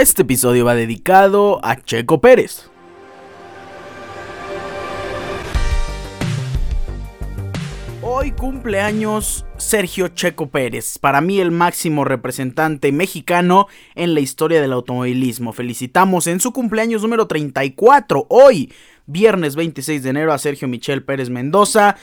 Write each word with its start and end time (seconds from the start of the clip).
Este 0.00 0.22
episodio 0.22 0.64
va 0.64 0.74
dedicado 0.74 1.60
a 1.62 1.76
Checo 1.76 2.22
Pérez. 2.22 2.70
Hoy 8.00 8.30
cumpleaños 8.30 9.44
Sergio 9.58 10.08
Checo 10.08 10.48
Pérez, 10.48 10.96
para 10.96 11.20
mí 11.20 11.38
el 11.38 11.50
máximo 11.50 12.06
representante 12.06 12.92
mexicano 12.92 13.66
en 13.94 14.14
la 14.14 14.20
historia 14.20 14.62
del 14.62 14.72
automovilismo. 14.72 15.52
Felicitamos 15.52 16.26
en 16.28 16.40
su 16.40 16.54
cumpleaños 16.54 17.02
número 17.02 17.26
34, 17.26 18.24
hoy, 18.30 18.72
viernes 19.04 19.54
26 19.54 20.02
de 20.02 20.08
enero, 20.08 20.32
a 20.32 20.38
Sergio 20.38 20.66
Michel 20.66 21.04
Pérez 21.04 21.28
Mendoza. 21.28 21.98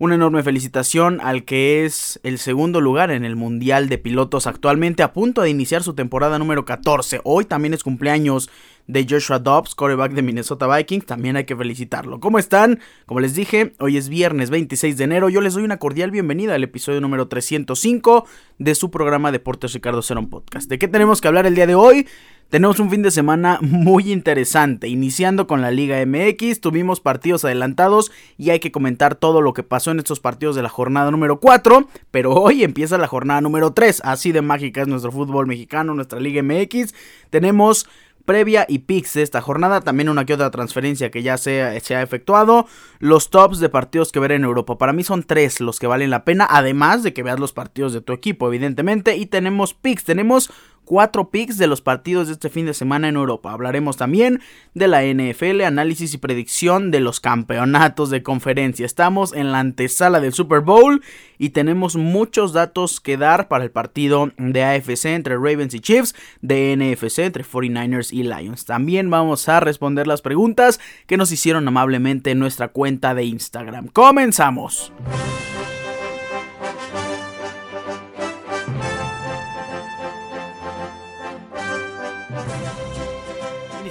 Una 0.00 0.14
enorme 0.14 0.44
felicitación 0.44 1.20
al 1.20 1.44
que 1.44 1.84
es 1.84 2.20
el 2.22 2.38
segundo 2.38 2.80
lugar 2.80 3.10
en 3.10 3.24
el 3.24 3.34
Mundial 3.34 3.88
de 3.88 3.98
Pilotos 3.98 4.46
actualmente 4.46 5.02
a 5.02 5.12
punto 5.12 5.42
de 5.42 5.50
iniciar 5.50 5.82
su 5.82 5.94
temporada 5.94 6.38
número 6.38 6.64
14. 6.64 7.20
Hoy 7.24 7.46
también 7.46 7.74
es 7.74 7.82
cumpleaños 7.82 8.48
de 8.88 9.06
Joshua 9.08 9.38
Dobbs, 9.38 9.74
quarterback 9.74 10.12
de 10.12 10.22
Minnesota 10.22 10.66
Vikings, 10.66 11.06
también 11.06 11.36
hay 11.36 11.44
que 11.44 11.54
felicitarlo. 11.54 12.18
¿Cómo 12.18 12.38
están? 12.38 12.80
Como 13.06 13.20
les 13.20 13.34
dije, 13.34 13.74
hoy 13.78 13.98
es 13.98 14.08
viernes 14.08 14.50
26 14.50 14.96
de 14.96 15.04
enero, 15.04 15.28
yo 15.28 15.40
les 15.40 15.54
doy 15.54 15.62
una 15.62 15.76
cordial 15.76 16.10
bienvenida 16.10 16.54
al 16.54 16.64
episodio 16.64 17.00
número 17.00 17.28
305 17.28 18.26
de 18.58 18.74
su 18.74 18.90
programa 18.90 19.30
Deportes 19.30 19.74
Ricardo 19.74 20.02
Cerón 20.02 20.28
Podcast. 20.28 20.68
¿De 20.68 20.78
qué 20.78 20.88
tenemos 20.88 21.20
que 21.20 21.28
hablar 21.28 21.46
el 21.46 21.54
día 21.54 21.66
de 21.66 21.74
hoy? 21.74 22.06
Tenemos 22.48 22.80
un 22.80 22.88
fin 22.88 23.02
de 23.02 23.10
semana 23.10 23.58
muy 23.60 24.10
interesante, 24.10 24.88
iniciando 24.88 25.46
con 25.46 25.60
la 25.60 25.70
Liga 25.70 26.02
MX, 26.06 26.62
tuvimos 26.62 26.98
partidos 26.98 27.44
adelantados 27.44 28.10
y 28.38 28.48
hay 28.48 28.58
que 28.58 28.72
comentar 28.72 29.16
todo 29.16 29.42
lo 29.42 29.52
que 29.52 29.62
pasó 29.62 29.90
en 29.90 29.98
estos 29.98 30.20
partidos 30.20 30.56
de 30.56 30.62
la 30.62 30.70
jornada 30.70 31.10
número 31.10 31.40
4, 31.40 31.86
pero 32.10 32.32
hoy 32.32 32.64
empieza 32.64 32.96
la 32.96 33.06
jornada 33.06 33.42
número 33.42 33.74
3, 33.74 34.00
así 34.02 34.32
de 34.32 34.40
mágica 34.40 34.80
es 34.80 34.88
nuestro 34.88 35.12
fútbol 35.12 35.46
mexicano, 35.46 35.92
nuestra 35.92 36.20
Liga 36.20 36.42
MX. 36.42 36.94
Tenemos 37.28 37.86
previa 38.28 38.66
y 38.68 38.80
picks 38.80 39.14
de 39.14 39.22
esta 39.22 39.40
jornada, 39.40 39.80
también 39.80 40.10
una 40.10 40.26
que 40.26 40.34
otra 40.34 40.50
transferencia 40.50 41.10
que 41.10 41.22
ya 41.22 41.38
se, 41.38 41.80
se, 41.80 41.96
ha 41.96 42.02
efectuado, 42.02 42.66
los 42.98 43.30
tops 43.30 43.58
de 43.58 43.70
partidos 43.70 44.12
que 44.12 44.20
ver 44.20 44.32
en 44.32 44.44
Europa. 44.44 44.76
Para 44.76 44.92
mí 44.92 45.02
son 45.02 45.22
tres 45.22 45.62
los 45.62 45.78
que 45.78 45.86
valen 45.86 46.10
la 46.10 46.26
pena, 46.26 46.46
además 46.48 47.02
de 47.02 47.14
que 47.14 47.22
veas 47.22 47.40
los 47.40 47.54
partidos 47.54 47.94
de 47.94 48.02
tu 48.02 48.12
equipo, 48.12 48.46
evidentemente, 48.46 49.16
y 49.16 49.24
tenemos 49.24 49.72
picks, 49.72 50.04
tenemos 50.04 50.50
cuatro 50.88 51.28
picks 51.28 51.58
de 51.58 51.66
los 51.66 51.82
partidos 51.82 52.28
de 52.28 52.32
este 52.32 52.48
fin 52.48 52.64
de 52.64 52.72
semana 52.72 53.08
en 53.08 53.16
Europa. 53.16 53.52
Hablaremos 53.52 53.98
también 53.98 54.40
de 54.72 54.88
la 54.88 55.04
NFL, 55.04 55.60
análisis 55.60 56.14
y 56.14 56.18
predicción 56.18 56.90
de 56.90 57.00
los 57.00 57.20
campeonatos 57.20 58.08
de 58.08 58.22
conferencia. 58.22 58.86
Estamos 58.86 59.34
en 59.34 59.52
la 59.52 59.60
antesala 59.60 60.18
del 60.18 60.32
Super 60.32 60.60
Bowl 60.60 61.02
y 61.36 61.50
tenemos 61.50 61.96
muchos 61.96 62.54
datos 62.54 63.00
que 63.00 63.18
dar 63.18 63.48
para 63.48 63.64
el 63.64 63.70
partido 63.70 64.32
de 64.38 64.64
AFC 64.64 65.04
entre 65.06 65.34
Ravens 65.34 65.74
y 65.74 65.80
Chiefs, 65.80 66.14
de 66.40 66.74
NFC 66.74 67.18
entre 67.18 67.44
49ers 67.44 68.10
y 68.10 68.22
Lions. 68.22 68.64
También 68.64 69.10
vamos 69.10 69.46
a 69.50 69.60
responder 69.60 70.06
las 70.06 70.22
preguntas 70.22 70.80
que 71.06 71.18
nos 71.18 71.30
hicieron 71.30 71.68
amablemente 71.68 72.30
en 72.30 72.38
nuestra 72.38 72.68
cuenta 72.68 73.14
de 73.14 73.24
Instagram. 73.24 73.88
Comenzamos. 73.88 74.90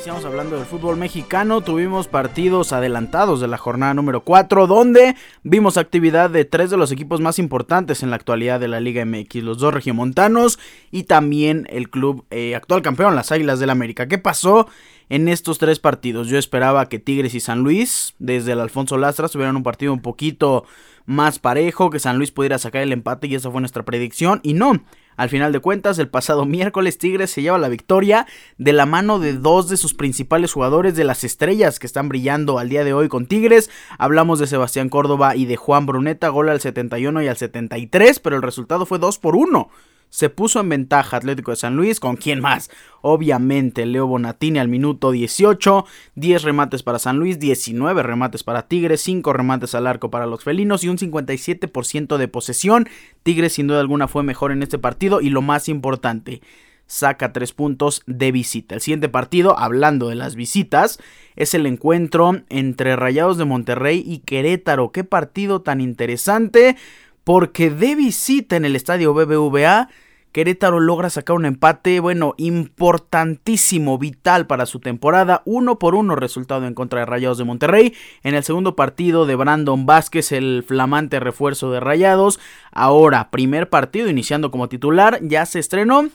Iniciamos 0.08 0.32
hablando 0.32 0.56
del 0.56 0.66
fútbol 0.66 0.96
mexicano, 0.96 1.60
tuvimos 1.60 2.08
partidos 2.08 2.72
adelantados 2.72 3.42
de 3.42 3.50
la 3.50 3.58
jornada 3.58 3.94
número 3.94 4.22
4, 4.22 4.66
donde 4.66 5.18
vimos 5.44 5.76
actividad 5.76 6.30
de 6.30 6.46
tres 6.46 6.70
de 6.70 6.78
los 6.78 6.94
equipos 6.94 7.20
más 7.20 7.40
importantes 7.40 8.04
en 8.04 8.10
la 8.10 8.16
actualidad 8.16 8.62
de 8.62 8.70
la 8.70 8.80
Liga 8.80 9.04
MX, 9.04 9.44
los 9.44 9.58
dos 9.58 9.74
regiomontanos 9.74 10.60
y 10.92 11.04
también 11.04 11.68
el 11.70 11.90
club 11.90 12.24
eh, 12.30 12.56
actual 12.56 12.84
campeón, 12.84 13.18
las 13.18 13.34
Águilas 13.34 13.60
del 13.60 13.70
América. 13.70 14.08
¿Qué 14.08 14.18
pasó? 14.18 14.70
En 15.10 15.28
estos 15.28 15.58
tres 15.58 15.80
partidos 15.80 16.30
yo 16.30 16.38
esperaba 16.38 16.88
que 16.88 17.00
Tigres 17.00 17.36
y 17.36 17.42
San 17.42 17.60
Luis, 17.60 18.16
desde 18.18 18.54
el 18.54 18.62
Alfonso 18.62 18.98
Lastra, 18.98 19.28
tuvieran 19.28 19.58
un 19.58 19.64
partido 19.64 19.92
un 19.92 20.02
poquito 20.02 20.64
más 21.06 21.38
parejo, 21.38 21.90
que 21.90 22.00
San 22.00 22.18
Luis 22.18 22.32
pudiera 22.32 22.60
sacar 22.60 22.82
el 22.82 22.94
empate 22.94 23.28
y 23.28 23.36
esa 23.36 23.52
fue 23.52 23.60
nuestra 23.60 23.84
predicción. 23.84 24.40
Y 24.42 24.54
no, 24.54 24.82
al 25.18 25.30
final 25.30 25.52
de 25.52 25.60
cuentas, 25.60 25.98
el 26.00 26.08
pasado 26.08 26.46
miércoles 26.46 27.00
Tigres 27.00 27.32
se 27.32 27.42
lleva 27.42 27.58
la 27.58 27.70
victoria 27.70 28.28
de 28.58 28.72
la 28.72 28.86
mano 28.86 29.20
de 29.20 29.34
dos 29.34 29.68
de 29.68 29.76
sus 29.76 29.96
principales 29.96 30.54
jugadores 30.54 30.96
de 30.96 31.04
las 31.04 31.24
estrellas 31.24 31.80
que 31.80 31.88
están 31.88 32.08
brillando 32.08 32.60
al 32.60 32.70
día 32.70 32.84
de 32.84 32.94
hoy 32.94 33.10
con 33.10 33.26
Tigres. 33.26 33.72
Hablamos 33.98 34.38
de 34.38 34.46
Sebastián 34.46 34.90
Córdoba 34.90 35.36
y 35.36 35.46
de 35.46 35.56
Juan 35.56 35.88
Bruneta, 35.88 36.30
gol 36.30 36.50
al 36.50 36.62
71 36.62 37.24
y 37.24 37.28
al 37.28 37.36
73, 37.36 38.20
pero 38.20 38.36
el 38.36 38.44
resultado 38.44 38.86
fue 38.86 39.00
2 39.00 39.18
por 39.18 39.36
1 39.36 39.70
se 40.10 40.30
puso 40.30 40.60
en 40.60 40.70
ventaja 40.70 41.18
Atlético 41.18 41.52
de 41.52 41.58
San 41.58 41.76
Luis. 41.76 42.00
¿Con 42.00 42.16
quién 42.16 42.40
más? 42.40 42.70
Obviamente 43.02 43.86
Leo 43.86 44.08
Bonatini 44.08 44.60
al 44.60 44.68
minuto 44.68 45.12
18. 45.12 45.86
10 46.16 46.44
remates 46.44 46.84
para 46.84 47.00
San 47.00 47.18
Luis, 47.18 47.40
19 47.40 48.04
remates 48.04 48.44
para 48.44 48.68
Tigres, 48.68 49.02
5 49.02 49.34
remates 49.34 49.76
al 49.76 49.88
arco 49.88 50.10
para 50.10 50.26
los 50.26 50.44
felinos 50.44 50.84
y 50.84 50.90
un 50.90 50.98
57% 50.98 52.18
de 52.18 52.28
posesión. 52.28 52.88
Tigres 53.24 53.54
sin 53.54 53.68
duda 53.68 53.80
alguna 53.80 54.08
fue 54.08 54.24
mejor 54.24 54.52
en 54.52 54.64
este 54.64 54.80
partido 54.80 55.22
y 55.22 55.30
lo 55.30 55.42
más 55.42 55.70
importante, 55.70 56.42
saca 56.88 57.34
3 57.34 57.52
puntos 57.54 58.02
de 58.08 58.32
visita. 58.32 58.76
El 58.76 58.82
siguiente 58.82 59.10
partido, 59.10 59.60
hablando 59.60 60.10
de 60.10 60.16
las 60.16 60.36
visitas, 60.36 61.00
es 61.36 61.54
el 61.54 61.66
encuentro 61.66 62.42
entre 62.50 62.96
Rayados 62.96 63.38
de 63.38 63.46
Monterrey 63.46 64.04
y 64.06 64.20
Querétaro. 64.20 64.92
Qué 64.92 65.04
partido 65.04 65.62
tan 65.62 65.82
interesante 65.82 66.78
porque 67.28 67.70
de 67.70 67.94
visita 67.94 68.56
en 68.56 68.64
el 68.64 68.78
estadio 68.78 69.14
BBVA, 69.14 69.90
Querétaro 70.32 70.80
logra 70.80 71.10
sacar 71.10 71.36
un 71.36 71.46
empate, 71.46 72.00
bueno, 72.00 72.36
importantísimo, 72.38 73.98
vital 73.98 74.48
para 74.48 74.66
su 74.66 74.80
temporada, 74.80 75.42
uno 75.44 75.78
por 75.78 75.94
uno 75.94 76.16
resultado 76.16 76.66
en 76.66 76.74
contra 76.74 77.02
de 77.02 77.06
Rayados 77.06 77.38
de 77.38 77.44
Monterrey. 77.44 77.94
En 78.24 78.34
el 78.34 78.46
segundo 78.46 78.78
partido 78.78 79.26
de 79.26 79.36
Brandon 79.36 79.86
Vázquez, 79.86 80.32
el 80.32 80.64
flamante 80.66 81.20
refuerzo 81.20 81.70
de 81.70 81.82
Rayados. 81.82 82.40
Ahora, 82.72 83.30
primer 83.30 83.70
partido 83.70 84.08
iniciando 84.10 84.50
como 84.50 84.70
titular, 84.70 85.20
ya 85.22 85.46
se 85.46 85.60
estrenó 85.60 86.08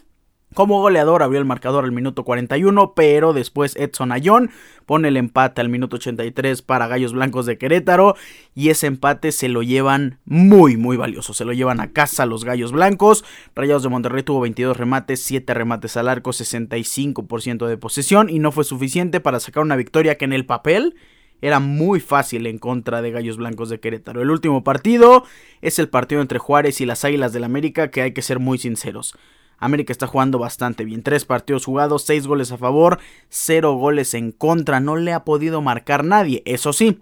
como 0.54 0.80
goleador 0.80 1.22
abrió 1.22 1.38
el 1.38 1.46
marcador 1.46 1.84
al 1.84 1.92
minuto 1.92 2.24
41, 2.24 2.94
pero 2.94 3.32
después 3.32 3.76
Edson 3.76 4.12
Ayón 4.12 4.50
pone 4.86 5.08
el 5.08 5.16
empate 5.16 5.60
al 5.60 5.68
minuto 5.68 5.96
83 5.96 6.62
para 6.62 6.86
Gallos 6.86 7.12
Blancos 7.12 7.46
de 7.46 7.58
Querétaro 7.58 8.16
y 8.54 8.70
ese 8.70 8.86
empate 8.86 9.32
se 9.32 9.48
lo 9.48 9.62
llevan 9.62 10.18
muy 10.24 10.76
muy 10.76 10.96
valioso, 10.96 11.34
se 11.34 11.44
lo 11.44 11.52
llevan 11.52 11.80
a 11.80 11.92
casa 11.92 12.26
los 12.26 12.44
Gallos 12.44 12.72
Blancos. 12.72 13.24
Rayados 13.54 13.82
de 13.82 13.88
Monterrey 13.88 14.22
tuvo 14.22 14.40
22 14.40 14.76
remates, 14.76 15.22
7 15.22 15.54
remates 15.54 15.96
al 15.96 16.08
arco, 16.08 16.30
65% 16.30 17.66
de 17.66 17.76
posesión 17.76 18.28
y 18.28 18.38
no 18.38 18.52
fue 18.52 18.64
suficiente 18.64 19.20
para 19.20 19.40
sacar 19.40 19.62
una 19.62 19.76
victoria 19.76 20.18
que 20.18 20.24
en 20.24 20.32
el 20.32 20.46
papel 20.46 20.94
era 21.42 21.58
muy 21.58 22.00
fácil 22.00 22.46
en 22.46 22.58
contra 22.58 23.02
de 23.02 23.10
Gallos 23.10 23.36
Blancos 23.36 23.68
de 23.68 23.80
Querétaro. 23.80 24.22
El 24.22 24.30
último 24.30 24.62
partido 24.62 25.24
es 25.60 25.78
el 25.80 25.88
partido 25.88 26.22
entre 26.22 26.38
Juárez 26.38 26.80
y 26.80 26.86
las 26.86 27.04
Águilas 27.04 27.32
del 27.32 27.44
América 27.44 27.90
que 27.90 28.00
hay 28.00 28.12
que 28.12 28.22
ser 28.22 28.38
muy 28.38 28.58
sinceros. 28.58 29.16
América 29.64 29.92
está 29.92 30.06
jugando 30.06 30.38
bastante 30.38 30.84
bien. 30.84 31.02
Tres 31.02 31.24
partidos 31.24 31.64
jugados, 31.64 32.02
seis 32.02 32.26
goles 32.26 32.52
a 32.52 32.58
favor, 32.58 32.98
cero 33.28 33.74
goles 33.74 34.14
en 34.14 34.32
contra. 34.32 34.80
No 34.80 34.96
le 34.96 35.12
ha 35.12 35.24
podido 35.24 35.62
marcar 35.62 36.04
nadie. 36.04 36.42
Eso 36.44 36.72
sí, 36.72 37.00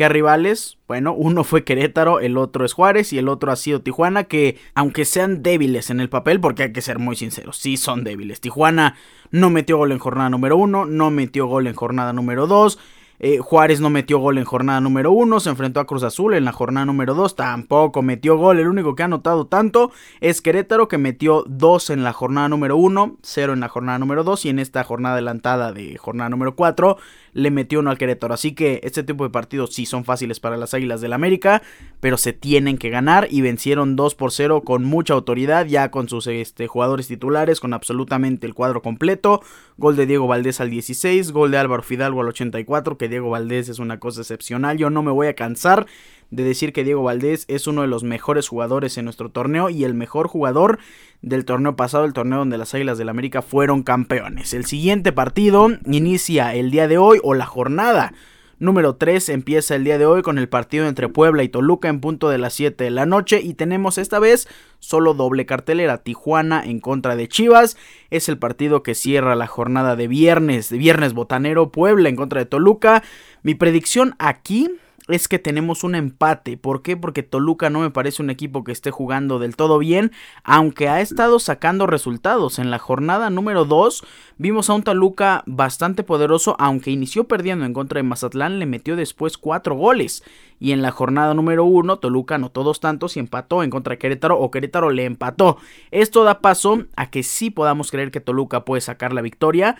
¿Qué 0.00 0.08
rivales? 0.08 0.78
Bueno, 0.88 1.12
uno 1.12 1.44
fue 1.44 1.64
Querétaro, 1.64 2.20
el 2.20 2.38
otro 2.38 2.64
es 2.64 2.72
Juárez 2.72 3.12
y 3.12 3.18
el 3.18 3.28
otro 3.28 3.52
ha 3.52 3.56
sido 3.56 3.82
Tijuana, 3.82 4.24
que 4.24 4.56
aunque 4.74 5.04
sean 5.04 5.42
débiles 5.42 5.90
en 5.90 6.00
el 6.00 6.08
papel, 6.08 6.40
porque 6.40 6.62
hay 6.62 6.72
que 6.72 6.80
ser 6.80 6.98
muy 6.98 7.16
sinceros, 7.16 7.58
sí 7.58 7.76
son 7.76 8.02
débiles. 8.02 8.40
Tijuana 8.40 8.96
no 9.30 9.50
metió 9.50 9.76
gol 9.76 9.92
en 9.92 9.98
jornada 9.98 10.30
número 10.30 10.56
uno, 10.56 10.86
no 10.86 11.10
metió 11.10 11.46
gol 11.48 11.66
en 11.66 11.74
jornada 11.74 12.14
número 12.14 12.46
dos. 12.46 12.78
Eh, 13.22 13.38
Juárez 13.38 13.82
no 13.82 13.90
metió 13.90 14.18
gol 14.18 14.38
en 14.38 14.46
jornada 14.46 14.80
número 14.80 15.12
1, 15.12 15.40
se 15.40 15.50
enfrentó 15.50 15.78
a 15.80 15.86
Cruz 15.86 16.02
Azul 16.04 16.32
en 16.32 16.46
la 16.46 16.52
jornada 16.52 16.86
número 16.86 17.14
2, 17.14 17.36
tampoco 17.36 18.00
metió 18.00 18.38
gol. 18.38 18.58
El 18.58 18.66
único 18.66 18.94
que 18.94 19.02
ha 19.02 19.04
anotado 19.04 19.46
tanto 19.46 19.92
es 20.20 20.40
Querétaro, 20.40 20.88
que 20.88 20.96
metió 20.96 21.44
2 21.46 21.90
en 21.90 22.02
la 22.02 22.14
jornada 22.14 22.48
número 22.48 22.78
1, 22.78 23.18
0 23.20 23.52
en 23.52 23.60
la 23.60 23.68
jornada 23.68 23.98
número 23.98 24.24
2 24.24 24.46
y 24.46 24.48
en 24.48 24.58
esta 24.58 24.84
jornada 24.84 25.16
adelantada 25.16 25.72
de 25.72 25.98
jornada 25.98 26.30
número 26.30 26.56
4 26.56 26.96
le 27.32 27.50
metió 27.50 27.80
uno 27.80 27.90
al 27.90 27.98
Querétaro. 27.98 28.34
Así 28.34 28.52
que 28.52 28.80
este 28.82 29.02
tipo 29.02 29.24
de 29.24 29.30
partidos 29.30 29.74
sí 29.74 29.86
son 29.86 30.04
fáciles 30.04 30.40
para 30.40 30.56
las 30.56 30.74
Águilas 30.74 31.00
del 31.00 31.12
América, 31.12 31.62
pero 32.00 32.16
se 32.16 32.32
tienen 32.32 32.78
que 32.78 32.90
ganar 32.90 33.28
y 33.30 33.40
vencieron 33.40 33.96
2 33.96 34.14
por 34.14 34.32
0 34.32 34.62
con 34.62 34.84
mucha 34.84 35.14
autoridad, 35.14 35.66
ya 35.66 35.90
con 35.90 36.08
sus 36.08 36.26
este, 36.26 36.66
jugadores 36.66 37.08
titulares, 37.08 37.60
con 37.60 37.72
absolutamente 37.72 38.46
el 38.46 38.54
cuadro 38.54 38.82
completo. 38.82 39.42
Gol 39.76 39.96
de 39.96 40.06
Diego 40.06 40.26
Valdés 40.26 40.60
al 40.60 40.70
16, 40.70 41.32
gol 41.32 41.50
de 41.50 41.58
Álvaro 41.58 41.82
Fidalgo 41.82 42.20
al 42.20 42.28
84, 42.28 42.98
que 42.98 43.08
Diego 43.08 43.30
Valdés 43.30 43.68
es 43.68 43.78
una 43.78 43.98
cosa 43.98 44.20
excepcional. 44.20 44.76
Yo 44.76 44.90
no 44.90 45.02
me 45.02 45.10
voy 45.10 45.28
a 45.28 45.34
cansar 45.34 45.86
de 46.30 46.44
decir 46.44 46.72
que 46.72 46.84
Diego 46.84 47.02
Valdés 47.02 47.44
es 47.48 47.66
uno 47.66 47.82
de 47.82 47.88
los 47.88 48.04
mejores 48.04 48.48
jugadores 48.48 48.96
en 48.98 49.04
nuestro 49.04 49.30
torneo 49.30 49.70
y 49.70 49.84
el 49.84 49.94
mejor 49.94 50.28
jugador 50.28 50.78
del 51.22 51.44
torneo 51.44 51.76
pasado, 51.76 52.04
el 52.04 52.12
torneo 52.12 52.38
donde 52.38 52.58
las 52.58 52.74
Águilas 52.74 52.98
del 52.98 53.08
América 53.08 53.42
fueron 53.42 53.82
campeones. 53.82 54.54
El 54.54 54.64
siguiente 54.64 55.12
partido 55.12 55.68
inicia 55.86 56.54
el 56.54 56.70
día 56.70 56.88
de 56.88 56.98
hoy 56.98 57.20
o 57.22 57.34
la 57.34 57.46
jornada 57.46 58.12
número 58.60 58.94
3 58.96 59.30
empieza 59.30 59.74
el 59.74 59.84
día 59.84 59.98
de 59.98 60.04
hoy 60.04 60.22
con 60.22 60.38
el 60.38 60.48
partido 60.48 60.86
entre 60.86 61.08
Puebla 61.08 61.42
y 61.42 61.48
Toluca 61.48 61.88
en 61.88 62.00
punto 62.00 62.28
de 62.28 62.38
las 62.38 62.52
7 62.52 62.84
de 62.84 62.90
la 62.90 63.06
noche 63.06 63.40
y 63.42 63.54
tenemos 63.54 63.96
esta 63.98 64.18
vez 64.18 64.48
solo 64.78 65.14
doble 65.14 65.46
cartelera 65.46 66.02
Tijuana 66.02 66.62
en 66.64 66.78
contra 66.78 67.16
de 67.16 67.26
Chivas. 67.26 67.76
Es 68.10 68.28
el 68.28 68.38
partido 68.38 68.82
que 68.82 68.94
cierra 68.94 69.34
la 69.34 69.46
jornada 69.46 69.96
de 69.96 70.08
viernes, 70.08 70.68
de 70.68 70.76
viernes 70.76 71.14
botanero 71.14 71.72
Puebla 71.72 72.10
en 72.10 72.16
contra 72.16 72.40
de 72.40 72.46
Toluca. 72.46 73.02
Mi 73.42 73.54
predicción 73.54 74.14
aquí 74.18 74.70
es 75.10 75.28
que 75.28 75.38
tenemos 75.38 75.84
un 75.84 75.94
empate. 75.94 76.56
¿Por 76.56 76.82
qué? 76.82 76.96
Porque 76.96 77.22
Toluca 77.22 77.70
no 77.70 77.80
me 77.80 77.90
parece 77.90 78.22
un 78.22 78.30
equipo 78.30 78.64
que 78.64 78.72
esté 78.72 78.90
jugando 78.90 79.38
del 79.38 79.56
todo 79.56 79.78
bien, 79.78 80.12
aunque 80.44 80.88
ha 80.88 81.00
estado 81.00 81.38
sacando 81.38 81.86
resultados. 81.86 82.58
En 82.58 82.70
la 82.70 82.78
jornada 82.78 83.30
número 83.30 83.64
2 83.64 84.04
vimos 84.38 84.70
a 84.70 84.74
un 84.74 84.82
Toluca 84.82 85.42
bastante 85.46 86.02
poderoso, 86.02 86.56
aunque 86.58 86.90
inició 86.90 87.24
perdiendo 87.24 87.64
en 87.64 87.74
contra 87.74 87.98
de 87.98 88.04
Mazatlán, 88.04 88.58
le 88.58 88.66
metió 88.66 88.96
después 88.96 89.38
4 89.38 89.74
goles. 89.74 90.22
Y 90.58 90.72
en 90.72 90.82
la 90.82 90.90
jornada 90.90 91.34
número 91.34 91.64
1 91.64 91.98
Toluca 91.98 92.34
anotó 92.36 92.62
dos 92.62 92.80
tantos 92.80 93.16
y 93.16 93.20
empató 93.20 93.62
en 93.62 93.70
contra 93.70 93.92
de 93.92 93.98
Querétaro 93.98 94.38
o 94.38 94.50
Querétaro 94.50 94.90
le 94.90 95.04
empató. 95.04 95.56
Esto 95.90 96.24
da 96.24 96.40
paso 96.40 96.84
a 96.96 97.10
que 97.10 97.22
sí 97.22 97.50
podamos 97.50 97.90
creer 97.90 98.10
que 98.10 98.20
Toluca 98.20 98.64
puede 98.64 98.80
sacar 98.80 99.12
la 99.12 99.22
victoria. 99.22 99.76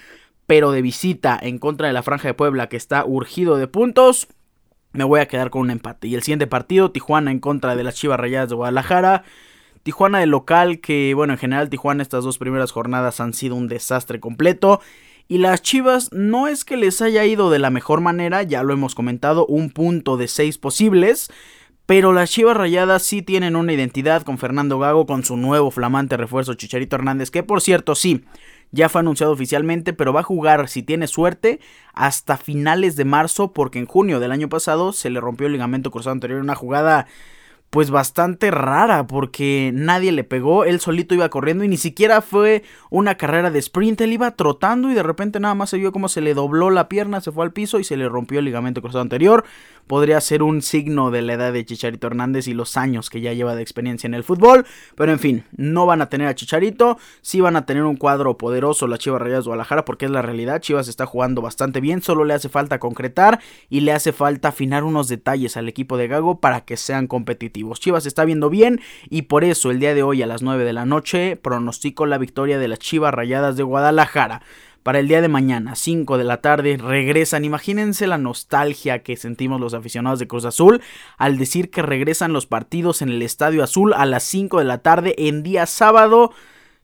Pero 0.46 0.72
de 0.72 0.82
visita 0.82 1.38
en 1.40 1.58
contra 1.58 1.86
de 1.86 1.92
la 1.92 2.02
Franja 2.02 2.26
de 2.26 2.34
Puebla 2.34 2.68
que 2.68 2.76
está 2.76 3.04
urgido 3.04 3.56
de 3.56 3.68
puntos, 3.68 4.26
me 4.92 5.04
voy 5.04 5.20
a 5.20 5.28
quedar 5.28 5.50
con 5.50 5.62
un 5.62 5.70
empate. 5.70 6.08
Y 6.08 6.14
el 6.14 6.22
siguiente 6.22 6.46
partido, 6.46 6.90
Tijuana 6.90 7.30
en 7.30 7.40
contra 7.40 7.76
de 7.76 7.84
las 7.84 7.94
Chivas 7.94 8.18
Rayadas 8.18 8.48
de 8.48 8.56
Guadalajara. 8.56 9.24
Tijuana 9.82 10.18
de 10.18 10.26
local, 10.26 10.80
que 10.80 11.14
bueno, 11.14 11.32
en 11.32 11.38
general 11.38 11.70
Tijuana 11.70 12.02
estas 12.02 12.24
dos 12.24 12.38
primeras 12.38 12.72
jornadas 12.72 13.20
han 13.20 13.32
sido 13.32 13.54
un 13.54 13.68
desastre 13.68 14.20
completo. 14.20 14.80
Y 15.28 15.38
las 15.38 15.62
Chivas 15.62 16.10
no 16.12 16.48
es 16.48 16.64
que 16.64 16.76
les 16.76 17.00
haya 17.00 17.24
ido 17.24 17.50
de 17.50 17.60
la 17.60 17.70
mejor 17.70 18.00
manera, 18.00 18.42
ya 18.42 18.62
lo 18.64 18.72
hemos 18.72 18.94
comentado, 18.94 19.46
un 19.46 19.70
punto 19.70 20.16
de 20.16 20.26
seis 20.26 20.58
posibles. 20.58 21.30
Pero 21.86 22.12
las 22.12 22.30
Chivas 22.30 22.56
Rayadas 22.56 23.02
sí 23.02 23.22
tienen 23.22 23.56
una 23.56 23.72
identidad 23.72 24.22
con 24.22 24.38
Fernando 24.38 24.78
Gago, 24.78 25.06
con 25.06 25.24
su 25.24 25.36
nuevo 25.36 25.70
flamante 25.70 26.16
refuerzo 26.16 26.54
Chicharito 26.54 26.96
Hernández, 26.96 27.30
que 27.30 27.42
por 27.42 27.60
cierto 27.60 27.94
sí, 27.94 28.24
ya 28.72 28.88
fue 28.88 29.00
anunciado 29.00 29.32
oficialmente, 29.32 29.92
pero 29.92 30.12
va 30.12 30.20
a 30.20 30.24
jugar, 30.24 30.68
si 30.68 30.82
tiene 30.82 31.06
suerte, 31.06 31.60
hasta 31.92 32.36
finales 32.36 32.96
de 32.96 33.04
marzo, 33.04 33.52
porque 33.52 33.78
en 33.78 33.86
junio 33.86 34.20
del 34.20 34.32
año 34.32 34.48
pasado 34.48 34.92
se 34.92 35.10
le 35.10 35.20
rompió 35.20 35.46
el 35.46 35.52
ligamento 35.52 35.90
cruzado 35.90 36.12
anterior, 36.12 36.40
una 36.40 36.54
jugada 36.54 37.06
pues 37.70 37.90
bastante 37.90 38.50
rara 38.50 39.06
porque 39.06 39.70
nadie 39.72 40.10
le 40.10 40.24
pegó, 40.24 40.64
él 40.64 40.80
solito 40.80 41.14
iba 41.14 41.28
corriendo 41.28 41.62
y 41.62 41.68
ni 41.68 41.76
siquiera 41.76 42.20
fue 42.20 42.64
una 42.90 43.14
carrera 43.14 43.52
de 43.52 43.60
sprint, 43.60 44.00
él 44.00 44.12
iba 44.12 44.32
trotando 44.32 44.90
y 44.90 44.94
de 44.94 45.04
repente 45.04 45.38
nada 45.38 45.54
más 45.54 45.70
se 45.70 45.78
vio 45.78 45.92
como 45.92 46.08
se 46.08 46.20
le 46.20 46.34
dobló 46.34 46.70
la 46.70 46.88
pierna, 46.88 47.20
se 47.20 47.30
fue 47.30 47.44
al 47.44 47.52
piso 47.52 47.78
y 47.78 47.84
se 47.84 47.96
le 47.96 48.08
rompió 48.08 48.40
el 48.40 48.44
ligamento 48.44 48.82
cruzado 48.82 49.02
anterior. 49.02 49.44
Podría 49.86 50.20
ser 50.20 50.42
un 50.44 50.62
signo 50.62 51.10
de 51.10 51.22
la 51.22 51.32
edad 51.32 51.52
de 51.52 51.64
Chicharito 51.64 52.06
Hernández 52.06 52.46
y 52.46 52.54
los 52.54 52.76
años 52.76 53.10
que 53.10 53.20
ya 53.20 53.32
lleva 53.32 53.56
de 53.56 53.62
experiencia 53.62 54.06
en 54.06 54.14
el 54.14 54.24
fútbol, 54.24 54.64
pero 54.96 55.10
en 55.10 55.18
fin, 55.18 55.44
no 55.56 55.86
van 55.86 56.02
a 56.02 56.08
tener 56.08 56.28
a 56.28 56.34
Chicharito, 56.34 56.98
sí 57.22 57.40
van 57.40 57.56
a 57.56 57.66
tener 57.66 57.84
un 57.84 57.96
cuadro 57.96 58.36
poderoso 58.36 58.86
la 58.86 58.98
Chivas 58.98 59.22
Rayas 59.22 59.44
Guadalajara 59.44 59.84
porque 59.84 60.04
es 60.04 60.10
la 60.10 60.22
realidad, 60.22 60.60
Chivas 60.60 60.88
está 60.88 61.06
jugando 61.06 61.40
bastante 61.40 61.80
bien, 61.80 62.02
solo 62.02 62.24
le 62.24 62.34
hace 62.34 62.48
falta 62.48 62.78
concretar 62.78 63.40
y 63.68 63.80
le 63.80 63.92
hace 63.92 64.12
falta 64.12 64.48
afinar 64.48 64.84
unos 64.84 65.08
detalles 65.08 65.56
al 65.56 65.68
equipo 65.68 65.96
de 65.96 66.08
Gago 66.08 66.40
para 66.40 66.64
que 66.64 66.76
sean 66.76 67.06
competitivos. 67.06 67.59
Chivas 67.80 68.06
está 68.06 68.24
viendo 68.24 68.50
bien 68.50 68.80
y 69.08 69.22
por 69.22 69.44
eso 69.44 69.70
el 69.70 69.80
día 69.80 69.94
de 69.94 70.02
hoy 70.02 70.22
a 70.22 70.26
las 70.26 70.42
9 70.42 70.64
de 70.64 70.72
la 70.72 70.86
noche 70.86 71.36
pronostico 71.36 72.06
la 72.06 72.18
victoria 72.18 72.58
de 72.58 72.68
las 72.68 72.78
Chivas 72.78 73.14
Rayadas 73.14 73.56
de 73.56 73.62
Guadalajara. 73.62 74.42
Para 74.82 74.98
el 74.98 75.08
día 75.08 75.20
de 75.20 75.28
mañana, 75.28 75.74
5 75.74 76.16
de 76.16 76.24
la 76.24 76.40
tarde, 76.40 76.78
regresan. 76.78 77.44
Imagínense 77.44 78.06
la 78.06 78.16
nostalgia 78.16 79.02
que 79.02 79.18
sentimos 79.18 79.60
los 79.60 79.74
aficionados 79.74 80.18
de 80.18 80.26
Cruz 80.26 80.46
Azul 80.46 80.80
al 81.18 81.36
decir 81.36 81.70
que 81.70 81.82
regresan 81.82 82.32
los 82.32 82.46
partidos 82.46 83.02
en 83.02 83.10
el 83.10 83.20
Estadio 83.20 83.62
Azul 83.62 83.92
a 83.92 84.06
las 84.06 84.22
5 84.22 84.58
de 84.58 84.64
la 84.64 84.78
tarde 84.78 85.14
en 85.18 85.42
día 85.42 85.66
sábado. 85.66 86.32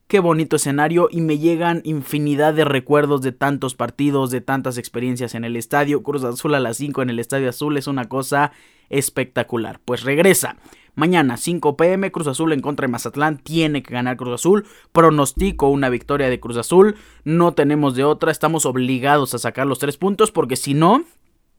Qué 0.09 0.21
bonito 0.21 0.55
escenario 0.55 1.09
y 1.11 1.21
me 1.21 1.39
llegan 1.39 1.81
infinidad 1.83 2.55
de 2.55 2.65
recuerdos 2.65 3.23
de 3.23 3.33
tantos 3.33 3.75
partidos, 3.75 4.31
de 4.31 4.41
tantas 4.41 4.79
experiencias 4.79 5.35
en 5.35 5.43
el 5.43 5.57
estadio. 5.57 6.05
Cruz 6.05 6.23
Azul 6.23 6.55
a 6.55 6.61
las 6.61 6.77
5 6.77 7.03
en 7.03 7.11
el 7.11 7.19
Estadio 7.19 7.49
Azul 7.49 7.77
es 7.77 7.89
una 7.89 8.05
cosa 8.05 8.53
espectacular. 8.89 9.81
Pues 9.85 10.05
regresa. 10.05 10.59
Mañana 10.95 11.37
5 11.37 11.77
pm 11.77 12.13
Cruz 12.13 12.29
Azul 12.29 12.53
en 12.53 12.61
contra 12.61 12.87
de 12.87 12.93
Mazatlán. 12.93 13.39
Tiene 13.39 13.83
que 13.83 13.95
ganar 13.95 14.17
Cruz 14.17 14.35
Azul. 14.35 14.65
Pronostico 14.93 15.71
una 15.71 15.89
victoria 15.89 16.31
de 16.31 16.39
Cruz 16.39 16.57
Azul. 16.57 16.95
No 17.25 17.55
tenemos 17.55 17.97
de 17.97 18.05
otra. 18.05 18.31
Estamos 18.31 18.65
obligados 18.65 19.35
a 19.35 19.39
sacar 19.39 19.67
los 19.67 19.81
tres 19.81 19.97
puntos 19.97 20.31
porque 20.31 20.55
si 20.55 20.75
no 20.75 21.03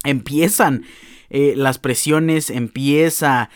empiezan 0.06 0.86
eh, 1.30 1.54
las 1.58 1.80
presiones. 1.80 2.50
Empieza 2.50 3.50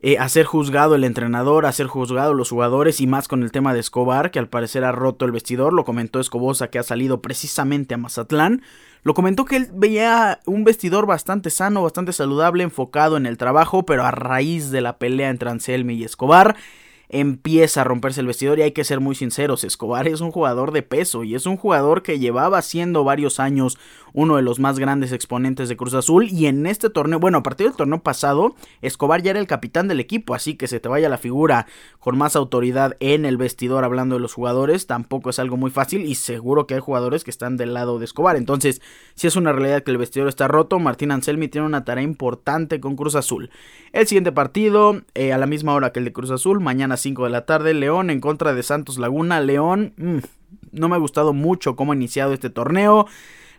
eh, 0.00 0.18
a 0.18 0.28
ser 0.28 0.46
juzgado 0.46 0.94
el 0.94 1.02
entrenador, 1.04 1.66
a 1.66 1.72
ser 1.72 1.88
juzgado 1.88 2.32
los 2.32 2.50
jugadores 2.50 3.00
y 3.00 3.06
más 3.06 3.26
con 3.26 3.42
el 3.42 3.50
tema 3.50 3.74
de 3.74 3.80
Escobar, 3.80 4.30
que 4.30 4.38
al 4.38 4.48
parecer 4.48 4.84
ha 4.84 4.92
roto 4.92 5.24
el 5.24 5.32
vestidor, 5.32 5.72
lo 5.72 5.84
comentó 5.84 6.20
Escobosa 6.20 6.68
que 6.68 6.78
ha 6.78 6.84
salido 6.84 7.20
precisamente 7.20 7.94
a 7.94 7.98
Mazatlán, 7.98 8.62
lo 9.02 9.14
comentó 9.14 9.44
que 9.44 9.56
él 9.56 9.68
veía 9.72 10.40
un 10.46 10.64
vestidor 10.64 11.06
bastante 11.06 11.50
sano, 11.50 11.82
bastante 11.82 12.12
saludable, 12.12 12.62
enfocado 12.62 13.16
en 13.16 13.26
el 13.26 13.38
trabajo, 13.38 13.84
pero 13.86 14.04
a 14.04 14.10
raíz 14.10 14.70
de 14.70 14.80
la 14.80 14.98
pelea 14.98 15.30
entre 15.30 15.50
Anselmi 15.50 15.94
y 15.94 16.04
Escobar, 16.04 16.56
empieza 17.08 17.80
a 17.80 17.84
romperse 17.84 18.20
el 18.20 18.26
vestidor 18.26 18.58
y 18.58 18.62
hay 18.62 18.72
que 18.72 18.84
ser 18.84 19.00
muy 19.00 19.14
sinceros, 19.14 19.64
Escobar 19.64 20.06
es 20.08 20.20
un 20.20 20.30
jugador 20.30 20.72
de 20.72 20.82
peso 20.82 21.24
y 21.24 21.34
es 21.34 21.46
un 21.46 21.56
jugador 21.56 22.02
que 22.02 22.18
llevaba 22.18 22.60
siendo 22.62 23.04
varios 23.04 23.40
años 23.40 23.78
uno 24.12 24.36
de 24.36 24.42
los 24.42 24.58
más 24.58 24.78
grandes 24.78 25.12
exponentes 25.12 25.68
de 25.68 25.76
Cruz 25.76 25.94
Azul 25.94 26.28
y 26.30 26.46
en 26.46 26.66
este 26.66 26.90
torneo, 26.90 27.18
bueno, 27.18 27.38
a 27.38 27.42
partir 27.42 27.68
del 27.68 27.76
torneo 27.76 28.02
pasado, 28.02 28.54
Escobar 28.82 29.22
ya 29.22 29.30
era 29.30 29.40
el 29.40 29.46
capitán 29.46 29.88
del 29.88 30.00
equipo, 30.00 30.34
así 30.34 30.54
que 30.54 30.66
se 30.66 30.80
te 30.80 30.88
vaya 30.88 31.08
la 31.08 31.18
figura 31.18 31.66
con 32.00 32.18
más 32.18 32.36
autoridad 32.36 32.96
en 33.00 33.24
el 33.24 33.36
vestidor 33.36 33.84
hablando 33.84 34.16
de 34.16 34.20
los 34.20 34.34
jugadores, 34.34 34.86
tampoco 34.86 35.30
es 35.30 35.38
algo 35.38 35.56
muy 35.56 35.70
fácil 35.70 36.04
y 36.04 36.14
seguro 36.14 36.66
que 36.66 36.74
hay 36.74 36.80
jugadores 36.80 37.24
que 37.24 37.30
están 37.30 37.56
del 37.56 37.74
lado 37.74 37.98
de 37.98 38.04
Escobar, 38.04 38.36
entonces 38.36 38.82
si 39.14 39.26
es 39.26 39.36
una 39.36 39.52
realidad 39.52 39.82
que 39.82 39.90
el 39.90 39.98
vestidor 39.98 40.28
está 40.28 40.48
roto, 40.48 40.78
Martín 40.78 41.10
Anselmi 41.10 41.48
tiene 41.48 41.66
una 41.66 41.84
tarea 41.84 42.04
importante 42.04 42.80
con 42.80 42.96
Cruz 42.96 43.14
Azul. 43.14 43.50
El 43.92 44.06
siguiente 44.06 44.32
partido, 44.32 45.00
eh, 45.14 45.32
a 45.32 45.38
la 45.38 45.46
misma 45.46 45.74
hora 45.74 45.92
que 45.92 46.00
el 46.00 46.04
de 46.04 46.12
Cruz 46.12 46.30
Azul, 46.30 46.60
mañana 46.60 46.97
5 46.98 47.24
de 47.24 47.30
la 47.30 47.46
tarde, 47.46 47.74
León 47.74 48.10
en 48.10 48.20
contra 48.20 48.54
de 48.54 48.62
Santos 48.62 48.98
Laguna, 48.98 49.40
León, 49.40 49.94
mm, 49.96 50.18
no 50.72 50.88
me 50.88 50.96
ha 50.96 50.98
gustado 50.98 51.32
mucho 51.32 51.76
cómo 51.76 51.92
ha 51.92 51.96
iniciado 51.96 52.32
este 52.32 52.50
torneo. 52.50 53.06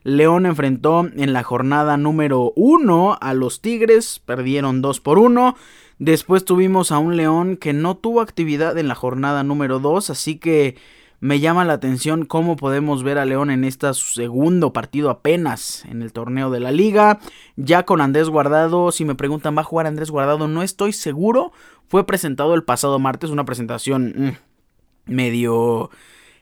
León 0.03 0.45
enfrentó 0.45 1.05
en 1.15 1.33
la 1.33 1.43
jornada 1.43 1.97
número 1.97 2.53
1 2.55 3.17
a 3.19 3.33
los 3.33 3.61
Tigres, 3.61 4.21
perdieron 4.25 4.81
2 4.81 4.99
por 5.01 5.19
1. 5.19 5.55
Después 5.97 6.45
tuvimos 6.45 6.91
a 6.91 6.99
un 6.99 7.17
León 7.17 7.57
que 7.57 7.73
no 7.73 7.97
tuvo 7.97 8.21
actividad 8.21 8.77
en 8.77 8.87
la 8.87 8.95
jornada 8.95 9.43
número 9.43 9.79
2, 9.79 10.09
así 10.09 10.37
que 10.37 10.77
me 11.19 11.39
llama 11.39 11.65
la 11.65 11.73
atención 11.73 12.25
cómo 12.25 12.55
podemos 12.55 13.03
ver 13.03 13.17
a 13.17 13.25
León 13.25 13.51
en 13.51 13.63
este 13.65 13.93
segundo 13.93 14.71
partido 14.71 15.09
apenas 15.09 15.83
en 15.85 16.01
el 16.01 16.13
torneo 16.13 16.49
de 16.49 16.59
la 16.59 16.71
liga. 16.71 17.19
Ya 17.57 17.83
con 17.83 17.99
Andrés 17.99 18.29
Guardado, 18.29 18.91
si 18.91 19.03
me 19.03 19.15
preguntan, 19.15 19.55
¿va 19.57 19.61
a 19.61 19.65
jugar 19.65 19.85
Andrés 19.85 20.11
Guardado? 20.11 20.47
No 20.47 20.63
estoy 20.63 20.93
seguro. 20.93 21.51
Fue 21.87 22.05
presentado 22.05 22.53
el 22.55 22.63
pasado 22.63 22.99
martes, 22.99 23.29
una 23.29 23.45
presentación 23.45 24.13
mm, 25.07 25.13
medio... 25.13 25.89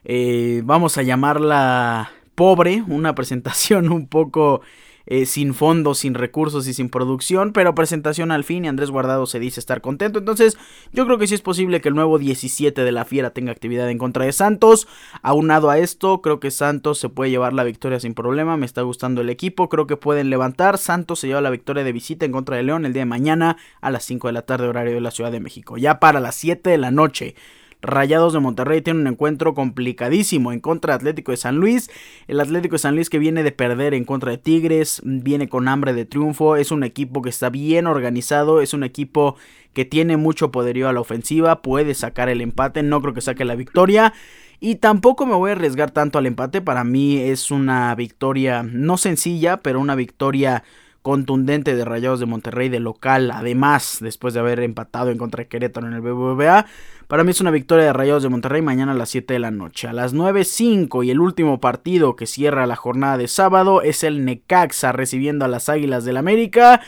Eh, 0.09 0.61
vamos 0.63 0.97
a 0.97 1.03
llamarla 1.03 2.11
pobre, 2.35 2.83
una 2.87 3.15
presentación 3.15 3.91
un 3.91 4.07
poco 4.07 4.61
eh, 5.07 5.25
sin 5.25 5.53
fondos, 5.53 5.99
sin 5.99 6.13
recursos 6.13 6.67
y 6.67 6.73
sin 6.73 6.89
producción, 6.89 7.53
pero 7.53 7.73
presentación 7.73 8.31
al 8.31 8.43
fin 8.43 8.65
y 8.65 8.67
Andrés 8.67 8.91
Guardado 8.91 9.25
se 9.25 9.39
dice 9.39 9.59
estar 9.59 9.81
contento. 9.81 10.19
Entonces, 10.19 10.57
yo 10.91 11.05
creo 11.05 11.17
que 11.17 11.27
sí 11.27 11.35
es 11.35 11.41
posible 11.41 11.81
que 11.81 11.89
el 11.89 11.95
nuevo 11.95 12.19
17 12.19 12.83
de 12.83 12.91
la 12.91 13.05
Fiera 13.05 13.31
tenga 13.31 13.51
actividad 13.51 13.89
en 13.89 13.97
contra 13.97 14.25
de 14.25 14.33
Santos. 14.33 14.87
Aunado 15.21 15.69
a 15.69 15.77
esto, 15.77 16.21
creo 16.21 16.39
que 16.39 16.51
Santos 16.51 16.99
se 16.99 17.09
puede 17.09 17.31
llevar 17.31 17.53
la 17.53 17.63
victoria 17.63 17.99
sin 17.99 18.13
problema. 18.13 18.57
Me 18.57 18.65
está 18.65 18.81
gustando 18.81 19.21
el 19.21 19.29
equipo, 19.29 19.69
creo 19.69 19.87
que 19.87 19.97
pueden 19.97 20.29
levantar. 20.29 20.77
Santos 20.77 21.19
se 21.19 21.27
lleva 21.27 21.41
la 21.41 21.49
victoria 21.49 21.83
de 21.83 21.91
visita 21.93 22.25
en 22.25 22.33
contra 22.33 22.57
de 22.57 22.63
León 22.63 22.85
el 22.85 22.93
día 22.93 23.01
de 23.01 23.05
mañana 23.07 23.57
a 23.81 23.91
las 23.91 24.03
5 24.03 24.27
de 24.27 24.33
la 24.33 24.41
tarde, 24.41 24.67
horario 24.67 24.93
de 24.93 25.01
la 25.01 25.11
Ciudad 25.11 25.31
de 25.31 25.39
México. 25.39 25.77
Ya 25.77 25.99
para 25.99 26.19
las 26.19 26.35
7 26.35 26.69
de 26.69 26.77
la 26.77 26.91
noche. 26.91 27.35
Rayados 27.81 28.33
de 28.33 28.39
Monterrey 28.39 28.81
tiene 28.81 29.01
un 29.01 29.07
encuentro 29.07 29.53
complicadísimo 29.53 30.51
en 30.51 30.59
contra 30.59 30.93
de 30.93 30.95
Atlético 30.97 31.31
de 31.31 31.37
San 31.37 31.57
Luis. 31.57 31.89
El 32.27 32.39
Atlético 32.39 32.73
de 32.73 32.79
San 32.79 32.95
Luis 32.95 33.09
que 33.09 33.19
viene 33.19 33.43
de 33.43 33.51
perder 33.51 33.93
en 33.93 34.03
contra 34.03 34.31
de 34.31 34.37
Tigres, 34.37 35.01
viene 35.03 35.47
con 35.47 35.67
hambre 35.67 35.93
de 35.93 36.05
triunfo, 36.05 36.55
es 36.55 36.71
un 36.71 36.83
equipo 36.83 37.21
que 37.21 37.29
está 37.29 37.49
bien 37.49 37.85
organizado, 37.85 38.61
es 38.61 38.73
un 38.73 38.83
equipo 38.83 39.35
que 39.73 39.85
tiene 39.85 40.17
mucho 40.17 40.51
poderío 40.51 40.89
a 40.89 40.93
la 40.93 41.01
ofensiva, 41.01 41.61
puede 41.61 41.93
sacar 41.93 42.29
el 42.29 42.41
empate, 42.41 42.81
no 42.81 43.01
creo 43.01 43.13
que 43.13 43.21
saque 43.21 43.45
la 43.45 43.55
victoria. 43.55 44.13
Y 44.59 44.75
tampoco 44.77 45.27
me 45.27 45.35
voy 45.35 45.51
a 45.51 45.53
arriesgar 45.53 45.91
tanto 45.91 46.17
al 46.17 46.25
empate, 46.25 46.61
para 46.61 46.83
mí 46.83 47.19
es 47.19 47.51
una 47.51 47.93
victoria 47.93 48.63
no 48.63 48.97
sencilla, 48.97 49.57
pero 49.57 49.79
una 49.79 49.93
victoria 49.93 50.63
contundente 51.07 51.73
de 51.73 51.85
Rayados 51.85 52.19
de 52.19 52.25
Monterrey 52.25 52.67
de 52.67 52.81
local, 52.81 53.31
además 53.31 53.99
después 54.01 54.33
de 54.33 54.41
haber 54.41 54.59
empatado 54.59 55.09
en 55.09 55.17
contra 55.17 55.43
de 55.43 55.47
Querétaro 55.47 55.87
en 55.87 55.93
el 55.93 56.01
BBVA, 56.01 56.65
Para 57.07 57.23
mí 57.23 57.31
es 57.31 57.39
una 57.39 57.51
victoria 57.51 57.85
de 57.85 57.93
Rayados 57.93 58.23
de 58.23 58.27
Monterrey 58.27 58.61
mañana 58.61 58.91
a 58.91 58.95
las 58.95 59.07
7 59.09 59.31
de 59.33 59.39
la 59.39 59.49
noche. 59.49 59.87
A 59.87 59.93
las 59.93 60.13
9.05 60.13 61.05
y 61.05 61.11
el 61.11 61.21
último 61.21 61.61
partido 61.61 62.17
que 62.17 62.27
cierra 62.27 62.67
la 62.67 62.75
jornada 62.75 63.17
de 63.17 63.29
sábado 63.29 63.81
es 63.81 64.03
el 64.03 64.25
Necaxa 64.25 64.91
recibiendo 64.91 65.45
a 65.45 65.47
las 65.47 65.69
Águilas 65.69 66.03
del 66.03 66.17
América. 66.17 66.81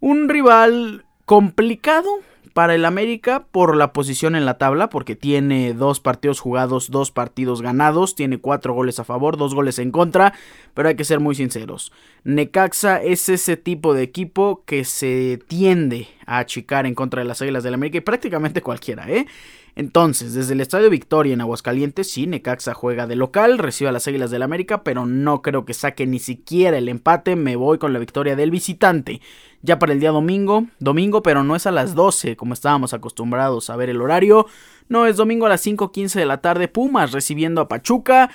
Un 0.00 0.28
rival 0.28 1.04
complicado 1.26 2.08
para 2.52 2.74
el 2.74 2.84
América 2.84 3.46
por 3.50 3.76
la 3.76 3.92
posición 3.92 4.36
en 4.36 4.44
la 4.44 4.58
tabla, 4.58 4.88
porque 4.88 5.16
tiene 5.16 5.72
dos 5.74 6.00
partidos 6.00 6.40
jugados, 6.40 6.90
dos 6.90 7.10
partidos 7.10 7.62
ganados, 7.62 8.14
tiene 8.14 8.38
cuatro 8.38 8.74
goles 8.74 8.98
a 8.98 9.04
favor, 9.04 9.36
dos 9.36 9.54
goles 9.54 9.78
en 9.78 9.90
contra, 9.90 10.34
pero 10.74 10.88
hay 10.88 10.96
que 10.96 11.04
ser 11.04 11.20
muy 11.20 11.34
sinceros. 11.34 11.92
Necaxa 12.24 13.02
es 13.02 13.28
ese 13.28 13.56
tipo 13.56 13.94
de 13.94 14.02
equipo 14.02 14.62
que 14.66 14.84
se 14.84 15.40
tiende 15.48 16.08
a 16.26 16.38
achicar 16.38 16.86
en 16.86 16.94
contra 16.94 17.22
de 17.22 17.28
las 17.28 17.40
Águilas 17.42 17.64
del 17.64 17.74
América 17.74 17.98
y 17.98 18.02
prácticamente 18.02 18.62
cualquiera, 18.62 19.08
¿eh? 19.10 19.26
Entonces, 19.74 20.34
desde 20.34 20.52
el 20.52 20.60
Estadio 20.60 20.90
Victoria 20.90 21.32
en 21.32 21.40
Aguascalientes, 21.40 22.10
sí, 22.10 22.26
Necaxa 22.26 22.74
juega 22.74 23.06
de 23.06 23.16
local, 23.16 23.56
recibe 23.56 23.88
a 23.88 23.92
las 23.92 24.06
Águilas 24.06 24.30
del 24.30 24.42
América, 24.42 24.84
pero 24.84 25.06
no 25.06 25.40
creo 25.40 25.64
que 25.64 25.72
saque 25.72 26.06
ni 26.06 26.18
siquiera 26.18 26.76
el 26.76 26.90
empate, 26.90 27.36
me 27.36 27.56
voy 27.56 27.78
con 27.78 27.94
la 27.94 27.98
victoria 27.98 28.36
del 28.36 28.50
visitante. 28.50 29.22
Ya 29.62 29.78
para 29.78 29.94
el 29.94 30.00
día 30.00 30.10
domingo, 30.10 30.66
domingo, 30.78 31.22
pero 31.22 31.42
no 31.42 31.56
es 31.56 31.66
a 31.66 31.70
las 31.70 31.94
12, 31.94 32.36
como 32.36 32.52
estábamos 32.52 32.92
acostumbrados 32.92 33.70
a 33.70 33.76
ver 33.76 33.88
el 33.88 34.02
horario, 34.02 34.46
no, 34.88 35.06
es 35.06 35.16
domingo 35.16 35.46
a 35.46 35.48
las 35.48 35.64
5.15 35.64 36.14
de 36.14 36.26
la 36.26 36.42
tarde, 36.42 36.68
Pumas 36.68 37.12
recibiendo 37.12 37.62
a 37.62 37.68
Pachuca. 37.68 38.30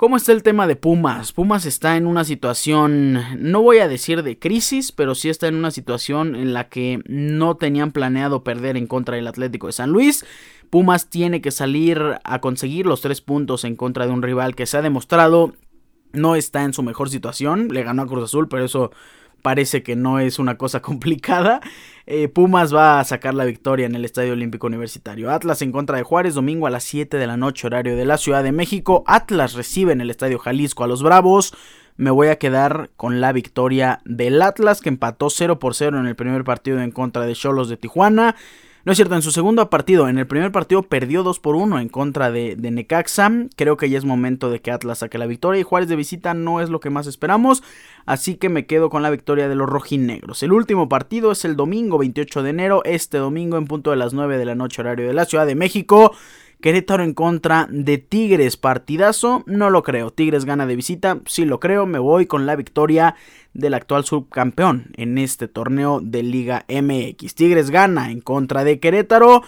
¿Cómo 0.00 0.16
está 0.16 0.32
el 0.32 0.42
tema 0.42 0.66
de 0.66 0.76
Pumas? 0.76 1.34
Pumas 1.34 1.66
está 1.66 1.98
en 1.98 2.06
una 2.06 2.24
situación, 2.24 3.22
no 3.38 3.60
voy 3.60 3.80
a 3.80 3.86
decir 3.86 4.22
de 4.22 4.38
crisis, 4.38 4.92
pero 4.92 5.14
sí 5.14 5.28
está 5.28 5.46
en 5.46 5.56
una 5.56 5.70
situación 5.70 6.36
en 6.36 6.54
la 6.54 6.70
que 6.70 7.02
no 7.04 7.58
tenían 7.58 7.92
planeado 7.92 8.42
perder 8.42 8.78
en 8.78 8.86
contra 8.86 9.16
del 9.16 9.26
Atlético 9.26 9.66
de 9.66 9.74
San 9.74 9.90
Luis. 9.90 10.24
Pumas 10.70 11.10
tiene 11.10 11.42
que 11.42 11.50
salir 11.50 12.02
a 12.24 12.40
conseguir 12.40 12.86
los 12.86 13.02
tres 13.02 13.20
puntos 13.20 13.64
en 13.64 13.76
contra 13.76 14.06
de 14.06 14.12
un 14.12 14.22
rival 14.22 14.56
que 14.56 14.64
se 14.64 14.78
ha 14.78 14.82
demostrado 14.82 15.52
no 16.14 16.34
está 16.34 16.64
en 16.64 16.72
su 16.72 16.82
mejor 16.82 17.10
situación. 17.10 17.68
Le 17.68 17.82
ganó 17.82 18.00
a 18.00 18.06
Cruz 18.06 18.24
Azul, 18.24 18.48
pero 18.48 18.64
eso 18.64 18.92
parece 19.40 19.82
que 19.82 19.96
no 19.96 20.18
es 20.18 20.38
una 20.38 20.56
cosa 20.56 20.80
complicada. 20.82 21.60
Eh, 22.06 22.28
Pumas 22.28 22.74
va 22.74 22.98
a 22.98 23.04
sacar 23.04 23.34
la 23.34 23.44
victoria 23.44 23.86
en 23.86 23.94
el 23.94 24.04
Estadio 24.04 24.32
Olímpico 24.32 24.66
Universitario. 24.66 25.30
Atlas 25.30 25.62
en 25.62 25.72
contra 25.72 25.96
de 25.96 26.02
Juárez, 26.02 26.34
domingo 26.34 26.66
a 26.66 26.70
las 26.70 26.84
7 26.84 27.16
de 27.16 27.26
la 27.26 27.36
noche, 27.36 27.66
horario 27.66 27.96
de 27.96 28.04
la 28.04 28.18
Ciudad 28.18 28.42
de 28.42 28.52
México. 28.52 29.04
Atlas 29.06 29.54
recibe 29.54 29.92
en 29.92 30.00
el 30.00 30.10
Estadio 30.10 30.38
Jalisco 30.38 30.84
a 30.84 30.88
los 30.88 31.02
Bravos. 31.02 31.54
Me 31.96 32.10
voy 32.10 32.28
a 32.28 32.36
quedar 32.36 32.90
con 32.96 33.20
la 33.20 33.32
victoria 33.32 34.00
del 34.04 34.40
Atlas, 34.42 34.80
que 34.80 34.88
empató 34.88 35.30
0 35.30 35.58
por 35.58 35.74
0 35.74 36.00
en 36.00 36.06
el 36.06 36.16
primer 36.16 36.44
partido 36.44 36.80
en 36.80 36.90
contra 36.90 37.26
de 37.26 37.34
Cholos 37.34 37.68
de 37.68 37.76
Tijuana. 37.76 38.36
No 38.84 38.92
es 38.92 38.96
cierto, 38.96 39.14
en 39.14 39.20
su 39.20 39.30
segundo 39.30 39.68
partido, 39.68 40.08
en 40.08 40.18
el 40.18 40.26
primer 40.26 40.52
partido 40.52 40.82
perdió 40.82 41.22
2 41.22 41.38
por 41.38 41.54
1 41.54 41.80
en 41.80 41.90
contra 41.90 42.30
de, 42.30 42.56
Necaxa. 42.56 43.30
Creo 43.54 43.76
que 43.76 43.90
ya 43.90 43.98
es 43.98 44.06
momento 44.06 44.50
de 44.50 44.60
que 44.60 44.70
Atlas 44.70 45.00
saque 45.00 45.18
la 45.18 45.26
victoria 45.26 45.60
y 45.60 45.64
Juárez 45.64 45.88
de 45.90 45.96
visita 45.96 46.32
no 46.32 46.62
es 46.62 46.70
lo 46.70 46.80
que 46.80 46.88
más 46.88 47.06
esperamos. 47.06 47.62
Así 48.06 48.36
que 48.36 48.48
me 48.48 48.64
quedo 48.64 48.88
con 48.88 49.02
la 49.02 49.10
victoria 49.10 49.50
de 49.50 49.54
los 49.54 49.68
rojinegros. 49.68 50.42
El 50.42 50.52
último 50.52 50.88
partido 50.88 51.32
es 51.32 51.44
el 51.44 51.56
domingo 51.56 51.98
28 51.98 52.42
de 52.42 52.50
enero, 52.50 52.82
este 52.84 53.18
domingo 53.18 53.58
en 53.58 53.66
punto 53.66 53.90
de 53.90 53.96
las 53.96 54.14
9 54.14 54.38
de 54.38 54.46
la 54.46 54.54
noche 54.54 54.80
horario 54.80 55.06
de 55.06 55.14
la 55.14 55.26
Ciudad 55.26 55.46
de 55.46 55.54
México. 55.54 56.12
Querétaro 56.60 57.02
en 57.02 57.14
contra 57.14 57.66
de 57.70 57.98
Tigres. 57.98 58.56
Partidazo, 58.56 59.42
no 59.46 59.70
lo 59.70 59.82
creo. 59.82 60.10
Tigres 60.10 60.44
gana 60.44 60.66
de 60.66 60.76
visita, 60.76 61.20
sí 61.26 61.44
lo 61.44 61.58
creo. 61.58 61.86
Me 61.86 61.98
voy 61.98 62.26
con 62.26 62.46
la 62.46 62.56
victoria 62.56 63.16
del 63.54 63.74
actual 63.74 64.04
subcampeón 64.04 64.92
en 64.96 65.18
este 65.18 65.48
torneo 65.48 66.00
de 66.02 66.22
Liga 66.22 66.66
MX. 66.68 67.34
Tigres 67.34 67.70
gana 67.70 68.10
en 68.10 68.20
contra 68.20 68.64
de 68.64 68.78
Querétaro. 68.78 69.42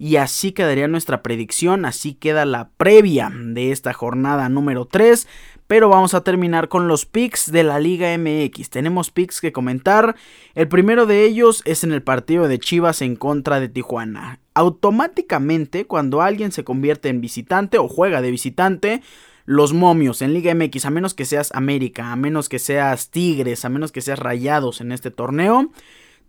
Y 0.00 0.16
así 0.16 0.52
quedaría 0.52 0.86
nuestra 0.86 1.22
predicción, 1.22 1.84
así 1.84 2.14
queda 2.14 2.44
la 2.44 2.68
previa 2.76 3.32
de 3.34 3.72
esta 3.72 3.92
jornada 3.92 4.48
número 4.48 4.84
3. 4.84 5.26
Pero 5.66 5.88
vamos 5.88 6.14
a 6.14 6.22
terminar 6.22 6.68
con 6.68 6.86
los 6.86 7.04
picks 7.04 7.50
de 7.50 7.64
la 7.64 7.80
Liga 7.80 8.16
MX. 8.16 8.70
Tenemos 8.70 9.10
picks 9.10 9.40
que 9.40 9.52
comentar. 9.52 10.14
El 10.54 10.68
primero 10.68 11.04
de 11.06 11.24
ellos 11.24 11.62
es 11.64 11.82
en 11.82 11.92
el 11.92 12.02
partido 12.02 12.46
de 12.46 12.58
Chivas 12.58 13.02
en 13.02 13.16
contra 13.16 13.58
de 13.58 13.68
Tijuana 13.68 14.38
automáticamente 14.58 15.86
cuando 15.86 16.20
alguien 16.20 16.50
se 16.50 16.64
convierte 16.64 17.08
en 17.10 17.20
visitante 17.20 17.78
o 17.78 17.86
juega 17.86 18.20
de 18.20 18.32
visitante, 18.32 19.02
los 19.44 19.72
momios 19.72 20.20
en 20.20 20.34
Liga 20.34 20.52
MX, 20.52 20.84
a 20.84 20.90
menos 20.90 21.14
que 21.14 21.26
seas 21.26 21.52
América, 21.54 22.10
a 22.10 22.16
menos 22.16 22.48
que 22.48 22.58
seas 22.58 23.10
Tigres, 23.10 23.64
a 23.64 23.68
menos 23.68 23.92
que 23.92 24.00
seas 24.00 24.18
Rayados 24.18 24.80
en 24.80 24.90
este 24.90 25.12
torneo, 25.12 25.70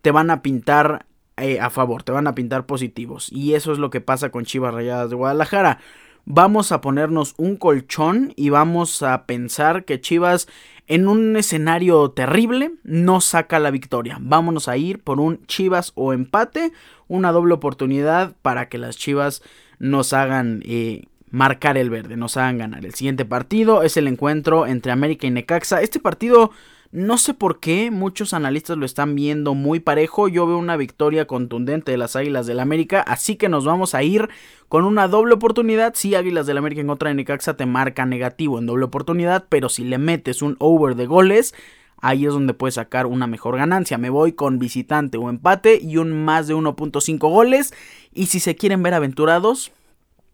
te 0.03 0.11
van 0.11 0.29
a 0.29 0.43
pintar 0.43 1.07
eh, 1.37 1.59
a 1.59 1.71
favor, 1.71 2.03
te 2.03 2.11
van 2.11 2.27
a 2.27 2.35
pintar 2.35 2.67
positivos. 2.67 3.31
Y 3.31 3.55
eso 3.55 3.71
es 3.71 3.79
lo 3.79 3.89
que 3.89 3.99
pasa 3.99 4.29
con 4.29 4.45
Chivas 4.45 4.75
Rayadas 4.75 5.09
de 5.09 5.15
Guadalajara. 5.15 5.79
Vamos 6.25 6.71
a 6.71 6.81
ponernos 6.81 7.33
un 7.37 7.55
colchón 7.55 8.33
y 8.35 8.49
vamos 8.49 9.01
a 9.01 9.25
pensar 9.25 9.85
que 9.85 10.01
Chivas 10.01 10.47
en 10.89 11.07
un 11.07 11.37
escenario 11.37 12.09
terrible 12.09 12.71
no 12.83 13.21
saca 13.21 13.59
la 13.59 13.69
victoria. 13.69 14.17
Vámonos 14.19 14.67
a 14.67 14.75
ir 14.75 14.99
por 14.99 15.19
un 15.19 15.45
Chivas 15.45 15.91
o 15.93 16.13
empate, 16.13 16.73
una 17.07 17.31
doble 17.31 17.53
oportunidad 17.53 18.35
para 18.41 18.69
que 18.69 18.79
las 18.79 18.97
Chivas 18.97 19.43
nos 19.77 20.13
hagan 20.13 20.63
eh, 20.65 21.03
marcar 21.29 21.77
el 21.77 21.91
verde, 21.91 22.17
nos 22.17 22.37
hagan 22.37 22.57
ganar. 22.57 22.85
El 22.85 22.95
siguiente 22.95 23.23
partido 23.23 23.83
es 23.83 23.97
el 23.97 24.07
encuentro 24.07 24.65
entre 24.65 24.91
América 24.91 25.27
y 25.27 25.29
Necaxa. 25.29 25.83
Este 25.83 25.99
partido 25.99 26.49
no 26.91 27.19
sé 27.19 27.35
por 27.35 27.59
qué 27.59 27.91
muchos 27.91 28.33
analistas 28.33 28.75
lo 28.75 28.85
están 28.85 29.13
viendo 29.13 29.53
muy 29.53 29.79
parejo. 29.79 30.27
Yo 30.27 30.47
veo 30.47 30.57
una 30.57 30.75
victoria 30.75 31.27
contundente 31.27 31.91
de 31.91 31.99
las 31.99 32.15
Águilas 32.15 32.47
del 32.47 32.59
América. 32.59 33.01
Así 33.01 33.35
que 33.35 33.47
nos 33.47 33.63
vamos 33.63 33.93
a 33.93 34.01
ir 34.01 34.27
con 34.69 34.85
una 34.85 35.07
doble 35.07 35.35
oportunidad. 35.35 35.93
Si 35.93 36.15
Águilas 36.15 36.47
del 36.47 36.57
América 36.57 36.81
en 36.81 36.87
contra 36.87 37.09
de 37.09 37.15
Necaxa 37.15 37.55
te 37.55 37.67
marca 37.67 38.07
negativo 38.07 38.57
en 38.57 38.65
doble 38.65 38.85
oportunidad. 38.85 39.45
Pero 39.49 39.69
si 39.69 39.83
le 39.83 39.99
metes 39.99 40.41
un 40.41 40.55
over 40.57 40.95
de 40.95 41.05
goles, 41.05 41.53
ahí 42.01 42.25
es 42.25 42.33
donde 42.33 42.55
puedes 42.55 42.75
sacar 42.75 43.05
una 43.05 43.27
mejor 43.27 43.57
ganancia. 43.57 43.99
Me 43.99 44.09
voy 44.09 44.33
con 44.33 44.57
visitante 44.57 45.19
o 45.19 45.29
empate 45.29 45.79
y 45.79 45.97
un 45.97 46.25
más 46.25 46.47
de 46.47 46.55
1.5 46.55 47.19
goles. 47.19 47.71
Y 48.15 48.25
si 48.25 48.39
se 48.39 48.55
quieren 48.55 48.81
ver 48.81 48.95
aventurados, 48.95 49.71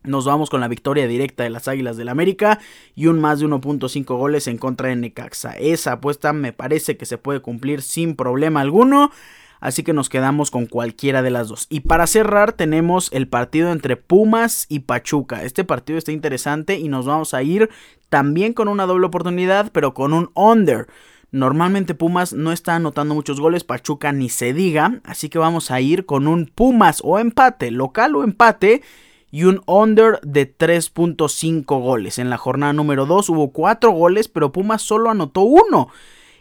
nos 0.05 0.25
vamos 0.25 0.49
con 0.49 0.61
la 0.61 0.67
victoria 0.67 1.07
directa 1.07 1.43
de 1.43 1.49
las 1.49 1.67
Águilas 1.67 1.97
del 1.97 2.09
América 2.09 2.59
y 2.95 3.07
un 3.07 3.19
más 3.19 3.39
de 3.39 3.47
1.5 3.47 4.05
goles 4.17 4.47
en 4.47 4.57
contra 4.57 4.89
de 4.89 4.95
Necaxa. 4.95 5.53
Esa 5.53 5.93
apuesta 5.93 6.33
me 6.33 6.53
parece 6.53 6.97
que 6.97 7.05
se 7.05 7.17
puede 7.17 7.41
cumplir 7.41 7.81
sin 7.81 8.15
problema 8.15 8.61
alguno. 8.61 9.11
Así 9.59 9.83
que 9.83 9.93
nos 9.93 10.09
quedamos 10.09 10.51
con 10.51 10.67
cualquiera 10.67 11.21
de 11.21 11.31
las 11.31 11.47
dos. 11.47 11.65
Y 11.69 11.79
para 11.79 12.07
cerrar 12.07 12.53
tenemos 12.53 13.09
el 13.13 13.27
partido 13.27 13.71
entre 13.71 13.97
Pumas 13.97 14.67
y 14.69 14.79
Pachuca. 14.79 15.43
Este 15.43 15.63
partido 15.63 15.97
está 15.97 16.11
interesante 16.11 16.77
y 16.77 16.87
nos 16.87 17.05
vamos 17.05 17.33
a 17.33 17.41
ir 17.41 17.69
también 18.09 18.53
con 18.53 18.67
una 18.67 18.85
doble 18.85 19.07
oportunidad, 19.07 19.71
pero 19.71 19.93
con 19.93 20.13
un 20.13 20.29
under. 20.35 20.87
Normalmente 21.31 21.95
Pumas 21.95 22.33
no 22.33 22.51
está 22.51 22.75
anotando 22.75 23.15
muchos 23.15 23.41
goles, 23.41 23.63
Pachuca 23.63 24.11
ni 24.11 24.29
se 24.29 24.53
diga, 24.53 25.01
así 25.03 25.27
que 25.27 25.39
vamos 25.39 25.71
a 25.71 25.81
ir 25.81 26.05
con 26.05 26.27
un 26.27 26.45
Pumas 26.45 27.01
o 27.03 27.19
empate, 27.19 27.71
local 27.71 28.15
o 28.15 28.23
empate 28.23 28.83
y 29.35 29.43
un 29.43 29.61
under 29.65 30.21
de 30.21 30.49
3.5 30.57 31.65
goles. 31.65 32.19
En 32.19 32.29
la 32.29 32.37
jornada 32.37 32.71
número 32.71 33.05
2 33.05 33.27
hubo 33.31 33.51
4 33.51 33.91
goles, 33.91 34.29
pero 34.29 34.53
Pumas 34.53 34.81
solo 34.81 35.09
anotó 35.09 35.41
uno. 35.41 35.89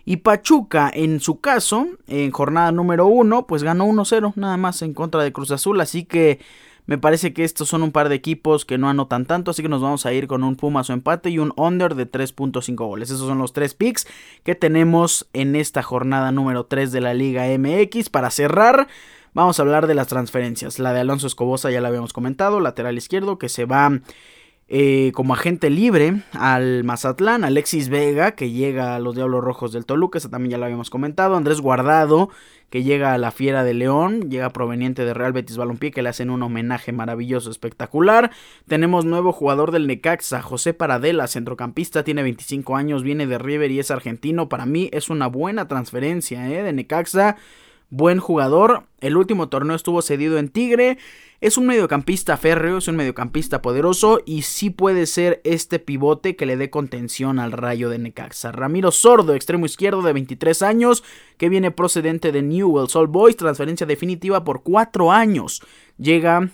Y 0.04 0.18
Pachuca, 0.18 0.92
en 0.94 1.18
su 1.18 1.40
caso, 1.40 1.88
en 2.06 2.30
jornada 2.30 2.70
número 2.70 3.08
1, 3.08 3.48
pues 3.48 3.64
ganó 3.64 3.86
1-0 3.86 4.34
nada 4.36 4.56
más 4.58 4.80
en 4.82 4.94
contra 4.94 5.24
de 5.24 5.32
Cruz 5.32 5.50
Azul. 5.50 5.80
Así 5.80 6.04
que 6.04 6.38
me 6.86 6.96
parece 6.96 7.32
que 7.32 7.42
estos 7.42 7.68
son 7.68 7.82
un 7.82 7.90
par 7.90 8.08
de 8.08 8.14
equipos 8.14 8.64
que 8.64 8.78
no 8.78 8.88
anotan 8.88 9.26
tanto. 9.26 9.50
Así 9.50 9.60
que 9.60 9.68
nos 9.68 9.82
vamos 9.82 10.06
a 10.06 10.12
ir 10.12 10.28
con 10.28 10.44
un 10.44 10.54
Pumas 10.54 10.88
o 10.88 10.92
empate 10.92 11.30
y 11.30 11.40
un 11.40 11.52
under 11.56 11.96
de 11.96 12.08
3.5 12.08 12.76
goles. 12.76 13.10
Esos 13.10 13.26
son 13.26 13.38
los 13.38 13.52
tres 13.52 13.74
picks 13.74 14.06
que 14.44 14.54
tenemos 14.54 15.26
en 15.32 15.56
esta 15.56 15.82
jornada 15.82 16.30
número 16.30 16.66
3 16.66 16.92
de 16.92 17.00
la 17.00 17.12
Liga 17.12 17.46
MX. 17.58 18.08
Para 18.08 18.30
cerrar, 18.30 18.86
Vamos 19.34 19.58
a 19.58 19.62
hablar 19.62 19.88
de 19.88 19.94
las 19.94 20.06
transferencias. 20.06 20.78
La 20.78 20.92
de 20.92 21.00
Alonso 21.00 21.26
Escobosa 21.26 21.68
ya 21.68 21.80
la 21.80 21.88
habíamos 21.88 22.12
comentado, 22.12 22.60
lateral 22.60 22.96
izquierdo, 22.96 23.36
que 23.36 23.48
se 23.48 23.64
va 23.64 23.98
eh, 24.68 25.10
como 25.12 25.34
agente 25.34 25.70
libre 25.70 26.22
al 26.34 26.84
Mazatlán. 26.84 27.42
Alexis 27.42 27.88
Vega, 27.88 28.36
que 28.36 28.52
llega 28.52 28.94
a 28.94 29.00
los 29.00 29.16
Diablos 29.16 29.42
Rojos 29.42 29.72
del 29.72 29.86
Toluca, 29.86 30.18
esa 30.18 30.30
también 30.30 30.52
ya 30.52 30.58
la 30.58 30.66
habíamos 30.66 30.88
comentado. 30.88 31.34
Andrés 31.34 31.60
Guardado, 31.60 32.30
que 32.70 32.84
llega 32.84 33.12
a 33.12 33.18
la 33.18 33.32
Fiera 33.32 33.64
de 33.64 33.74
León, 33.74 34.30
llega 34.30 34.50
proveniente 34.50 35.04
de 35.04 35.14
Real 35.14 35.32
Betis 35.32 35.56
Balompié, 35.56 35.90
que 35.90 36.02
le 36.02 36.10
hacen 36.10 36.30
un 36.30 36.40
homenaje 36.44 36.92
maravilloso, 36.92 37.50
espectacular. 37.50 38.30
Tenemos 38.68 39.04
nuevo 39.04 39.32
jugador 39.32 39.72
del 39.72 39.88
Necaxa, 39.88 40.42
José 40.42 40.74
Paradela, 40.74 41.26
centrocampista, 41.26 42.04
tiene 42.04 42.22
25 42.22 42.76
años, 42.76 43.02
viene 43.02 43.26
de 43.26 43.38
River 43.38 43.72
y 43.72 43.80
es 43.80 43.90
argentino. 43.90 44.48
Para 44.48 44.64
mí 44.64 44.90
es 44.92 45.10
una 45.10 45.26
buena 45.26 45.66
transferencia 45.66 46.48
¿eh? 46.48 46.62
de 46.62 46.72
Necaxa 46.72 47.36
buen 47.90 48.18
jugador. 48.18 48.84
El 49.00 49.16
último 49.16 49.48
torneo 49.48 49.76
estuvo 49.76 50.02
cedido 50.02 50.38
en 50.38 50.48
Tigre. 50.48 50.98
Es 51.40 51.58
un 51.58 51.66
mediocampista 51.66 52.36
férreo, 52.36 52.78
es 52.78 52.88
un 52.88 52.96
mediocampista 52.96 53.60
poderoso 53.60 54.20
y 54.24 54.42
sí 54.42 54.70
puede 54.70 55.04
ser 55.06 55.42
este 55.44 55.78
pivote 55.78 56.36
que 56.36 56.46
le 56.46 56.56
dé 56.56 56.70
contención 56.70 57.38
al 57.38 57.52
rayo 57.52 57.90
de 57.90 57.98
Necaxa. 57.98 58.50
Ramiro 58.50 58.90
Sordo, 58.92 59.34
extremo 59.34 59.66
izquierdo 59.66 60.00
de 60.02 60.14
23 60.14 60.62
años, 60.62 61.04
que 61.36 61.50
viene 61.50 61.70
procedente 61.70 62.32
de 62.32 62.40
Newell's 62.42 62.96
Old 62.96 63.10
Boys, 63.10 63.36
transferencia 63.36 63.86
definitiva 63.86 64.42
por 64.42 64.62
4 64.62 65.12
años. 65.12 65.60
Llega 65.98 66.50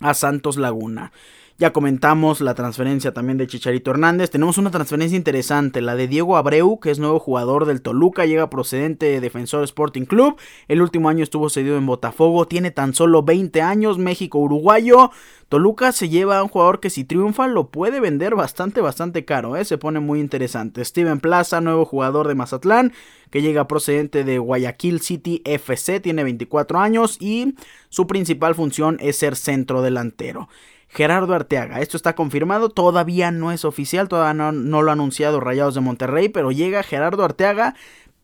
a 0.00 0.12
Santos 0.12 0.58
Laguna. 0.58 1.12
Ya 1.58 1.72
comentamos 1.72 2.42
la 2.42 2.54
transferencia 2.54 3.14
también 3.14 3.38
de 3.38 3.46
Chicharito 3.46 3.90
Hernández. 3.90 4.28
Tenemos 4.28 4.58
una 4.58 4.70
transferencia 4.70 5.16
interesante, 5.16 5.80
la 5.80 5.96
de 5.96 6.06
Diego 6.06 6.36
Abreu, 6.36 6.78
que 6.80 6.90
es 6.90 6.98
nuevo 6.98 7.18
jugador 7.18 7.64
del 7.64 7.80
Toluca, 7.80 8.26
llega 8.26 8.50
procedente 8.50 9.06
de 9.06 9.22
Defensor 9.22 9.64
Sporting 9.64 10.04
Club. 10.04 10.36
El 10.68 10.82
último 10.82 11.08
año 11.08 11.22
estuvo 11.22 11.48
cedido 11.48 11.78
en 11.78 11.86
Botafogo, 11.86 12.46
tiene 12.46 12.72
tan 12.72 12.92
solo 12.92 13.22
20 13.22 13.62
años, 13.62 13.96
México-Uruguayo. 13.96 15.12
Toluca 15.48 15.92
se 15.92 16.10
lleva 16.10 16.40
a 16.40 16.42
un 16.42 16.50
jugador 16.50 16.78
que 16.78 16.90
si 16.90 17.04
triunfa 17.04 17.46
lo 17.46 17.70
puede 17.70 18.00
vender 18.00 18.34
bastante, 18.34 18.82
bastante 18.82 19.24
caro, 19.24 19.56
¿eh? 19.56 19.64
se 19.64 19.78
pone 19.78 19.98
muy 19.98 20.20
interesante. 20.20 20.84
Steven 20.84 21.20
Plaza, 21.20 21.62
nuevo 21.62 21.86
jugador 21.86 22.28
de 22.28 22.34
Mazatlán, 22.34 22.92
que 23.30 23.40
llega 23.40 23.66
procedente 23.66 24.24
de 24.24 24.38
Guayaquil 24.38 25.00
City 25.00 25.40
FC, 25.46 26.00
tiene 26.00 26.22
24 26.22 26.80
años 26.80 27.16
y 27.18 27.54
su 27.88 28.06
principal 28.06 28.54
función 28.54 28.98
es 29.00 29.16
ser 29.16 29.36
centro 29.36 29.80
delantero. 29.80 30.50
Gerardo 30.96 31.34
Arteaga. 31.34 31.82
Esto 31.82 31.98
está 31.98 32.14
confirmado, 32.14 32.70
todavía 32.70 33.30
no 33.30 33.52
es 33.52 33.66
oficial, 33.66 34.08
todavía 34.08 34.50
no, 34.50 34.80
lo 34.80 34.88
ha 34.88 34.94
anunciado 34.94 35.40
Rayados 35.40 35.74
de 35.74 35.82
Monterrey, 35.82 36.30
pero 36.30 36.52
llega 36.52 36.82
Gerardo 36.82 37.22
Arteaga, 37.22 37.74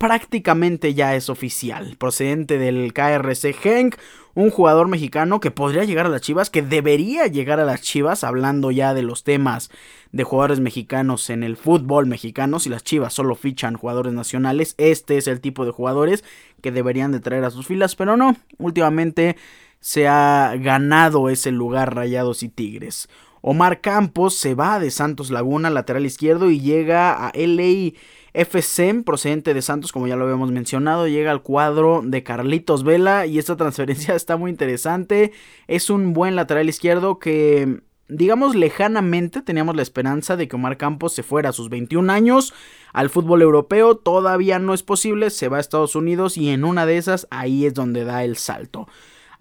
prácticamente 0.02 0.94
ya 0.94 1.14
es 1.14 1.30
oficial, 1.30 1.94
procedente 1.96 2.58
del 2.58 2.92
KRC 2.92 3.54
Genk, 3.54 3.94
un 4.34 4.50
jugador 4.50 4.88
mexicano 4.88 5.38
que 5.38 5.52
podría 5.52 5.84
llegar 5.84 6.06
a 6.06 6.08
las 6.08 6.22
Chivas, 6.22 6.50
que 6.50 6.60
debería 6.60 7.28
llegar 7.28 7.60
a 7.60 7.64
las 7.64 7.82
Chivas, 7.82 8.24
hablando 8.24 8.72
ya 8.72 8.94
de 8.94 9.02
los 9.02 9.22
temas 9.22 9.70
de 10.10 10.24
jugadores 10.24 10.58
mexicanos 10.58 11.30
en 11.30 11.44
el 11.44 11.56
fútbol 11.56 12.06
mexicano, 12.06 12.58
si 12.58 12.68
las 12.68 12.82
Chivas 12.82 13.14
solo 13.14 13.36
fichan 13.36 13.76
jugadores 13.76 14.12
nacionales, 14.12 14.74
este 14.76 15.18
es 15.18 15.28
el 15.28 15.40
tipo 15.40 15.64
de 15.64 15.70
jugadores 15.70 16.24
que 16.62 16.72
deberían 16.72 17.12
de 17.12 17.20
traer 17.20 17.44
a 17.44 17.52
sus 17.52 17.68
filas, 17.68 17.94
pero 17.94 18.16
no, 18.16 18.34
últimamente 18.58 19.36
se 19.78 20.08
ha 20.08 20.52
ganado 20.58 21.28
ese 21.28 21.52
lugar 21.52 21.94
Rayados 21.94 22.42
y 22.42 22.48
Tigres. 22.48 23.08
Omar 23.40 23.80
Campos 23.80 24.34
se 24.34 24.56
va 24.56 24.80
de 24.80 24.90
Santos 24.90 25.30
Laguna, 25.30 25.70
lateral 25.70 26.06
izquierdo, 26.06 26.50
y 26.50 26.58
llega 26.58 27.12
a 27.12 27.30
LA 27.36 27.92
FC, 28.34 29.02
procedente 29.04 29.52
de 29.52 29.60
Santos, 29.60 29.92
como 29.92 30.06
ya 30.06 30.16
lo 30.16 30.24
habíamos 30.24 30.50
mencionado, 30.50 31.06
llega 31.06 31.30
al 31.30 31.42
cuadro 31.42 32.00
de 32.02 32.22
Carlitos 32.22 32.82
Vela 32.82 33.26
y 33.26 33.38
esta 33.38 33.56
transferencia 33.58 34.14
está 34.14 34.36
muy 34.36 34.50
interesante. 34.50 35.32
Es 35.68 35.90
un 35.90 36.12
buen 36.12 36.34
lateral 36.36 36.68
izquierdo 36.68 37.18
que, 37.18 37.82
digamos, 38.08 38.54
lejanamente 38.54 39.42
teníamos 39.42 39.76
la 39.76 39.82
esperanza 39.82 40.36
de 40.36 40.48
que 40.48 40.56
Omar 40.56 40.78
Campos 40.78 41.12
se 41.12 41.22
fuera 41.22 41.50
a 41.50 41.52
sus 41.52 41.68
21 41.68 42.10
años 42.10 42.54
al 42.92 43.10
fútbol 43.10 43.42
europeo. 43.42 43.96
Todavía 43.96 44.58
no 44.58 44.72
es 44.72 44.82
posible, 44.82 45.28
se 45.28 45.48
va 45.48 45.58
a 45.58 45.60
Estados 45.60 45.94
Unidos 45.94 46.38
y 46.38 46.48
en 46.50 46.64
una 46.64 46.86
de 46.86 46.96
esas 46.96 47.26
ahí 47.30 47.66
es 47.66 47.74
donde 47.74 48.04
da 48.04 48.24
el 48.24 48.36
salto. 48.36 48.88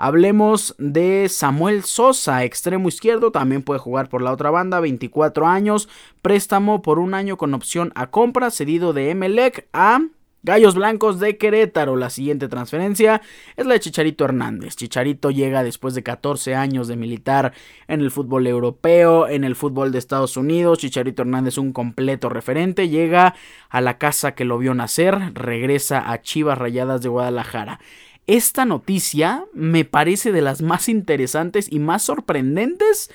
Hablemos 0.04 0.74
de 0.80 1.30
Samuel 1.30 1.84
Sosa, 1.84 2.44
extremo 2.44 2.90
izquierdo, 2.90 3.32
también 3.32 3.62
puede 3.62 3.80
jugar 3.80 4.10
por 4.10 4.24
la 4.24 4.32
otra 4.32 4.50
banda, 4.50 4.80
24 4.80 5.46
años, 5.46 5.90
préstamo 6.24 6.82
por 6.82 6.98
un 6.98 7.14
año 7.14 7.38
con 7.38 7.54
opción 7.54 7.92
a 7.94 8.10
compra, 8.10 8.50
cedido 8.50 8.94
de 8.94 9.12
Emelec 9.12 9.68
a 9.74 10.00
Gallos 10.42 10.74
Blancos 10.74 11.20
de 11.20 11.38
Querétaro. 11.38 11.98
La 11.98 12.10
siguiente 12.10 12.48
transferencia 12.48 13.22
es 13.56 13.68
la 13.68 13.74
de 13.74 13.80
Chicharito 13.80 14.26
Hernández. 14.26 14.76
Chicharito 14.76 15.30
llega 15.30 15.64
después 15.64 15.94
de 15.94 16.02
14 16.02 16.56
años 16.56 16.88
de 16.88 16.96
militar 16.96 17.54
en 17.88 18.02
el 18.02 18.10
fútbol 18.10 18.48
europeo, 18.48 19.28
en 19.28 19.44
el 19.44 19.56
fútbol 19.56 19.92
de 19.92 20.00
Estados 20.00 20.36
Unidos. 20.36 20.80
Chicharito 20.80 21.22
Hernández, 21.22 21.60
un 21.60 21.74
completo 21.74 22.28
referente, 22.28 22.90
llega 22.90 23.36
a 23.70 23.82
la 23.82 24.00
casa 24.00 24.34
que 24.34 24.46
lo 24.46 24.58
vio 24.58 24.74
nacer, 24.74 25.36
regresa 25.36 26.12
a 26.12 26.24
Chivas 26.24 26.58
Rayadas 26.58 27.04
de 27.04 27.10
Guadalajara. 27.10 27.80
Esta 28.28 28.66
noticia 28.66 29.46
me 29.54 29.84
parece 29.86 30.32
de 30.32 30.42
las 30.42 30.62
más 30.62 30.90
interesantes 30.90 31.72
y 31.72 31.80
más 31.80 32.04
sorprendentes 32.04 33.10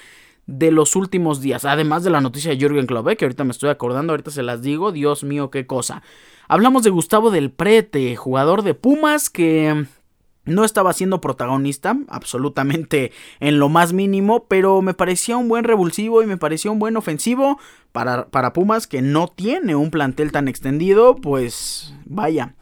de 0.47 0.71
los 0.71 0.97
últimos 0.97 1.41
días. 1.41 1.65
Además 1.65 2.05
de 2.05 2.11
la 2.11 2.21
noticia 2.21 2.51
de 2.51 2.59
Jürgen 2.59 2.87
Klopp, 2.87 3.17
que 3.17 3.25
ahorita 3.25 3.45
me 3.45 3.53
estoy 3.53 3.71
acordando, 3.71 4.13
ahorita 4.13 4.31
se 4.31 4.43
las 4.43 4.63
digo, 4.63 4.93
Dios 4.93 5.25
mío, 5.25 5.51
qué 5.51 5.67
cosa. 5.67 6.03
Hablamos 6.49 6.83
de 6.83 6.91
Gustavo 6.91 7.31
del 7.31 7.51
Prete, 7.51 8.17
jugador 8.17 8.63
de 8.63 8.75
Pumas 8.75 9.31
que 9.31 9.87
no 10.45 10.65
estaba 10.65 10.93
siendo 10.93 11.21
protagonista, 11.21 11.97
absolutamente 12.09 13.11
en 13.41 13.59
lo 13.59 13.69
más 13.69 13.93
mínimo, 13.93 14.45
pero 14.47 14.81
me 14.81 14.95
parecía 14.95 15.37
un 15.37 15.49
buen 15.49 15.65
revulsivo 15.65 16.23
y 16.23 16.27
me 16.27 16.37
parecía 16.37 16.71
un 16.71 16.79
buen 16.79 16.97
ofensivo 16.97 17.59
para, 17.91 18.29
para 18.29 18.53
Pumas 18.53 18.87
que 18.87 19.03
no 19.03 19.27
tiene 19.27 19.75
un 19.75 19.91
plantel 19.91 20.31
tan 20.31 20.47
extendido, 20.47 21.17
pues 21.17 21.95
vaya 22.05 22.55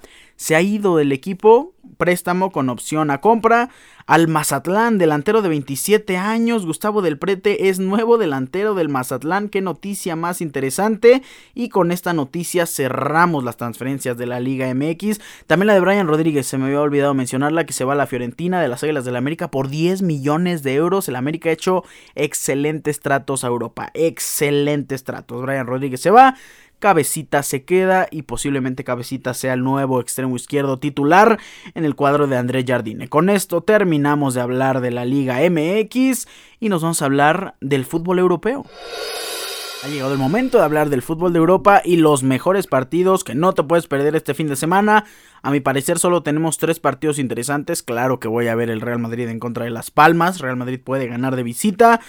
se 0.44 0.54
ha 0.54 0.60
ido 0.60 0.98
del 0.98 1.10
equipo, 1.12 1.72
préstamo 1.96 2.52
con 2.52 2.68
opción 2.68 3.10
a 3.10 3.22
compra. 3.22 3.70
Al 4.06 4.28
Mazatlán, 4.28 4.98
delantero 4.98 5.40
de 5.40 5.48
27 5.48 6.18
años, 6.18 6.66
Gustavo 6.66 7.00
del 7.00 7.18
Prete 7.18 7.70
es 7.70 7.78
nuevo 7.78 8.18
delantero 8.18 8.74
del 8.74 8.90
Mazatlán. 8.90 9.48
Qué 9.48 9.62
noticia 9.62 10.14
más 10.14 10.42
interesante. 10.42 11.22
Y 11.54 11.70
con 11.70 11.90
esta 11.90 12.12
noticia 12.12 12.66
cerramos 12.66 13.42
las 13.42 13.56
transferencias 13.56 14.18
de 14.18 14.26
la 14.26 14.38
Liga 14.38 14.66
MX. 14.74 15.18
También 15.46 15.68
la 15.68 15.72
de 15.72 15.80
Brian 15.80 16.06
Rodríguez, 16.08 16.46
se 16.46 16.58
me 16.58 16.66
había 16.66 16.82
olvidado 16.82 17.14
mencionarla, 17.14 17.64
que 17.64 17.72
se 17.72 17.86
va 17.86 17.94
a 17.94 17.96
la 17.96 18.06
Fiorentina 18.06 18.60
de 18.60 18.68
las 18.68 18.82
Águilas 18.82 19.06
del 19.06 19.14
la 19.14 19.18
América 19.20 19.50
por 19.50 19.70
10 19.70 20.02
millones 20.02 20.62
de 20.62 20.74
euros. 20.74 21.08
El 21.08 21.16
América 21.16 21.48
ha 21.48 21.52
hecho 21.52 21.84
excelentes 22.14 23.00
tratos 23.00 23.44
a 23.44 23.46
Europa. 23.46 23.90
Excelentes 23.94 25.04
tratos. 25.04 25.40
Brian 25.40 25.66
Rodríguez 25.66 26.02
se 26.02 26.10
va. 26.10 26.34
Cabecita 26.78 27.42
se 27.42 27.64
queda 27.64 28.08
y 28.10 28.22
posiblemente 28.22 28.84
Cabecita 28.84 29.34
sea 29.34 29.54
el 29.54 29.62
nuevo 29.62 30.00
extremo 30.00 30.36
izquierdo 30.36 30.78
titular 30.78 31.38
en 31.74 31.84
el 31.84 31.94
cuadro 31.94 32.26
de 32.26 32.36
André 32.36 32.64
Jardine. 32.66 33.08
Con 33.08 33.30
esto 33.30 33.62
terminamos 33.62 34.34
de 34.34 34.40
hablar 34.40 34.80
de 34.80 34.90
la 34.90 35.04
Liga 35.04 35.38
MX 35.48 36.26
y 36.60 36.68
nos 36.68 36.82
vamos 36.82 37.02
a 37.02 37.06
hablar 37.06 37.54
del 37.60 37.84
fútbol 37.84 38.18
europeo. 38.18 38.64
Ha 39.84 39.88
llegado 39.88 40.14
el 40.14 40.18
momento 40.18 40.56
de 40.56 40.64
hablar 40.64 40.88
del 40.88 41.02
fútbol 41.02 41.34
de 41.34 41.40
Europa 41.40 41.82
y 41.84 41.96
los 41.96 42.22
mejores 42.22 42.66
partidos 42.66 43.22
que 43.22 43.34
no 43.34 43.52
te 43.52 43.64
puedes 43.64 43.86
perder 43.86 44.16
este 44.16 44.32
fin 44.32 44.48
de 44.48 44.56
semana. 44.56 45.04
A 45.42 45.50
mi 45.50 45.60
parecer 45.60 45.98
solo 45.98 46.22
tenemos 46.22 46.56
tres 46.56 46.80
partidos 46.80 47.18
interesantes. 47.18 47.82
Claro 47.82 48.18
que 48.18 48.26
voy 48.26 48.48
a 48.48 48.54
ver 48.54 48.70
el 48.70 48.80
Real 48.80 48.98
Madrid 48.98 49.28
en 49.28 49.38
contra 49.38 49.64
de 49.64 49.70
Las 49.70 49.90
Palmas. 49.90 50.38
Real 50.40 50.56
Madrid 50.56 50.80
puede 50.82 51.06
ganar 51.06 51.36
de 51.36 51.42
visita. 51.42 52.00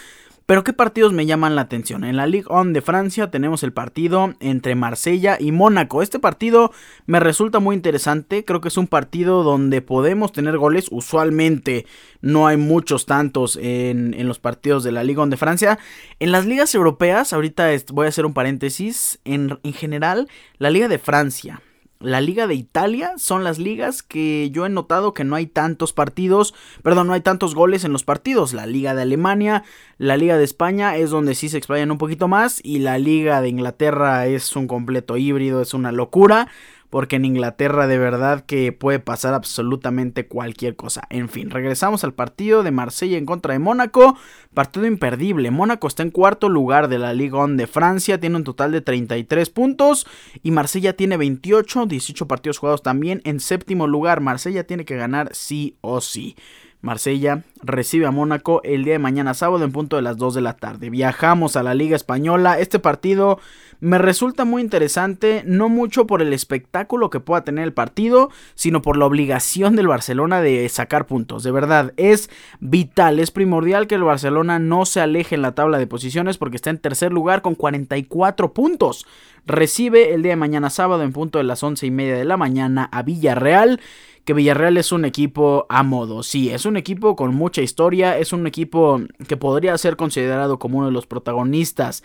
Pero 0.45 0.63
¿qué 0.63 0.73
partidos 0.73 1.11
me 1.11 1.25
llaman 1.25 1.55
la 1.55 1.61
atención? 1.61 2.03
En 2.03 2.17
la 2.17 2.27
Ligue 2.27 2.45
1 2.51 2.71
de 2.71 2.81
Francia 2.83 3.31
tenemos 3.31 3.63
el 3.63 3.73
partido 3.73 4.35
entre 4.39 4.75
Marsella 4.75 5.37
y 5.39 5.51
Mónaco. 5.51 6.03
Este 6.03 6.19
partido 6.19 6.71
me 7.07 7.19
resulta 7.19 7.59
muy 7.59 7.75
interesante. 7.75 8.45
Creo 8.45 8.61
que 8.61 8.67
es 8.67 8.77
un 8.77 8.85
partido 8.85 9.41
donde 9.41 9.81
podemos 9.81 10.33
tener 10.33 10.59
goles. 10.59 10.89
Usualmente 10.91 11.87
no 12.21 12.45
hay 12.45 12.57
muchos 12.57 13.07
tantos 13.07 13.57
en, 13.59 14.15
los 14.27 14.37
partidos 14.37 14.83
de 14.83 14.91
la 14.91 15.03
Ligue 15.03 15.19
1 15.21 15.31
de 15.31 15.37
Francia. 15.37 15.79
En 16.19 16.31
las 16.31 16.45
ligas 16.45 16.75
europeas, 16.75 17.33
ahorita 17.33 17.69
voy 17.91 18.05
a 18.05 18.09
hacer 18.09 18.27
un 18.27 18.33
paréntesis. 18.35 19.19
En, 19.25 19.57
en 19.63 19.73
general, 19.73 20.27
la 20.59 20.69
Liga 20.69 20.87
de 20.87 20.99
Francia 20.99 21.59
la 21.99 22.21
Liga 22.21 22.45
de 22.47 22.55
Italia 22.55 23.13
son 23.17 23.43
las 23.43 23.57
ligas 23.57 24.03
que 24.03 24.49
yo 24.51 24.65
he 24.65 24.69
notado 24.69 25.13
que 25.13 25.23
no 25.23 25.35
hay 25.35 25.47
tantos 25.47 25.93
partidos, 25.93 26.53
perdón, 26.83 27.07
no 27.07 27.13
hay 27.13 27.21
tantos 27.21 27.55
goles 27.55 27.83
en 27.83 27.93
los 27.93 28.03
partidos. 28.03 28.53
La 28.53 28.65
Liga 28.65 28.93
de 28.93 29.03
Alemania, 29.03 29.63
la 29.97 30.17
Liga 30.17 30.37
de 30.37 30.43
España 30.43 30.97
es 30.97 31.09
donde 31.09 31.35
sí 31.35 31.49
se 31.49 31.57
explayan 31.57 31.91
un 31.91 31.97
poquito 31.97 32.27
más 32.27 32.59
y 32.63 32.79
la 32.79 32.97
Liga 32.97 33.41
de 33.41 33.49
Inglaterra 33.49 34.27
es 34.27 34.55
un 34.55 34.67
completo 34.67 35.17
híbrido, 35.17 35.61
es 35.61 35.73
una 35.73 35.91
locura 35.91 36.49
porque 36.95 37.17
en 37.17 37.25
Inglaterra 37.25 37.87
de 37.87 37.97
verdad 37.97 38.45
que 38.45 38.71
puede 38.71 38.99
pasar 38.99 39.33
absolutamente 39.33 40.27
cualquier 40.27 40.77
cosa. 40.77 41.01
En 41.09 41.27
fin, 41.27 41.49
regresamos 41.49 42.05
al 42.05 42.13
partido 42.13 42.63
de 42.63 42.71
Marsella 42.71 43.17
en 43.17 43.25
contra 43.25 43.51
de 43.51 43.59
Mónaco, 43.59 44.17
partido 44.53 44.85
imperdible. 44.85 45.51
Mónaco 45.51 45.89
está 45.89 46.03
en 46.03 46.09
cuarto 46.09 46.47
lugar 46.47 46.87
de 46.87 46.97
la 46.97 47.13
Liga 47.13 47.43
1 47.43 47.57
de 47.57 47.67
Francia, 47.67 48.17
tiene 48.21 48.37
un 48.37 48.45
total 48.45 48.71
de 48.71 48.79
33 48.79 49.49
puntos 49.49 50.07
y 50.41 50.51
Marsella 50.51 50.95
tiene 50.95 51.17
28, 51.17 51.85
18 51.85 52.27
partidos 52.29 52.59
jugados 52.59 52.81
también 52.81 53.19
en 53.25 53.41
séptimo 53.41 53.87
lugar. 53.87 54.21
Marsella 54.21 54.65
tiene 54.65 54.85
que 54.85 54.95
ganar 54.95 55.31
sí 55.33 55.75
o 55.81 55.99
sí. 55.99 56.37
Marsella 56.85 57.41
recibe 57.63 58.05
a 58.05 58.11
Mónaco 58.11 58.61
el 58.63 58.83
día 58.83 58.93
de 58.93 58.99
mañana 58.99 59.33
sábado 59.33 59.63
en 59.63 59.71
punto 59.71 59.95
de 59.95 60.03
las 60.03 60.17
2 60.17 60.35
de 60.35 60.41
la 60.41 60.53
tarde. 60.53 60.91
Viajamos 60.91 61.55
a 61.55 61.63
la 61.63 61.73
Liga 61.73 61.95
Española. 61.95 62.59
Este 62.59 62.77
partido 62.77 63.39
me 63.79 63.97
resulta 63.97 64.45
muy 64.45 64.61
interesante, 64.61 65.41
no 65.47 65.67
mucho 65.67 66.05
por 66.05 66.21
el 66.21 66.31
espectáculo 66.31 67.09
que 67.09 67.19
pueda 67.19 67.43
tener 67.43 67.63
el 67.63 67.73
partido, 67.73 68.29
sino 68.53 68.83
por 68.83 68.97
la 68.97 69.07
obligación 69.07 69.75
del 69.75 69.87
Barcelona 69.87 70.41
de 70.41 70.69
sacar 70.69 71.07
puntos. 71.07 71.41
De 71.41 71.51
verdad, 71.51 71.91
es 71.97 72.29
vital, 72.59 73.19
es 73.19 73.31
primordial 73.31 73.87
que 73.87 73.95
el 73.95 74.03
Barcelona 74.03 74.59
no 74.59 74.85
se 74.85 75.01
aleje 75.01 75.33
en 75.33 75.41
la 75.41 75.55
tabla 75.55 75.79
de 75.79 75.87
posiciones 75.87 76.37
porque 76.37 76.57
está 76.57 76.69
en 76.69 76.77
tercer 76.77 77.11
lugar 77.11 77.41
con 77.41 77.55
44 77.55 78.53
puntos. 78.53 79.07
Recibe 79.47 80.13
el 80.13 80.21
día 80.21 80.33
de 80.33 80.37
mañana 80.37 80.69
sábado 80.69 81.01
en 81.01 81.13
punto 81.13 81.39
de 81.39 81.45
las 81.45 81.63
11 81.63 81.87
y 81.87 81.91
media 81.91 82.15
de 82.15 82.25
la 82.25 82.37
mañana 82.37 82.89
a 82.91 83.01
Villarreal 83.01 83.79
que 84.25 84.33
Villarreal 84.33 84.77
es 84.77 84.91
un 84.91 85.05
equipo 85.05 85.65
a 85.69 85.83
modo. 85.83 86.23
Sí, 86.23 86.49
es 86.49 86.65
un 86.65 86.77
equipo 86.77 87.15
con 87.15 87.33
mucha 87.33 87.61
historia, 87.61 88.17
es 88.17 88.33
un 88.33 88.47
equipo 88.47 88.99
que 89.27 89.37
podría 89.37 89.77
ser 89.77 89.95
considerado 89.95 90.59
como 90.59 90.79
uno 90.79 90.87
de 90.87 90.93
los 90.93 91.05
protagonistas 91.05 92.03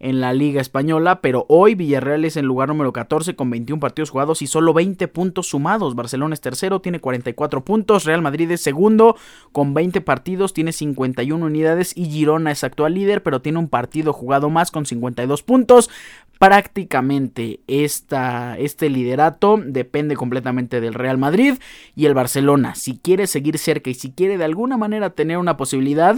en 0.00 0.20
la 0.20 0.32
Liga 0.32 0.62
Española, 0.62 1.20
pero 1.20 1.44
hoy 1.48 1.74
Villarreal 1.74 2.24
es 2.24 2.36
el 2.38 2.46
lugar 2.46 2.70
número 2.70 2.92
14 2.92 3.36
con 3.36 3.50
21 3.50 3.80
partidos 3.80 4.10
jugados 4.10 4.40
y 4.40 4.46
solo 4.46 4.72
20 4.72 5.06
puntos 5.08 5.48
sumados. 5.48 5.94
Barcelona 5.94 6.32
es 6.32 6.40
tercero, 6.40 6.80
tiene 6.80 7.00
44 7.00 7.64
puntos, 7.64 8.04
Real 8.04 8.22
Madrid 8.22 8.50
es 8.50 8.62
segundo 8.62 9.16
con 9.52 9.74
20 9.74 10.00
partidos, 10.00 10.54
tiene 10.54 10.72
51 10.72 11.44
unidades 11.44 11.92
y 11.94 12.06
Girona 12.06 12.50
es 12.50 12.64
actual 12.64 12.94
líder, 12.94 13.22
pero 13.22 13.42
tiene 13.42 13.58
un 13.58 13.68
partido 13.68 14.14
jugado 14.14 14.48
más 14.48 14.70
con 14.70 14.86
52 14.86 15.42
puntos. 15.42 15.90
Prácticamente 16.38 17.60
esta, 17.66 18.56
este 18.58 18.88
liderato 18.88 19.60
depende 19.62 20.16
completamente 20.16 20.80
del 20.80 20.94
Real 20.94 21.18
Madrid 21.18 21.58
y 21.94 22.06
el 22.06 22.14
Barcelona. 22.14 22.74
Si 22.74 22.96
quiere 22.96 23.26
seguir 23.26 23.58
cerca 23.58 23.90
y 23.90 23.94
si 23.94 24.12
quiere 24.12 24.38
de 24.38 24.44
alguna 24.44 24.78
manera 24.78 25.10
tener 25.10 25.36
una 25.36 25.58
posibilidad, 25.58 26.16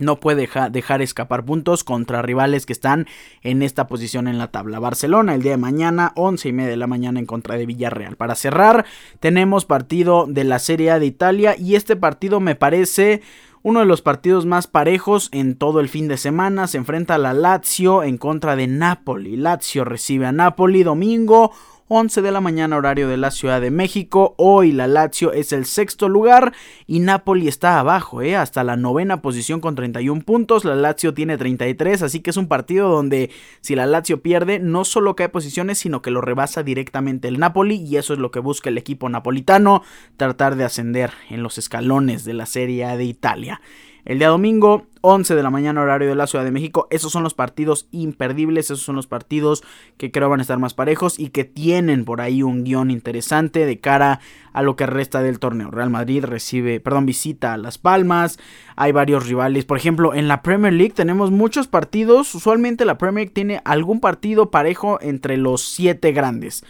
no 0.00 0.20
puede 0.20 0.48
dejar 0.70 1.02
escapar 1.02 1.44
puntos 1.44 1.84
contra 1.84 2.22
rivales 2.22 2.66
que 2.66 2.72
están 2.72 3.06
en 3.42 3.62
esta 3.62 3.86
posición 3.86 4.28
en 4.28 4.38
la 4.38 4.48
tabla. 4.48 4.78
Barcelona 4.78 5.34
el 5.34 5.42
día 5.42 5.52
de 5.52 5.58
mañana, 5.58 6.12
11 6.16 6.48
y 6.48 6.52
media 6.52 6.70
de 6.70 6.76
la 6.76 6.86
mañana 6.86 7.20
en 7.20 7.26
contra 7.26 7.56
de 7.56 7.66
Villarreal. 7.66 8.16
Para 8.16 8.34
cerrar, 8.34 8.84
tenemos 9.20 9.64
partido 9.64 10.26
de 10.28 10.44
la 10.44 10.58
Serie 10.58 10.90
A 10.90 10.98
de 10.98 11.06
Italia 11.06 11.54
y 11.58 11.74
este 11.74 11.96
partido 11.96 12.40
me 12.40 12.54
parece 12.54 13.22
uno 13.62 13.80
de 13.80 13.86
los 13.86 14.00
partidos 14.00 14.46
más 14.46 14.66
parejos 14.66 15.28
en 15.32 15.54
todo 15.54 15.80
el 15.80 15.88
fin 15.88 16.08
de 16.08 16.16
semana. 16.16 16.66
Se 16.66 16.78
enfrenta 16.78 17.16
a 17.16 17.18
la 17.18 17.34
Lazio 17.34 18.02
en 18.02 18.16
contra 18.16 18.56
de 18.56 18.66
Napoli. 18.66 19.36
Lazio 19.36 19.84
recibe 19.84 20.26
a 20.26 20.32
Napoli 20.32 20.82
domingo 20.82 21.52
11 21.92 22.22
de 22.22 22.30
la 22.30 22.40
mañana 22.40 22.76
horario 22.76 23.08
de 23.08 23.16
la 23.16 23.32
Ciudad 23.32 23.60
de 23.60 23.72
México. 23.72 24.36
Hoy 24.38 24.70
la 24.70 24.86
Lazio 24.86 25.32
es 25.32 25.52
el 25.52 25.64
sexto 25.64 26.08
lugar 26.08 26.52
y 26.86 27.00
Napoli 27.00 27.48
está 27.48 27.80
abajo, 27.80 28.22
¿eh? 28.22 28.36
hasta 28.36 28.62
la 28.62 28.76
novena 28.76 29.22
posición 29.22 29.60
con 29.60 29.74
31 29.74 30.22
puntos. 30.22 30.64
La 30.64 30.76
Lazio 30.76 31.14
tiene 31.14 31.36
33, 31.36 32.02
así 32.02 32.20
que 32.20 32.30
es 32.30 32.36
un 32.36 32.46
partido 32.46 32.88
donde 32.88 33.32
si 33.60 33.74
la 33.74 33.86
Lazio 33.86 34.22
pierde 34.22 34.60
no 34.60 34.84
solo 34.84 35.16
cae 35.16 35.30
posiciones, 35.30 35.78
sino 35.78 36.00
que 36.00 36.12
lo 36.12 36.20
rebasa 36.20 36.62
directamente 36.62 37.26
el 37.26 37.40
Napoli 37.40 37.74
y 37.74 37.96
eso 37.96 38.12
es 38.12 38.20
lo 38.20 38.30
que 38.30 38.38
busca 38.38 38.70
el 38.70 38.78
equipo 38.78 39.08
napolitano, 39.08 39.82
tratar 40.16 40.54
de 40.54 40.62
ascender 40.62 41.10
en 41.28 41.42
los 41.42 41.58
escalones 41.58 42.24
de 42.24 42.34
la 42.34 42.46
Serie 42.46 42.84
A 42.84 42.96
de 42.96 43.04
Italia. 43.04 43.60
El 44.04 44.18
día 44.18 44.28
domingo, 44.28 44.86
11 45.02 45.34
de 45.34 45.42
la 45.42 45.50
mañana 45.50 45.80
horario 45.80 46.08
de 46.08 46.14
la 46.14 46.26
Ciudad 46.26 46.44
de 46.44 46.50
México. 46.50 46.86
Esos 46.90 47.12
son 47.12 47.22
los 47.22 47.34
partidos 47.34 47.86
imperdibles, 47.90 48.66
esos 48.66 48.80
son 48.80 48.96
los 48.96 49.06
partidos 49.06 49.62
que 49.96 50.10
creo 50.10 50.28
van 50.28 50.40
a 50.40 50.42
estar 50.42 50.58
más 50.58 50.74
parejos 50.74 51.18
y 51.18 51.28
que 51.28 51.44
tienen 51.44 52.04
por 52.04 52.20
ahí 52.20 52.42
un 52.42 52.64
guion 52.64 52.90
interesante 52.90 53.66
de 53.66 53.78
cara 53.78 54.20
a 54.52 54.62
lo 54.62 54.76
que 54.76 54.86
resta 54.86 55.22
del 55.22 55.38
torneo. 55.38 55.70
Real 55.70 55.90
Madrid 55.90 56.24
recibe, 56.24 56.80
perdón, 56.80 57.06
visita 57.06 57.52
a 57.52 57.58
Las 57.58 57.78
Palmas. 57.78 58.38
Hay 58.76 58.92
varios 58.92 59.26
rivales. 59.26 59.64
Por 59.64 59.78
ejemplo, 59.78 60.14
en 60.14 60.28
la 60.28 60.42
Premier 60.42 60.72
League 60.72 60.94
tenemos 60.94 61.30
muchos 61.30 61.66
partidos. 61.66 62.34
Usualmente 62.34 62.84
la 62.84 62.98
Premier 62.98 63.24
League 63.26 63.34
tiene 63.34 63.60
algún 63.64 64.00
partido 64.00 64.50
parejo 64.50 64.98
entre 65.00 65.36
los 65.36 65.62
siete 65.62 66.12
grandes. 66.12 66.64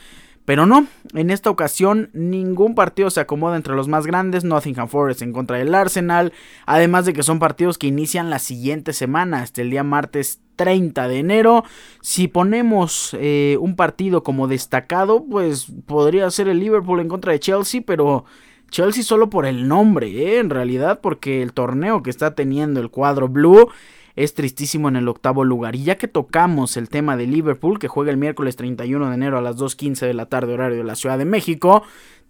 Pero 0.50 0.66
no, 0.66 0.88
en 1.14 1.30
esta 1.30 1.48
ocasión 1.48 2.10
ningún 2.12 2.74
partido 2.74 3.08
se 3.10 3.20
acomoda 3.20 3.54
entre 3.54 3.76
los 3.76 3.86
más 3.86 4.04
grandes, 4.04 4.42
Nottingham 4.42 4.88
Forest 4.88 5.22
en 5.22 5.32
contra 5.32 5.58
del 5.58 5.72
Arsenal, 5.72 6.32
además 6.66 7.06
de 7.06 7.12
que 7.12 7.22
son 7.22 7.38
partidos 7.38 7.78
que 7.78 7.86
inician 7.86 8.30
la 8.30 8.40
siguiente 8.40 8.92
semana, 8.92 9.42
hasta 9.42 9.62
el 9.62 9.70
día 9.70 9.84
martes 9.84 10.40
30 10.56 11.06
de 11.06 11.18
enero. 11.20 11.62
Si 12.00 12.26
ponemos 12.26 13.16
eh, 13.20 13.58
un 13.60 13.76
partido 13.76 14.24
como 14.24 14.48
destacado, 14.48 15.24
pues 15.24 15.68
podría 15.86 16.28
ser 16.32 16.48
el 16.48 16.58
Liverpool 16.58 16.98
en 16.98 17.06
contra 17.06 17.30
de 17.30 17.38
Chelsea, 17.38 17.82
pero 17.86 18.24
Chelsea 18.72 19.04
solo 19.04 19.30
por 19.30 19.46
el 19.46 19.68
nombre, 19.68 20.08
¿eh? 20.08 20.38
en 20.40 20.50
realidad, 20.50 20.98
porque 21.00 21.42
el 21.42 21.52
torneo 21.52 22.02
que 22.02 22.10
está 22.10 22.34
teniendo 22.34 22.80
el 22.80 22.90
cuadro 22.90 23.28
blue 23.28 23.68
es 24.16 24.34
tristísimo 24.34 24.88
en 24.88 24.96
el 24.96 25.08
octavo 25.08 25.44
lugar. 25.44 25.76
Y 25.76 25.84
ya 25.84 25.96
que 25.96 26.08
tocamos 26.08 26.76
el 26.76 26.88
tema 26.88 27.16
de 27.16 27.26
Liverpool, 27.26 27.78
que 27.78 27.88
juega 27.88 28.10
el 28.10 28.16
miércoles 28.16 28.56
31 28.56 29.08
de 29.08 29.14
enero 29.14 29.38
a 29.38 29.42
las 29.42 29.56
2.15 29.56 30.06
de 30.06 30.14
la 30.14 30.26
tarde 30.26 30.54
horario 30.54 30.78
de 30.78 30.84
la 30.84 30.96
Ciudad 30.96 31.18
de 31.18 31.24
México, 31.24 31.82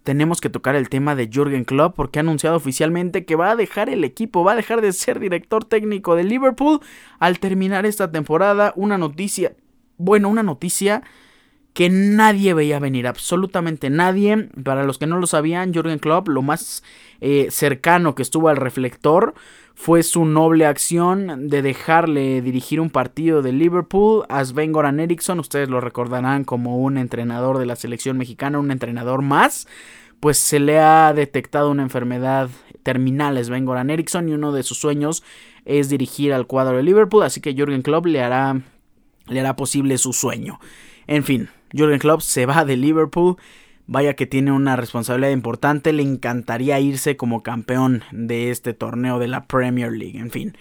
tenemos 0.03 0.41
que 0.41 0.49
tocar 0.49 0.75
el 0.75 0.89
tema 0.89 1.15
de 1.15 1.29
Jürgen 1.31 1.63
Klopp 1.63 1.95
porque 1.95 2.19
ha 2.19 2.21
anunciado 2.21 2.55
oficialmente 2.55 3.25
que 3.25 3.35
va 3.35 3.51
a 3.51 3.55
dejar 3.55 3.89
el 3.89 4.03
equipo, 4.03 4.43
va 4.43 4.53
a 4.53 4.55
dejar 4.55 4.81
de 4.81 4.93
ser 4.93 5.19
director 5.19 5.63
técnico 5.63 6.15
de 6.15 6.23
Liverpool 6.23 6.79
al 7.19 7.39
terminar 7.39 7.85
esta 7.85 8.11
temporada. 8.11 8.73
Una 8.75 8.97
noticia, 8.97 9.53
bueno, 9.97 10.29
una 10.29 10.43
noticia 10.43 11.03
que 11.73 11.89
nadie 11.89 12.53
veía 12.53 12.79
venir, 12.79 13.07
absolutamente 13.07 13.89
nadie. 13.89 14.49
Para 14.63 14.83
los 14.83 14.97
que 14.97 15.07
no 15.07 15.19
lo 15.19 15.27
sabían, 15.27 15.73
Jürgen 15.73 15.99
Klopp, 15.99 16.27
lo 16.27 16.41
más 16.41 16.83
eh, 17.21 17.47
cercano 17.49 18.15
que 18.15 18.23
estuvo 18.23 18.49
al 18.49 18.57
reflector 18.57 19.33
fue 19.75 20.03
su 20.03 20.25
noble 20.25 20.65
acción 20.65 21.49
de 21.49 21.61
dejarle 21.61 22.41
dirigir 22.41 22.79
un 22.79 22.89
partido 22.89 23.41
de 23.41 23.51
Liverpool 23.51 24.25
a 24.29 24.43
Sven 24.43 24.71
Goran 24.71 24.99
Eriksson. 24.99 25.39
Ustedes 25.39 25.69
lo 25.69 25.81
recordarán 25.81 26.43
como 26.43 26.77
un 26.77 26.97
entrenador 26.97 27.57
de 27.57 27.65
la 27.65 27.75
selección 27.75 28.17
mexicana, 28.17 28.59
un 28.59 28.71
entrenador 28.71 29.21
más. 29.21 29.67
Pues 30.19 30.37
se 30.37 30.59
le 30.59 30.79
ha 30.79 31.13
detectado 31.13 31.71
una 31.71 31.83
enfermedad 31.83 32.49
terminal 32.83 33.37
a 33.37 33.43
Sven 33.43 33.65
Goran 33.65 33.89
Eriksson 33.89 34.29
y 34.29 34.33
uno 34.33 34.51
de 34.51 34.63
sus 34.63 34.77
sueños 34.77 35.23
es 35.65 35.89
dirigir 35.89 36.33
al 36.33 36.47
cuadro 36.47 36.77
de 36.77 36.83
Liverpool. 36.83 37.23
Así 37.23 37.41
que 37.41 37.53
Jürgen 37.53 37.81
Klopp 37.81 38.05
le 38.05 38.21
hará, 38.21 38.61
le 39.27 39.39
hará 39.39 39.55
posible 39.55 39.97
su 39.97 40.13
sueño. 40.13 40.59
En 41.07 41.23
fin, 41.23 41.49
Jürgen 41.73 41.99
Klopp 41.99 42.21
se 42.21 42.45
va 42.45 42.65
de 42.65 42.77
Liverpool 42.77 43.37
Vaya 43.91 44.13
que 44.13 44.25
tiene 44.25 44.53
una 44.53 44.77
responsabilidad 44.77 45.33
importante, 45.33 45.91
le 45.91 46.01
encantaría 46.01 46.79
irse 46.79 47.17
como 47.17 47.43
campeón 47.43 48.03
de 48.13 48.49
este 48.49 48.73
torneo 48.73 49.19
de 49.19 49.27
la 49.27 49.47
Premier 49.47 49.91
League, 49.91 50.17
en 50.17 50.31
fin. 50.31 50.57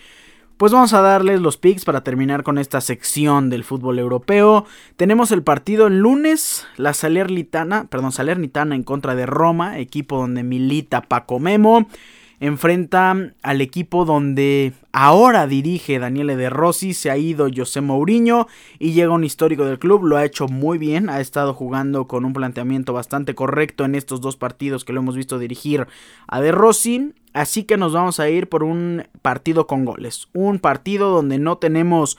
Pues 0.57 0.73
vamos 0.73 0.95
a 0.95 1.01
darles 1.01 1.41
los 1.41 1.57
picks 1.57 1.85
para 1.85 2.03
terminar 2.03 2.43
con 2.43 2.59
esta 2.59 2.81
sección 2.81 3.49
del 3.49 3.63
fútbol 3.63 4.01
europeo. 4.01 4.67
Tenemos 4.97 5.31
el 5.31 5.45
partido 5.45 5.87
el 5.87 6.01
lunes, 6.01 6.67
la 6.77 6.93
Salernitana, 6.93 7.85
perdón, 7.85 8.11
Salernitana 8.11 8.75
en 8.75 8.83
contra 8.83 9.15
de 9.15 9.27
Roma, 9.27 9.79
equipo 9.79 10.19
donde 10.19 10.43
milita 10.43 11.01
Paco 11.01 11.39
Memo 11.39 11.87
enfrenta 12.41 13.15
al 13.43 13.61
equipo 13.61 14.07
donde 14.07 14.73
ahora 14.93 15.47
dirige 15.47 15.99
Daniele 15.99 16.37
De 16.37 16.49
Rossi, 16.49 16.95
se 16.95 17.11
ha 17.11 17.19
ido 17.19 17.49
José 17.55 17.83
Mourinho 17.83 18.49
y 18.79 18.93
llega 18.93 19.13
un 19.13 19.25
histórico 19.25 19.67
del 19.67 19.79
club, 19.79 20.05
lo 20.05 20.17
ha 20.17 20.25
hecho 20.25 20.49
muy 20.49 20.79
bien, 20.79 21.11
ha 21.11 21.21
estado 21.21 21.53
jugando 21.53 22.09
con 22.09 22.25
un 22.25 22.33
planteamiento 22.33 22.95
bastante 22.95 23.35
correcto 23.35 23.85
en 23.85 23.95
estos 23.95 24.23
dos 24.23 24.37
partidos 24.37 24.85
que 24.85 24.95
lo 24.95 25.01
hemos 25.01 25.17
visto 25.17 25.39
dirigir 25.39 25.87
a 26.27 26.41
De 26.41 26.51
Rossi, 26.51 27.13
así 27.35 27.65
que 27.65 27.77
nos 27.77 27.93
vamos 27.93 28.19
a 28.19 28.31
ir 28.31 28.49
por 28.49 28.65
un 28.65 29.05
partido 29.21 29.67
con 29.67 29.85
goles, 29.85 30.29
un 30.33 30.59
partido 30.59 31.11
donde 31.11 31.39
no 31.39 31.59
tenemos 31.59 32.17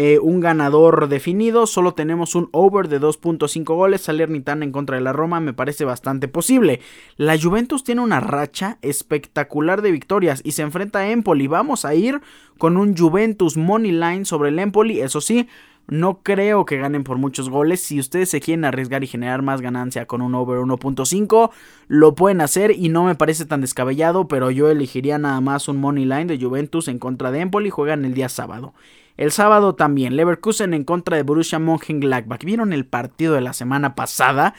eh, 0.00 0.20
un 0.20 0.38
ganador 0.38 1.08
definido. 1.08 1.66
Solo 1.66 1.92
tenemos 1.92 2.36
un 2.36 2.50
over 2.52 2.86
de 2.86 3.00
2.5 3.00 3.64
goles. 3.64 4.02
Salernitana 4.02 4.64
en 4.64 4.70
contra 4.70 4.94
de 4.94 5.02
la 5.02 5.12
Roma 5.12 5.40
me 5.40 5.52
parece 5.52 5.84
bastante 5.84 6.28
posible. 6.28 6.78
La 7.16 7.36
Juventus 7.36 7.82
tiene 7.82 8.00
una 8.00 8.20
racha 8.20 8.78
espectacular 8.80 9.82
de 9.82 9.90
victorias 9.90 10.40
y 10.44 10.52
se 10.52 10.62
enfrenta 10.62 11.00
a 11.00 11.10
Empoli. 11.10 11.48
Vamos 11.48 11.84
a 11.84 11.96
ir 11.96 12.20
con 12.58 12.76
un 12.76 12.96
Juventus 12.96 13.56
Money 13.56 13.90
Line 13.90 14.24
sobre 14.24 14.50
el 14.50 14.60
Empoli. 14.60 15.00
Eso 15.00 15.20
sí, 15.20 15.48
no 15.88 16.22
creo 16.22 16.64
que 16.64 16.76
ganen 16.76 17.02
por 17.02 17.18
muchos 17.18 17.50
goles. 17.50 17.82
Si 17.82 17.98
ustedes 17.98 18.30
se 18.30 18.40
quieren 18.40 18.66
arriesgar 18.66 19.02
y 19.02 19.08
generar 19.08 19.42
más 19.42 19.60
ganancia 19.60 20.06
con 20.06 20.22
un 20.22 20.36
over 20.36 20.60
1.5, 20.60 21.50
lo 21.88 22.14
pueden 22.14 22.40
hacer 22.40 22.70
y 22.70 22.88
no 22.88 23.02
me 23.02 23.16
parece 23.16 23.46
tan 23.46 23.62
descabellado, 23.62 24.28
pero 24.28 24.52
yo 24.52 24.70
elegiría 24.70 25.18
nada 25.18 25.40
más 25.40 25.66
un 25.66 25.78
money 25.78 26.04
line 26.04 26.26
de 26.26 26.38
Juventus 26.38 26.86
en 26.86 27.00
contra 27.00 27.32
de 27.32 27.40
Empoli. 27.40 27.70
Juegan 27.70 28.04
el 28.04 28.14
día 28.14 28.28
sábado. 28.28 28.74
El 29.18 29.32
sábado 29.32 29.74
también, 29.74 30.14
Leverkusen 30.14 30.72
en 30.74 30.84
contra 30.84 31.16
de 31.16 31.24
Borussia 31.24 31.58
Mönchengladbach. 31.58 32.44
¿Vieron 32.44 32.72
el 32.72 32.86
partido 32.86 33.34
de 33.34 33.40
la 33.40 33.52
semana 33.52 33.96
pasada? 33.96 34.54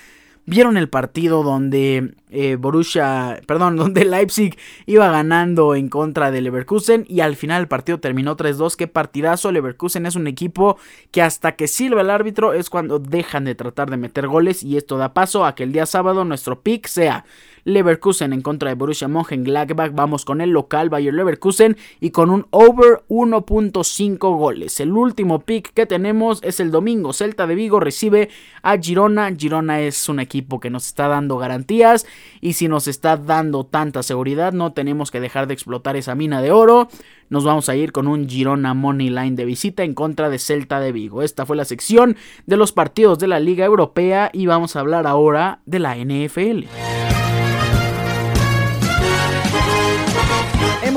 ¿Vieron 0.45 0.76
el 0.76 0.89
partido 0.89 1.43
donde 1.43 2.15
eh, 2.30 2.58
Borussia, 2.58 3.39
perdón, 3.48 3.76
donde 3.78 4.04
Leipzig 4.04 4.58
iba 4.86 5.10
ganando 5.10 5.76
en 5.76 5.88
contra 5.88 6.30
de 6.30 6.41
Leverkusen 6.41 7.06
y 7.08 7.22
al 7.22 7.38
final 7.38 7.62
el 7.62 7.67
partido 7.69 8.02
terminó 8.02 8.36
3-2? 8.36 8.76
Qué 8.76 8.88
partidazo. 8.88 9.54
Leverkusen 9.54 10.06
es 10.06 10.17
un 10.17 10.28
equipo 10.28 10.78
que 11.12 11.22
hasta 11.22 11.54
que 11.54 11.69
sirve 11.69 12.02
el 12.02 12.10
árbitro 12.10 12.52
es 12.52 12.69
cuando 12.69 13.00
dejan 13.00 13.45
de 13.45 13.56
tratar 13.56 13.89
de 13.89 13.95
meter 13.95 14.28
goles 14.28 14.62
y 14.62 14.76
esto 14.76 14.98
da 14.98 15.13
paso 15.13 15.45
a 15.45 15.56
que 15.56 15.63
el 15.63 15.72
día 15.72 15.86
sábado 15.86 16.26
nuestro 16.26 16.63
pick 16.63 16.86
sea 16.88 17.24
Leverkusen 17.63 18.34
en 18.34 18.41
contra 18.41 18.69
de 18.69 18.76
Borussia 18.76 19.08
Mönchengladbach. 19.08 19.93
Vamos 19.93 20.26
con 20.26 20.41
el 20.41 20.52
local 20.52 20.89
Bayer 20.89 21.13
Leverkusen 21.13 21.78
y 22.00 22.12
con 22.12 22.30
un 22.30 22.48
over 22.52 23.04
1.5 23.10 24.17
goles. 24.38 24.80
El 24.80 24.91
último 24.91 25.39
pick 25.39 25.74
que 25.74 25.86
tenemos 25.86 26.39
es 26.43 26.60
el 26.60 26.72
domingo. 26.72 27.13
Celta 27.13 27.48
de 27.48 27.56
Vigo 27.56 27.80
recibe 27.80 28.30
a 28.62 28.78
Girona. 28.78 29.34
Girona 29.36 29.82
es 29.82 30.10
un 30.10 30.19
equipo 30.19 30.60
que 30.60 30.69
nos 30.69 30.88
está 30.88 31.08
dando 31.08 31.38
garantías 31.38 32.06
y 32.41 32.54
si 32.54 32.67
nos 32.67 32.88
está 32.88 33.17
dando 33.17 33.65
tanta 33.65 34.04
seguridad 34.04 34.54
no 34.54 34.74
tenemos 34.74 35.12
que 35.12 35.19
dejar 35.19 35.48
de 35.48 35.54
explotar 35.54 35.95
esa 35.95 36.15
mina 36.15 36.41
de 36.41 36.52
oro. 36.52 36.89
Nos 37.30 37.43
vamos 37.43 37.69
a 37.69 37.76
ir 37.76 37.91
con 37.91 38.08
un 38.08 38.28
Girona 38.28 38.74
Money 38.74 39.10
Line 39.10 39.36
de 39.36 39.45
visita 39.45 39.84
en 39.84 39.93
contra 39.93 40.30
de 40.30 40.39
Celta 40.39 40.80
de 40.80 40.91
Vigo. 40.91 41.22
Esta 41.22 41.45
fue 41.45 41.56
la 41.56 41.65
sección 41.65 42.17
de 42.48 42.58
los 42.58 42.72
partidos 42.72 43.19
de 43.19 43.28
la 43.28 43.39
Liga 43.39 43.65
Europea 43.65 44.32
y 44.34 44.48
vamos 44.48 44.76
a 44.76 44.80
hablar 44.80 45.06
ahora 45.06 45.62
de 45.65 45.80
la 45.80 45.95
NFL. 45.95 47.18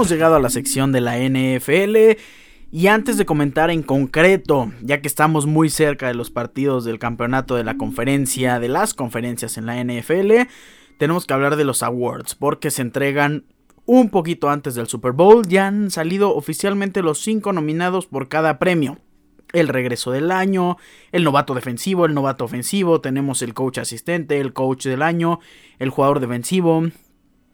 Hemos 0.03 0.11
llegado 0.11 0.35
a 0.35 0.41
la 0.41 0.51
sección 0.51 0.91
de 0.91 1.01
la 1.01 1.17
NFL 1.17 2.21
Y 2.73 2.89
antes 2.89 3.19
de 3.19 3.25
comentar 3.25 3.71
en 3.71 3.85
concreto, 3.85 4.73
ya 4.81 5.01
que 5.01 5.07
estamos 5.07 5.47
muy 5.47 5.71
cerca 5.71 6.09
de 6.09 6.15
los 6.15 6.29
partidos 6.29 6.85
del 6.85 6.99
campeonato 6.99 7.55
de 7.55 7.63
la 7.63 7.77
conferencia, 7.77 8.59
de 8.59 8.67
las 8.67 8.95
conferencias 8.95 9.59
en 9.59 9.67
la 9.67 9.81
NFL, 9.81 10.49
tenemos 10.99 11.25
que 11.25 11.35
hablar 11.35 11.55
de 11.55 11.63
los 11.63 11.85
awards, 11.85 12.35
porque 12.35 12.73
se 12.73 12.83
entregan 12.83 13.45
un 13.87 14.11
poquito 14.11 14.51
antes 14.51 14.75
del 14.75 14.89
Super 14.89 15.13
Bowl. 15.13 15.47
Ya 15.47 15.69
han 15.69 15.89
salido 15.93 16.35
oficialmente 16.35 17.01
los 17.01 17.21
cinco 17.21 17.53
nominados 17.53 18.07
por 18.07 18.29
cada 18.29 18.59
premio. 18.59 18.99
El 19.53 19.69
regreso 19.69 20.11
del 20.11 20.33
año, 20.33 20.79
el 21.13 21.23
novato 21.23 21.55
defensivo, 21.55 22.07
el 22.07 22.15
novato 22.15 22.45
ofensivo, 22.45 23.01
tenemos 23.01 23.41
el 23.41 23.55
coach 23.55 23.79
asistente, 23.79 24.41
el 24.41 24.53
coach 24.53 24.85
del 24.85 25.03
año, 25.03 25.39
el 25.79 25.91
jugador 25.91 26.19
defensivo, 26.19 26.89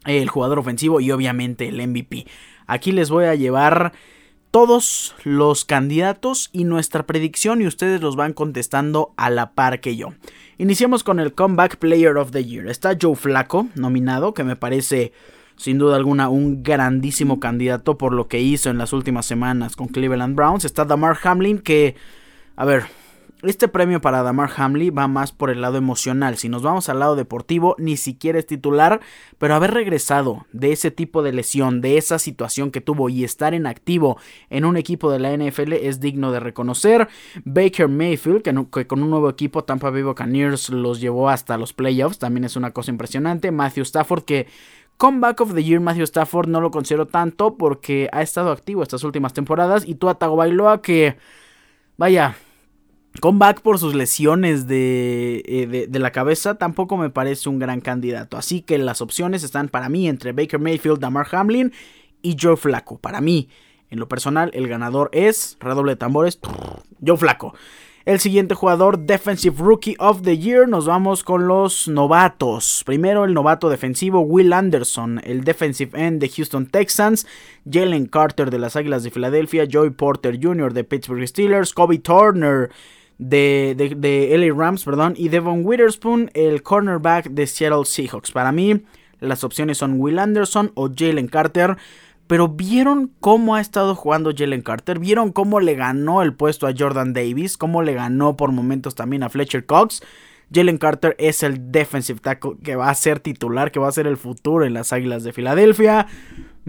el 0.04 0.28
jugador 0.28 0.58
ofensivo 0.58 1.00
y 1.00 1.10
obviamente 1.10 1.68
el 1.68 1.86
MVP. 1.86 2.26
Aquí 2.66 2.92
les 2.92 3.10
voy 3.10 3.24
a 3.26 3.34
llevar 3.34 3.92
todos 4.50 5.14
los 5.24 5.64
candidatos 5.64 6.50
y 6.52 6.64
nuestra 6.64 7.06
predicción 7.06 7.60
y 7.60 7.66
ustedes 7.66 8.00
los 8.00 8.16
van 8.16 8.32
contestando 8.32 9.12
a 9.16 9.30
la 9.30 9.52
par 9.52 9.80
que 9.80 9.96
yo. 9.96 10.14
Iniciamos 10.56 11.04
con 11.04 11.20
el 11.20 11.34
Comeback 11.34 11.76
Player 11.76 12.16
of 12.16 12.30
the 12.30 12.44
Year. 12.44 12.68
Está 12.68 12.96
Joe 13.00 13.14
Flaco 13.14 13.68
nominado, 13.74 14.34
que 14.34 14.44
me 14.44 14.56
parece 14.56 15.12
sin 15.56 15.78
duda 15.78 15.96
alguna 15.96 16.28
un 16.28 16.62
grandísimo 16.62 17.40
candidato 17.40 17.98
por 17.98 18.12
lo 18.12 18.28
que 18.28 18.40
hizo 18.40 18.70
en 18.70 18.78
las 18.78 18.92
últimas 18.92 19.26
semanas 19.26 19.76
con 19.76 19.88
Cleveland 19.88 20.34
Browns. 20.34 20.64
Está 20.64 20.84
Damar 20.84 21.18
Hamlin 21.22 21.58
que, 21.58 21.96
a 22.56 22.64
ver, 22.64 22.84
este 23.42 23.68
premio 23.68 24.00
para 24.00 24.22
Damar 24.22 24.50
Hamlin 24.56 24.94
va 24.96 25.06
más 25.06 25.32
por 25.32 25.50
el 25.50 25.60
lado 25.60 25.78
emocional. 25.78 26.36
Si 26.36 26.48
nos 26.48 26.62
vamos 26.62 26.88
al 26.88 26.98
lado 26.98 27.14
deportivo, 27.14 27.76
ni 27.78 27.96
siquiera 27.96 28.38
es 28.38 28.46
titular, 28.46 29.00
pero 29.38 29.54
haber 29.54 29.72
regresado 29.72 30.46
de 30.52 30.72
ese 30.72 30.90
tipo 30.90 31.22
de 31.22 31.32
lesión, 31.32 31.80
de 31.80 31.98
esa 31.98 32.18
situación 32.18 32.72
que 32.72 32.80
tuvo 32.80 33.08
y 33.08 33.22
estar 33.22 33.54
en 33.54 33.66
activo 33.66 34.18
en 34.50 34.64
un 34.64 34.76
equipo 34.76 35.12
de 35.12 35.20
la 35.20 35.32
NFL 35.36 35.74
es 35.74 36.00
digno 36.00 36.32
de 36.32 36.40
reconocer. 36.40 37.08
Baker 37.44 37.88
Mayfield, 37.88 38.42
que, 38.42 38.86
con 38.86 39.02
un 39.02 39.10
nuevo 39.10 39.28
equipo, 39.28 39.62
Tampa 39.62 39.90
Bay 39.90 40.02
Buccaneers, 40.02 40.70
los 40.70 41.00
llevó 41.00 41.28
hasta 41.28 41.56
los 41.58 41.72
playoffs, 41.72 42.18
también 42.18 42.44
es 42.44 42.56
una 42.56 42.72
cosa 42.72 42.90
impresionante. 42.90 43.52
Matthew 43.52 43.82
Stafford, 43.82 44.24
que 44.24 44.48
Comeback 44.96 45.40
of 45.40 45.54
the 45.54 45.62
Year, 45.62 45.80
Matthew 45.80 46.04
Stafford, 46.04 46.48
no 46.48 46.60
lo 46.60 46.72
considero 46.72 47.06
tanto 47.06 47.56
porque 47.56 48.08
ha 48.10 48.20
estado 48.20 48.50
activo 48.50 48.82
estas 48.82 49.04
últimas 49.04 49.32
temporadas. 49.32 49.86
Y 49.86 49.94
tú, 49.94 50.08
Bailoa, 50.08 50.82
que, 50.82 51.16
vaya, 51.96 52.36
Comeback 53.20 53.60
por 53.60 53.78
sus 53.78 53.94
lesiones 53.94 54.66
eh, 54.68 55.66
de, 55.68 55.86
de, 55.88 55.98
la 55.98 56.12
cabeza 56.12 56.56
tampoco 56.56 56.96
me 56.96 57.10
parece 57.10 57.48
un 57.48 57.58
gran 57.58 57.80
candidato. 57.80 58.36
Así 58.36 58.62
que 58.62 58.78
las 58.78 59.00
opciones 59.00 59.42
están 59.42 59.68
para 59.68 59.88
mí 59.88 60.08
entre 60.08 60.32
Baker 60.32 60.60
Mayfield, 60.60 61.00
Damar 61.00 61.26
Hamlin 61.32 61.72
y 62.22 62.36
Joe 62.40 62.56
Flaco. 62.56 62.98
Para 62.98 63.20
mí, 63.20 63.48
en 63.90 63.98
lo 63.98 64.08
personal, 64.08 64.50
el 64.54 64.68
ganador 64.68 65.10
es, 65.12 65.56
redoble 65.60 65.92
de 65.92 65.96
tambores, 65.96 66.38
Joe 67.04 67.16
Flaco. 67.16 67.54
El 68.08 68.20
siguiente 68.20 68.54
jugador, 68.54 69.00
Defensive 69.00 69.56
Rookie 69.58 69.96
of 69.98 70.22
the 70.22 70.38
Year, 70.38 70.66
nos 70.66 70.86
vamos 70.86 71.22
con 71.22 71.46
los 71.46 71.88
novatos. 71.88 72.82
Primero 72.86 73.26
el 73.26 73.34
novato 73.34 73.68
defensivo 73.68 74.20
Will 74.20 74.54
Anderson, 74.54 75.20
el 75.24 75.44
defensive 75.44 75.90
end 75.94 76.18
de 76.18 76.30
Houston 76.30 76.68
Texans, 76.68 77.26
Jalen 77.70 78.06
Carter 78.06 78.50
de 78.50 78.58
las 78.58 78.76
Águilas 78.76 79.02
de 79.02 79.10
Filadelfia, 79.10 79.68
Joey 79.70 79.90
Porter 79.90 80.38
Jr. 80.42 80.72
de 80.72 80.84
Pittsburgh 80.84 81.28
Steelers, 81.28 81.74
Kobe 81.74 81.98
Turner 81.98 82.70
de, 83.18 83.94
de, 83.96 84.38
LA 84.38 84.54
Rams, 84.54 84.84
perdón, 84.84 85.14
y 85.16 85.28
Devon 85.28 85.64
Witherspoon, 85.64 86.30
el 86.34 86.62
cornerback 86.62 87.30
de 87.30 87.46
Seattle 87.46 87.84
Seahawks. 87.84 88.32
Para 88.32 88.52
mí, 88.52 88.84
las 89.20 89.44
opciones 89.44 89.78
son 89.78 90.00
Will 90.00 90.18
Anderson 90.18 90.72
o 90.74 90.88
Jalen 90.94 91.28
Carter. 91.28 91.76
Pero 92.28 92.48
vieron 92.48 93.10
cómo 93.20 93.54
ha 93.54 93.60
estado 93.60 93.94
jugando 93.94 94.32
Jalen 94.36 94.60
Carter, 94.60 94.98
vieron 94.98 95.32
cómo 95.32 95.60
le 95.60 95.74
ganó 95.74 96.20
el 96.20 96.34
puesto 96.34 96.66
a 96.66 96.74
Jordan 96.78 97.14
Davis, 97.14 97.56
cómo 97.56 97.82
le 97.82 97.94
ganó 97.94 98.36
por 98.36 98.52
momentos 98.52 98.94
también 98.94 99.22
a 99.22 99.30
Fletcher 99.30 99.64
Cox. 99.64 100.02
Jalen 100.52 100.76
Carter 100.76 101.16
es 101.18 101.42
el 101.42 101.72
defensive 101.72 102.20
tackle 102.20 102.56
que 102.62 102.76
va 102.76 102.90
a 102.90 102.94
ser 102.94 103.20
titular, 103.20 103.72
que 103.72 103.80
va 103.80 103.88
a 103.88 103.92
ser 103.92 104.06
el 104.06 104.18
futuro 104.18 104.66
en 104.66 104.74
las 104.74 104.92
Águilas 104.92 105.24
de 105.24 105.32
Filadelfia. 105.32 106.06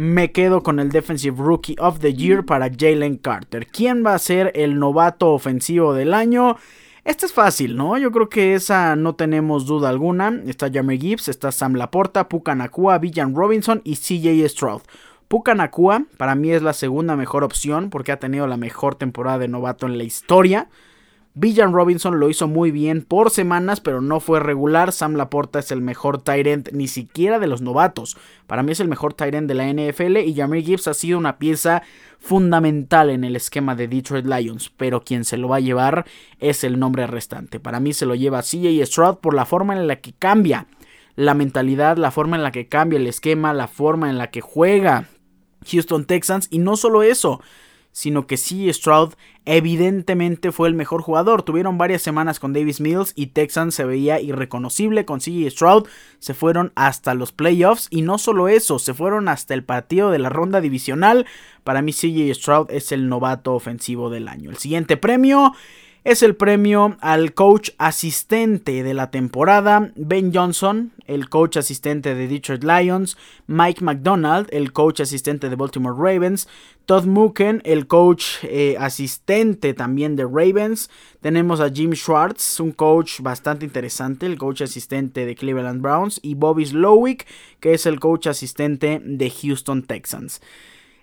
Me 0.02 0.32
quedo 0.32 0.64
con 0.64 0.80
el 0.80 0.92
Defensive 0.92 1.36
Rookie 1.44 1.76
of 1.78 2.00
the 2.00 2.14
Year 2.14 2.46
para 2.46 2.72
Jalen 2.74 3.18
Carter. 3.18 3.68
¿Quién 3.68 4.02
va 4.06 4.14
a 4.14 4.20
ser 4.20 4.54
el 4.56 4.80
novato 4.80 5.34
ofensivo 5.34 5.94
del 5.94 6.14
año? 6.14 6.56
Este 7.04 7.26
es 7.26 7.34
fácil, 7.34 7.76
¿no? 7.76 7.98
Yo 7.98 8.10
creo 8.10 8.30
que 8.30 8.54
esa 8.54 8.96
no 8.96 9.16
tenemos 9.16 9.66
duda 9.66 9.90
alguna. 9.90 10.42
Está 10.48 10.72
Jamie 10.72 10.98
Gibbs, 10.98 11.28
está 11.28 11.52
Sam 11.52 11.74
Laporta, 11.74 12.30
Puka 12.30 12.56
Nakua, 12.56 12.98
Villan 12.98 13.36
Robinson 13.36 13.82
y 13.84 13.98
CJ 13.98 14.48
Stroud. 14.48 14.84
Puka 15.28 15.54
Nakua 15.54 16.06
para 16.16 16.34
mí 16.34 16.50
es 16.52 16.62
la 16.62 16.72
segunda 16.72 17.18
mejor 17.18 17.44
opción 17.44 17.90
porque 17.90 18.14
ha 18.14 18.20
tenido 18.20 18.48
la 18.48 18.56
mejor 18.56 18.96
temporada 18.96 19.40
de 19.40 19.50
novato 19.50 19.86
en 19.86 19.98
la 19.98 20.06
historia. 20.06 20.70
Villan 21.36 21.74
Robinson 21.74 22.20
lo 22.20 22.30
hizo 22.30 22.48
muy 22.48 22.72
bien 22.72 23.04
por 23.04 23.30
semanas, 23.30 23.82
pero 23.82 24.02
no 24.02 24.20
fue 24.20 24.40
regular. 24.40 24.92
Sam 24.92 25.14
Laporta 25.14 25.60
es 25.60 25.72
el 25.72 25.82
mejor 25.82 26.22
tight 26.22 26.70
ni 26.72 26.88
siquiera 26.88 27.40
de 27.40 27.48
los 27.48 27.62
novatos. 27.62 28.18
Para 28.48 28.64
mí 28.64 28.72
es 28.72 28.80
el 28.80 28.88
mejor 28.88 29.14
tight 29.14 29.36
de 29.36 29.54
la 29.54 29.72
NFL 29.72 30.18
y 30.18 30.34
Jamir 30.34 30.66
Gibbs 30.66 30.88
ha 30.88 30.94
sido 30.94 31.18
una 31.18 31.38
pieza 31.38 31.84
fundamental 32.20 33.10
en 33.10 33.24
el 33.24 33.36
esquema 33.36 33.76
de 33.76 33.88
Detroit 33.88 34.26
Lions, 34.26 34.72
pero 34.76 35.04
quien 35.04 35.24
se 35.24 35.38
lo 35.38 35.48
va 35.48 35.58
a 35.58 35.62
llevar 35.62 36.06
es 36.40 36.64
el 36.64 36.80
nombre 36.80 37.06
restante. 37.08 37.60
Para 37.60 37.80
mí 37.80 37.94
se 37.94 38.06
lo 38.06 38.16
lleva 38.16 38.42
CJ 38.42 38.86
Stroud 38.86 39.18
por 39.18 39.34
la 39.34 39.46
forma 39.46 39.74
en 39.74 39.88
la 39.88 39.98
que 39.98 40.14
cambia 40.14 40.68
la 41.16 41.34
mentalidad, 41.36 41.98
la 41.98 42.12
forma 42.12 42.38
en 42.38 42.44
la 42.44 42.52
que 42.52 42.68
cambia 42.68 42.98
el 42.98 43.08
esquema, 43.08 43.54
la 43.54 43.68
forma 43.68 44.10
en 44.10 44.18
la 44.18 44.30
que 44.30 44.42
juega 44.42 45.08
Houston 45.70 46.06
Texans 46.06 46.48
y 46.50 46.60
no 46.60 46.76
solo 46.76 47.04
eso, 47.04 47.42
sino 47.92 48.28
que 48.28 48.38
sí, 48.38 48.72
Stroud 48.72 49.14
evidentemente 49.46 50.52
fue 50.52 50.68
el 50.68 50.76
mejor 50.76 51.02
jugador. 51.02 51.44
Tuvieron 51.44 51.78
varias 51.78 52.02
semanas 52.02 52.40
con 52.40 52.54
Davis 52.54 52.80
Mills 52.80 53.14
y 53.16 53.28
Texans 53.28 53.74
se 53.76 53.84
veía 53.84 54.22
irreconocible 54.22 55.06
con 55.06 55.20
CJ 55.20 55.50
Stroud. 55.50 55.88
Se 56.20 56.34
fueron 56.34 56.72
hasta 56.76 57.14
los 57.14 57.32
playoffs 57.32 57.88
y 57.90 58.02
no 58.04 58.18
solo 58.18 58.48
eso, 58.48 58.80
se 58.80 58.94
fueron 58.94 59.28
hasta 59.28 59.54
el 59.54 59.64
partido 59.64 60.12
de 60.12 60.20
la 60.20 60.30
ronda 60.30 60.62
divisional. 60.62 61.26
Para 61.64 61.82
mí 61.82 61.94
CJ 61.94 62.34
Stroud 62.36 62.72
es 62.72 62.92
el 62.92 63.10
novato 63.10 63.54
ofensivo 63.56 64.10
del 64.10 64.28
año. 64.28 64.50
El 64.50 64.58
siguiente 64.58 64.96
premio 64.96 65.54
es 66.04 66.24
el 66.24 66.36
premio 66.36 66.98
al 67.02 67.34
coach 67.34 67.72
asistente 67.78 68.84
de 68.84 68.94
la 68.94 69.12
temporada, 69.12 69.92
Ben 69.96 70.34
Johnson, 70.34 70.92
el 71.08 71.30
coach 71.30 71.58
asistente 71.58 72.16
de 72.16 72.28
Detroit 72.28 72.64
Lions, 72.64 73.18
Mike 73.48 73.84
McDonald, 73.84 74.48
el 74.52 74.72
coach 74.72 75.02
asistente 75.02 75.50
de 75.50 75.56
Baltimore 75.56 75.96
Ravens, 75.98 76.48
Todd 76.86 77.06
Muken, 77.06 77.62
el 77.66 77.88
coach 77.88 78.44
eh, 78.44 78.76
asistente 78.80 79.74
también 79.74 80.16
de 80.16 80.24
Ravens, 80.24 80.90
tenemos 81.22 81.60
a 81.60 81.70
Jim 81.70 81.94
Schwartz, 81.94 82.60
un 82.60 82.72
coach 82.72 83.20
bastante 83.22 83.66
interesante, 83.66 84.26
el 84.26 84.38
coach 84.38 84.62
asistente 84.62 85.26
de 85.26 85.36
Cleveland 85.36 85.82
Browns, 85.82 86.20
y 86.24 86.36
Bobby 86.36 86.66
Slowick, 86.66 87.28
que 87.60 87.74
es 87.74 87.86
el 87.86 88.00
coach 88.00 88.28
asistente 88.28 89.02
de 89.04 89.30
Houston 89.30 89.84
Texans. 89.84 90.42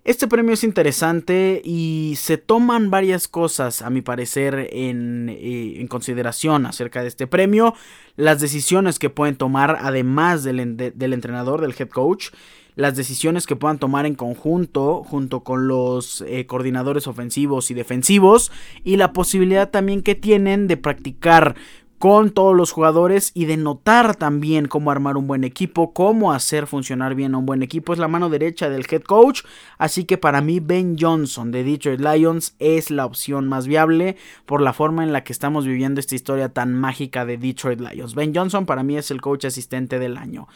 Este 0.07 0.29
premio 0.29 0.55
es 0.55 0.63
interesante 0.63 1.61
y 1.65 2.15
se 2.17 2.39
toman 2.39 2.91
varias 2.91 3.27
cosas, 3.27 3.83
a 3.83 3.91
mi 3.91 4.03
parecer, 4.03 4.69
en, 4.71 5.29
eh, 5.29 5.85
consideración 5.89 6.65
acerca 6.65 7.03
de 7.03 7.09
este 7.09 7.27
premio. 7.27 7.75
Las 8.15 8.41
decisiones 8.41 9.01
que 9.01 9.11
pueden 9.11 9.35
tomar, 9.35 9.79
además 9.81 10.45
del, 10.45 10.61
entrenador, 10.61 11.61
del 11.61 11.75
head 11.77 11.89
coach. 11.89 12.29
Las 12.77 12.95
decisiones 12.95 13.49
que 13.49 13.57
puedan 13.57 13.81
tomar 13.81 14.07
en 14.07 14.15
conjunto, 14.15 15.03
junto 15.03 15.41
con 15.41 15.67
los 15.67 16.21
eh, 16.21 16.47
coordinadores 16.47 17.09
ofensivos 17.09 17.73
y 17.73 17.75
defensivos. 17.75 18.53
Y 18.85 18.99
la 18.99 19.13
posibilidad 19.13 19.71
también 19.71 20.03
que 20.03 20.15
tienen 20.15 20.69
de 20.69 20.77
practicar 20.77 21.57
con 21.99 22.31
todos 22.31 22.55
los 22.55 22.73
jugadores 22.73 23.31
y 23.35 23.47
de 23.47 23.57
notar 23.57 24.17
también 24.17 24.67
cómo 24.67 24.91
armar 24.91 25.17
un 25.17 25.27
buen 25.27 25.45
equipo, 25.45 25.93
cómo 25.93 26.33
hacer 26.33 26.67
funcionar 26.67 27.15
bien 27.15 27.35
a 27.35 27.39
un 27.39 27.47
buen 27.47 27.63
equipo. 27.63 27.93
Es 27.93 27.99
la 27.99 28.09
mano 28.09 28.29
derecha 28.29 28.69
del 28.69 28.87
head 28.91 29.03
coach, 29.03 29.43
así 29.79 30.05
que 30.05 30.19
para 30.19 30.41
mí 30.41 30.61
Ben 30.61 30.97
Johnson 30.99 31.51
de 31.51 31.65
Detroit 31.65 32.01
Lions 32.01 32.55
es 32.59 32.91
la 32.91 33.07
opción 33.07 33.49
más 33.49 33.67
viable 33.67 34.17
por 34.45 34.61
la 34.61 34.73
forma 34.73 35.05
en 35.05 35.13
la 35.13 35.25
que 35.25 35.33
estamos 35.33 35.67
viviendo 35.67 36.01
esta 36.01 36.15
historia 36.15 36.51
tan 36.51 36.75
mágica 36.75 37.25
de 37.25 37.39
Detroit 37.39 37.81
Lions. 37.81 38.15
Ben 38.15 38.35
Johnson 38.35 38.67
para 38.67 38.83
mí 38.83 38.97
es 38.97 39.11
el 39.11 39.21
coach 39.21 39.47
asistente 39.47 39.99
del 39.99 40.17
año. 40.17 40.49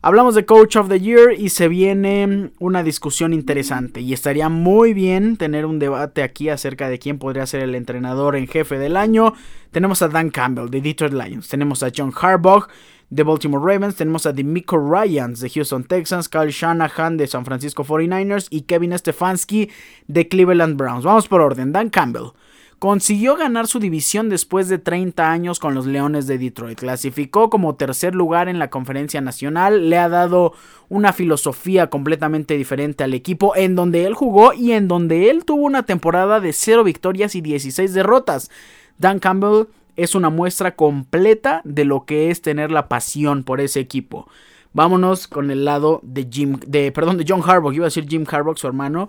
Hablamos 0.00 0.36
de 0.36 0.46
Coach 0.46 0.76
of 0.76 0.88
the 0.88 1.00
Year 1.00 1.32
y 1.36 1.48
se 1.48 1.66
viene 1.66 2.52
una 2.60 2.84
discusión 2.84 3.32
interesante 3.32 4.00
y 4.00 4.12
estaría 4.12 4.48
muy 4.48 4.94
bien 4.94 5.36
tener 5.36 5.66
un 5.66 5.80
debate 5.80 6.22
aquí 6.22 6.50
acerca 6.50 6.88
de 6.88 7.00
quién 7.00 7.18
podría 7.18 7.46
ser 7.46 7.62
el 7.62 7.74
entrenador 7.74 8.36
en 8.36 8.46
jefe 8.46 8.78
del 8.78 8.96
año. 8.96 9.34
Tenemos 9.72 10.00
a 10.00 10.08
Dan 10.08 10.30
Campbell 10.30 10.70
de 10.70 10.80
Detroit 10.82 11.12
Lions, 11.12 11.48
tenemos 11.48 11.82
a 11.82 11.90
John 11.94 12.12
Harbaugh 12.14 12.68
de 13.10 13.24
Baltimore 13.24 13.74
Ravens, 13.74 13.96
tenemos 13.96 14.24
a 14.26 14.32
Demico 14.32 14.78
Ryans 14.78 15.40
de 15.40 15.50
Houston 15.50 15.82
Texans, 15.82 16.28
Kyle 16.28 16.52
Shanahan 16.52 17.16
de 17.16 17.26
San 17.26 17.44
Francisco 17.44 17.82
49ers 17.82 18.46
y 18.50 18.62
Kevin 18.62 18.96
Stefanski 18.96 19.68
de 20.06 20.28
Cleveland 20.28 20.76
Browns. 20.76 21.02
Vamos 21.02 21.26
por 21.26 21.40
orden, 21.40 21.72
Dan 21.72 21.90
Campbell. 21.90 22.34
Consiguió 22.78 23.36
ganar 23.36 23.66
su 23.66 23.80
división 23.80 24.28
después 24.28 24.68
de 24.68 24.78
30 24.78 25.30
años 25.30 25.58
con 25.58 25.74
los 25.74 25.86
Leones 25.86 26.26
de 26.26 26.38
Detroit. 26.38 26.78
Clasificó 26.78 27.50
como 27.50 27.74
tercer 27.74 28.14
lugar 28.14 28.48
en 28.48 28.58
la 28.58 28.70
conferencia 28.70 29.20
nacional, 29.20 29.90
le 29.90 29.98
ha 29.98 30.08
dado 30.08 30.52
una 30.88 31.12
filosofía 31.12 31.90
completamente 31.90 32.56
diferente 32.56 33.04
al 33.04 33.14
equipo 33.14 33.56
en 33.56 33.74
donde 33.74 34.04
él 34.04 34.14
jugó 34.14 34.52
y 34.52 34.72
en 34.72 34.86
donde 34.88 35.30
él 35.30 35.44
tuvo 35.44 35.62
una 35.62 35.84
temporada 35.84 36.40
de 36.40 36.52
0 36.52 36.84
victorias 36.84 37.34
y 37.34 37.40
16 37.40 37.92
derrotas. 37.94 38.50
Dan 38.98 39.18
Campbell 39.18 39.66
es 39.96 40.14
una 40.14 40.30
muestra 40.30 40.76
completa 40.76 41.60
de 41.64 41.84
lo 41.84 42.04
que 42.04 42.30
es 42.30 42.42
tener 42.42 42.70
la 42.70 42.88
pasión 42.88 43.42
por 43.42 43.60
ese 43.60 43.80
equipo. 43.80 44.28
Vámonos 44.72 45.26
con 45.26 45.50
el 45.50 45.64
lado 45.64 46.00
de 46.04 46.28
Jim, 46.30 46.60
de, 46.64 46.92
perdón, 46.92 47.16
de 47.16 47.24
John 47.26 47.42
Harbaugh, 47.44 47.72
iba 47.72 47.86
a 47.86 47.88
decir 47.88 48.06
Jim 48.08 48.24
Harbaugh, 48.30 48.56
su 48.56 48.68
hermano. 48.68 49.08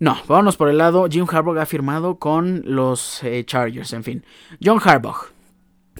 No, 0.00 0.16
vámonos 0.26 0.56
por 0.56 0.70
el 0.70 0.78
lado. 0.78 1.06
Jim 1.10 1.26
Harbaugh 1.30 1.58
ha 1.58 1.66
firmado 1.66 2.18
con 2.18 2.62
los 2.64 3.22
eh, 3.22 3.44
Chargers, 3.44 3.92
en 3.92 4.02
fin. 4.02 4.24
John 4.64 4.80
Harbaugh. 4.82 5.28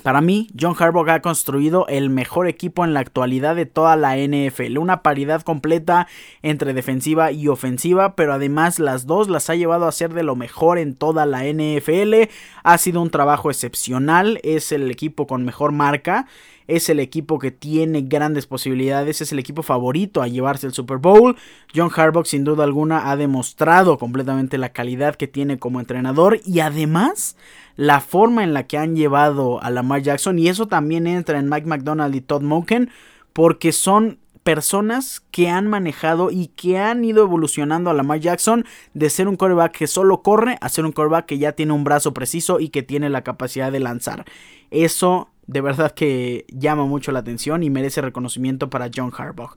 Para 0.02 0.22
mí, 0.22 0.48
John 0.58 0.74
Harbaugh 0.78 1.10
ha 1.10 1.20
construido 1.20 1.86
el 1.86 2.08
mejor 2.08 2.48
equipo 2.48 2.86
en 2.86 2.94
la 2.94 3.00
actualidad 3.00 3.54
de 3.54 3.66
toda 3.66 3.96
la 3.96 4.16
NFL. 4.16 4.78
Una 4.78 5.02
paridad 5.02 5.42
completa 5.42 6.08
entre 6.40 6.72
defensiva 6.72 7.30
y 7.30 7.48
ofensiva, 7.48 8.16
pero 8.16 8.32
además 8.32 8.78
las 8.78 9.04
dos 9.04 9.28
las 9.28 9.50
ha 9.50 9.54
llevado 9.54 9.86
a 9.86 9.92
ser 9.92 10.14
de 10.14 10.22
lo 10.22 10.34
mejor 10.34 10.78
en 10.78 10.94
toda 10.94 11.26
la 11.26 11.44
NFL. 11.44 12.30
Ha 12.62 12.78
sido 12.78 13.02
un 13.02 13.10
trabajo 13.10 13.50
excepcional. 13.50 14.40
Es 14.42 14.72
el 14.72 14.90
equipo 14.90 15.26
con 15.26 15.44
mejor 15.44 15.72
marca 15.72 16.26
es 16.70 16.88
el 16.88 17.00
equipo 17.00 17.38
que 17.38 17.50
tiene 17.50 18.02
grandes 18.02 18.46
posibilidades, 18.46 19.20
es 19.20 19.32
el 19.32 19.38
equipo 19.38 19.62
favorito 19.62 20.22
a 20.22 20.28
llevarse 20.28 20.66
el 20.66 20.72
Super 20.72 20.98
Bowl. 20.98 21.36
John 21.74 21.90
Harbaugh 21.94 22.24
sin 22.24 22.44
duda 22.44 22.64
alguna 22.64 23.10
ha 23.10 23.16
demostrado 23.16 23.98
completamente 23.98 24.58
la 24.58 24.70
calidad 24.70 25.16
que 25.16 25.26
tiene 25.26 25.58
como 25.58 25.80
entrenador 25.80 26.40
y 26.44 26.60
además 26.60 27.36
la 27.76 28.00
forma 28.00 28.44
en 28.44 28.54
la 28.54 28.66
que 28.66 28.78
han 28.78 28.94
llevado 28.94 29.62
a 29.62 29.70
Lamar 29.70 30.02
Jackson 30.02 30.38
y 30.38 30.48
eso 30.48 30.68
también 30.68 31.06
entra 31.06 31.38
en 31.38 31.48
Mike 31.48 31.66
McDonald 31.66 32.14
y 32.14 32.20
Todd 32.20 32.42
Monken 32.42 32.90
porque 33.32 33.72
son 33.72 34.18
personas 34.42 35.22
que 35.30 35.48
han 35.48 35.66
manejado 35.66 36.30
y 36.30 36.48
que 36.48 36.78
han 36.78 37.04
ido 37.04 37.24
evolucionando 37.24 37.90
a 37.90 37.94
Lamar 37.94 38.20
Jackson 38.20 38.64
de 38.94 39.10
ser 39.10 39.28
un 39.28 39.36
quarterback 39.36 39.76
que 39.76 39.86
solo 39.86 40.22
corre 40.22 40.56
a 40.60 40.68
ser 40.68 40.84
un 40.84 40.92
quarterback 40.92 41.26
que 41.26 41.38
ya 41.38 41.52
tiene 41.52 41.72
un 41.72 41.84
brazo 41.84 42.14
preciso 42.14 42.60
y 42.60 42.70
que 42.70 42.82
tiene 42.82 43.10
la 43.10 43.22
capacidad 43.22 43.70
de 43.70 43.80
lanzar. 43.80 44.24
Eso 44.70 45.28
de 45.50 45.60
verdad 45.60 45.90
que 45.90 46.44
llama 46.48 46.86
mucho 46.86 47.10
la 47.10 47.18
atención 47.18 47.64
y 47.64 47.70
merece 47.70 48.00
reconocimiento 48.00 48.70
para 48.70 48.88
John 48.94 49.12
Harbaugh. 49.16 49.56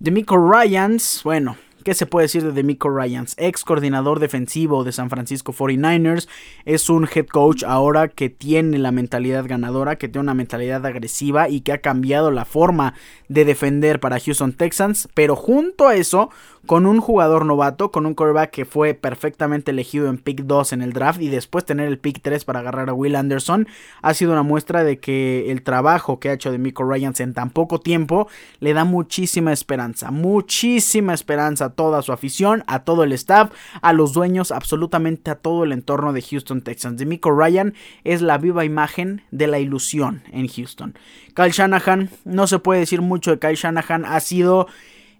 Demico 0.00 0.36
Ryans, 0.36 1.20
bueno, 1.22 1.56
¿Qué 1.84 1.94
se 1.94 2.06
puede 2.06 2.24
decir 2.24 2.42
de 2.42 2.52
Demico 2.52 2.90
Ryans? 2.90 3.34
Ex 3.38 3.64
coordinador 3.64 4.18
defensivo 4.18 4.84
de 4.84 4.92
San 4.92 5.08
Francisco 5.08 5.54
49ers. 5.54 6.28
Es 6.64 6.90
un 6.90 7.08
head 7.08 7.26
coach 7.26 7.62
ahora 7.62 8.08
que 8.08 8.28
tiene 8.28 8.78
la 8.78 8.90
mentalidad 8.90 9.46
ganadora, 9.46 9.96
que 9.96 10.08
tiene 10.08 10.24
una 10.24 10.34
mentalidad 10.34 10.84
agresiva 10.84 11.48
y 11.48 11.60
que 11.60 11.72
ha 11.72 11.78
cambiado 11.78 12.30
la 12.30 12.44
forma 12.44 12.94
de 13.28 13.44
defender 13.44 14.00
para 14.00 14.20
Houston 14.20 14.52
Texans. 14.52 15.08
Pero 15.14 15.36
junto 15.36 15.86
a 15.86 15.94
eso, 15.94 16.30
con 16.66 16.86
un 16.86 17.00
jugador 17.00 17.44
novato, 17.44 17.90
con 17.90 18.06
un 18.06 18.14
quarterback 18.14 18.50
que 18.50 18.64
fue 18.64 18.94
perfectamente 18.94 19.70
elegido 19.70 20.08
en 20.08 20.18
pick 20.18 20.42
2 20.42 20.72
en 20.72 20.82
el 20.82 20.92
draft 20.92 21.20
y 21.20 21.28
después 21.28 21.64
tener 21.64 21.88
el 21.88 21.98
pick 21.98 22.20
3 22.22 22.44
para 22.44 22.60
agarrar 22.60 22.88
a 22.90 22.94
Will 22.94 23.16
Anderson, 23.16 23.68
ha 24.02 24.14
sido 24.14 24.32
una 24.32 24.42
muestra 24.42 24.84
de 24.84 24.98
que 24.98 25.50
el 25.50 25.62
trabajo 25.62 26.20
que 26.20 26.30
ha 26.30 26.32
hecho 26.32 26.52
Demico 26.52 26.84
Ryans 26.84 27.20
en 27.20 27.34
tan 27.34 27.50
poco 27.50 27.80
tiempo 27.80 28.28
le 28.60 28.74
da 28.74 28.84
muchísima 28.84 29.52
esperanza, 29.52 30.10
muchísima 30.10 31.14
esperanza 31.14 31.70
toda 31.70 32.02
su 32.02 32.12
afición, 32.12 32.64
a 32.66 32.84
todo 32.84 33.04
el 33.04 33.12
staff, 33.12 33.50
a 33.80 33.92
los 33.92 34.12
dueños, 34.12 34.52
absolutamente 34.52 35.30
a 35.30 35.36
todo 35.36 35.64
el 35.64 35.72
entorno 35.72 36.12
de 36.12 36.22
Houston 36.22 36.62
Texans. 36.62 37.04
Miko 37.04 37.30
Ryan 37.30 37.74
es 38.04 38.22
la 38.22 38.38
viva 38.38 38.64
imagen 38.64 39.22
de 39.30 39.46
la 39.46 39.58
ilusión 39.58 40.22
en 40.32 40.48
Houston. 40.48 40.94
Kyle 41.34 41.50
Shanahan, 41.50 42.10
no 42.24 42.46
se 42.46 42.58
puede 42.58 42.80
decir 42.80 43.00
mucho 43.00 43.30
de 43.30 43.38
Kyle 43.38 43.54
Shanahan, 43.54 44.04
ha 44.04 44.20
sido 44.20 44.66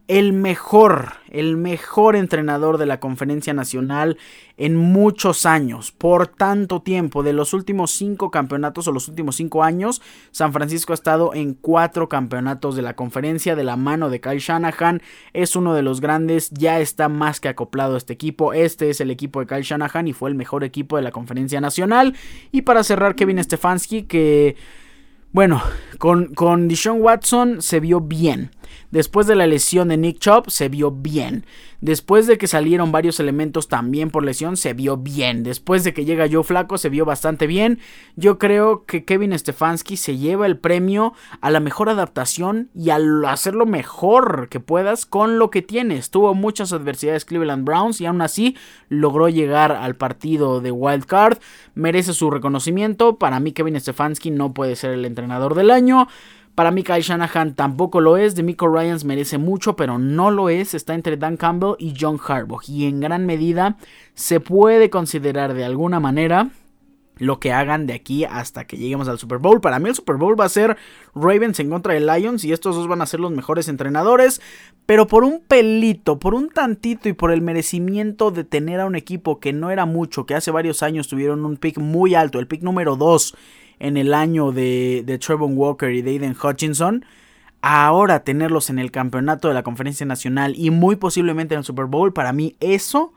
el 0.08 0.32
mejor, 0.32 1.12
el 1.28 1.58
mejor 1.58 2.16
entrenador 2.16 2.78
de 2.78 2.86
la 2.86 2.98
conferencia 2.98 3.52
nacional 3.52 4.16
en 4.56 4.74
muchos 4.74 5.44
años, 5.44 5.92
por 5.92 6.26
tanto 6.26 6.80
tiempo, 6.80 7.22
de 7.22 7.34
los 7.34 7.52
últimos 7.52 7.90
cinco 7.90 8.30
campeonatos 8.30 8.88
o 8.88 8.92
los 8.92 9.06
últimos 9.08 9.36
cinco 9.36 9.62
años, 9.62 10.00
San 10.30 10.54
Francisco 10.54 10.92
ha 10.92 10.94
estado 10.94 11.34
en 11.34 11.52
cuatro 11.52 12.08
campeonatos 12.08 12.74
de 12.74 12.82
la 12.82 12.96
conferencia 12.96 13.54
de 13.54 13.64
la 13.64 13.76
mano 13.76 14.08
de 14.08 14.22
Kyle 14.22 14.38
Shanahan, 14.38 15.02
es 15.34 15.54
uno 15.54 15.74
de 15.74 15.82
los 15.82 16.00
grandes, 16.00 16.50
ya 16.50 16.80
está 16.80 17.10
más 17.10 17.38
que 17.38 17.48
acoplado 17.48 17.98
este 17.98 18.14
equipo, 18.14 18.54
este 18.54 18.88
es 18.88 19.02
el 19.02 19.10
equipo 19.10 19.40
de 19.40 19.46
Kyle 19.46 19.62
Shanahan 19.62 20.08
y 20.08 20.14
fue 20.14 20.30
el 20.30 20.36
mejor 20.36 20.64
equipo 20.64 20.96
de 20.96 21.02
la 21.02 21.12
conferencia 21.12 21.60
nacional, 21.60 22.16
y 22.50 22.62
para 22.62 22.82
cerrar 22.82 23.14
Kevin 23.14 23.44
Stefanski 23.44 24.04
que... 24.04 24.56
Bueno, 25.30 25.62
con, 25.98 26.32
con 26.32 26.70
Watson 27.00 27.60
se 27.60 27.80
vio 27.80 28.00
bien. 28.00 28.50
Después 28.90 29.26
de 29.26 29.34
la 29.34 29.46
lesión 29.46 29.88
de 29.88 29.96
Nick 29.96 30.18
Chop 30.18 30.48
se 30.48 30.68
vio 30.68 30.90
bien. 30.90 31.44
Después 31.80 32.26
de 32.26 32.38
que 32.38 32.48
salieron 32.48 32.90
varios 32.90 33.20
elementos 33.20 33.68
también 33.68 34.10
por 34.10 34.24
lesión 34.24 34.56
se 34.56 34.74
vio 34.74 34.96
bien. 34.96 35.44
Después 35.44 35.84
de 35.84 35.94
que 35.94 36.04
llega 36.04 36.28
Joe 36.30 36.42
Flaco 36.42 36.76
se 36.76 36.88
vio 36.88 37.04
bastante 37.04 37.46
bien. 37.46 37.78
Yo 38.16 38.38
creo 38.38 38.84
que 38.84 39.04
Kevin 39.04 39.38
Stefanski 39.38 39.96
se 39.96 40.16
lleva 40.16 40.46
el 40.46 40.58
premio 40.58 41.14
a 41.40 41.50
la 41.50 41.60
mejor 41.60 41.88
adaptación 41.88 42.70
y 42.74 42.90
a 42.90 42.98
hacer 43.28 43.54
lo 43.54 43.64
mejor 43.64 44.48
que 44.48 44.58
puedas 44.58 45.06
con 45.06 45.38
lo 45.38 45.50
que 45.50 45.62
tienes. 45.62 46.10
Tuvo 46.10 46.34
muchas 46.34 46.72
adversidades 46.72 47.24
Cleveland 47.24 47.64
Browns 47.64 48.00
y 48.00 48.06
aún 48.06 48.22
así 48.22 48.56
logró 48.88 49.28
llegar 49.28 49.70
al 49.70 49.94
partido 49.94 50.60
de 50.60 50.72
Wild 50.72 51.04
Card. 51.04 51.38
Merece 51.74 52.12
su 52.12 52.30
reconocimiento. 52.30 53.18
Para 53.18 53.38
mí 53.38 53.52
Kevin 53.52 53.80
Stefanski 53.80 54.30
no 54.30 54.52
puede 54.52 54.74
ser 54.74 54.90
el 54.92 55.04
entrenador 55.04 55.54
del 55.54 55.70
año. 55.70 56.08
Para 56.58 56.72
mí 56.72 56.82
Kyle 56.82 57.02
Shanahan 57.02 57.54
tampoco 57.54 58.00
lo 58.00 58.16
es. 58.16 58.34
Demico 58.34 58.66
Ryans 58.66 59.04
merece 59.04 59.38
mucho, 59.38 59.76
pero 59.76 59.96
no 59.96 60.32
lo 60.32 60.48
es. 60.48 60.74
Está 60.74 60.94
entre 60.94 61.16
Dan 61.16 61.36
Campbell 61.36 61.76
y 61.78 61.94
John 61.96 62.18
Harbaugh. 62.18 62.62
Y 62.66 62.86
en 62.86 62.98
gran 62.98 63.26
medida 63.26 63.76
se 64.14 64.40
puede 64.40 64.90
considerar 64.90 65.54
de 65.54 65.64
alguna 65.64 66.00
manera 66.00 66.50
lo 67.18 67.38
que 67.38 67.52
hagan 67.52 67.86
de 67.86 67.92
aquí 67.92 68.24
hasta 68.24 68.64
que 68.64 68.76
lleguemos 68.76 69.06
al 69.06 69.20
Super 69.20 69.38
Bowl. 69.38 69.60
Para 69.60 69.78
mí 69.78 69.88
el 69.88 69.94
Super 69.94 70.16
Bowl 70.16 70.34
va 70.38 70.46
a 70.46 70.48
ser 70.48 70.76
Ravens 71.14 71.60
en 71.60 71.70
contra 71.70 71.94
de 71.94 72.00
Lions 72.00 72.44
y 72.44 72.52
estos 72.52 72.74
dos 72.74 72.88
van 72.88 73.02
a 73.02 73.06
ser 73.06 73.20
los 73.20 73.30
mejores 73.30 73.68
entrenadores, 73.68 74.40
pero 74.84 75.06
por 75.06 75.22
un 75.22 75.40
pelito, 75.46 76.18
por 76.18 76.34
un 76.34 76.48
tantito 76.48 77.08
y 77.08 77.12
por 77.12 77.30
el 77.30 77.40
merecimiento 77.40 78.32
de 78.32 78.42
tener 78.42 78.80
a 78.80 78.86
un 78.86 78.96
equipo 78.96 79.38
que 79.38 79.52
no 79.52 79.70
era 79.70 79.86
mucho, 79.86 80.26
que 80.26 80.34
hace 80.34 80.50
varios 80.50 80.82
años 80.82 81.06
tuvieron 81.06 81.44
un 81.44 81.56
pick 81.56 81.78
muy 81.78 82.16
alto, 82.16 82.40
el 82.40 82.48
pick 82.48 82.62
número 82.62 82.96
2 82.96 83.36
en 83.78 83.96
el 83.96 84.14
año 84.14 84.52
de, 84.52 85.02
de 85.04 85.18
Trevor 85.18 85.50
Walker 85.52 85.90
y 85.90 86.02
de 86.02 86.10
Aiden 86.10 86.36
Hutchinson, 86.40 87.04
ahora 87.62 88.24
tenerlos 88.24 88.70
en 88.70 88.78
el 88.78 88.90
campeonato 88.90 89.48
de 89.48 89.54
la 89.54 89.62
conferencia 89.62 90.06
nacional 90.06 90.54
y 90.56 90.70
muy 90.70 90.96
posiblemente 90.96 91.54
en 91.54 91.58
el 91.58 91.64
Super 91.64 91.86
Bowl, 91.86 92.12
para 92.12 92.32
mí 92.32 92.56
eso 92.60 93.12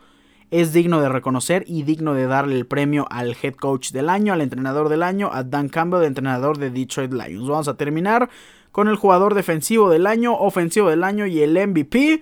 es 0.52 0.74
digno 0.74 1.02
de 1.02 1.10
reconocer 1.10 1.64
y 1.66 1.84
digno 1.84 2.14
de 2.14 2.28
darle 2.28 2.58
el 2.58 2.66
premio 2.66 3.08
al 3.10 3.36
head 3.42 3.56
coach 3.56 3.92
del 3.92 4.10
año, 4.10 4.34
al 4.34 4.42
entrenador 4.42 4.90
del 4.90 5.02
año, 5.02 5.30
a 5.32 5.44
Dan 5.44 5.70
Campbell, 5.70 6.04
entrenador 6.04 6.58
de 6.58 6.70
Detroit 6.70 7.14
Lions. 7.14 7.48
Vamos 7.48 7.70
a 7.70 7.78
terminar 7.78 8.30
con 8.74 8.90
el 8.90 8.98
jugador 8.98 9.34
defensivo 9.34 9.90
del 9.90 10.06
año, 10.06 10.36
ofensivo 10.36 10.90
del 10.90 11.06
año 11.06 11.26
y 11.26 11.42
el 11.42 11.54
MVP. 11.54 12.22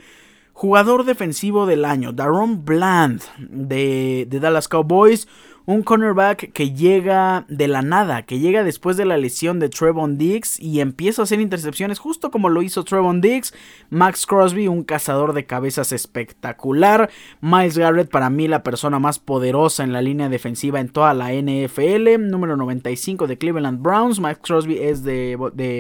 Jugador 0.54 1.06
defensivo 1.06 1.66
del 1.66 1.86
año, 1.86 2.12
Daron 2.12 2.66
Bland 2.66 3.22
de, 3.40 4.28
de 4.30 4.40
Dallas 4.40 4.68
Cowboys 4.68 5.28
un 5.70 5.84
cornerback 5.84 6.52
que 6.52 6.72
llega 6.74 7.46
de 7.48 7.68
la 7.68 7.84
nada, 7.84 8.24
que 8.24 8.40
llega 8.40 8.64
después 8.64 8.98
de 8.98 9.06
la 9.06 9.18
lesión 9.18 9.60
de 9.60 9.70
Trevon 9.70 10.18
Diggs 10.18 10.60
y 10.60 10.80
empieza 10.80 11.22
a 11.22 11.26
hacer 11.26 11.40
intercepciones 11.40 12.00
justo 12.00 12.32
como 12.32 12.50
lo 12.50 12.64
hizo 12.64 12.84
Trevon 12.84 13.22
Diggs. 13.22 13.54
Max 13.92 14.26
Crosby, 14.26 14.68
un 14.68 14.84
cazador 14.84 15.34
de 15.34 15.46
cabezas 15.46 15.92
espectacular. 15.92 17.12
Miles 17.42 17.78
Garrett, 17.78 18.10
para 18.10 18.32
mí 18.32 18.48
la 18.48 18.64
persona 18.64 18.98
más 18.98 19.20
poderosa 19.20 19.84
en 19.84 19.94
la 19.94 20.02
línea 20.02 20.28
defensiva 20.28 20.80
en 20.80 20.90
toda 20.90 21.14
la 21.14 21.34
NFL. 21.34 22.18
Número 22.20 22.58
95 22.58 23.28
de 23.28 23.38
Cleveland 23.38 23.84
Browns. 23.84 24.20
Max 24.20 24.40
Crosby 24.42 24.80
es 24.80 25.04
de, 25.04 25.36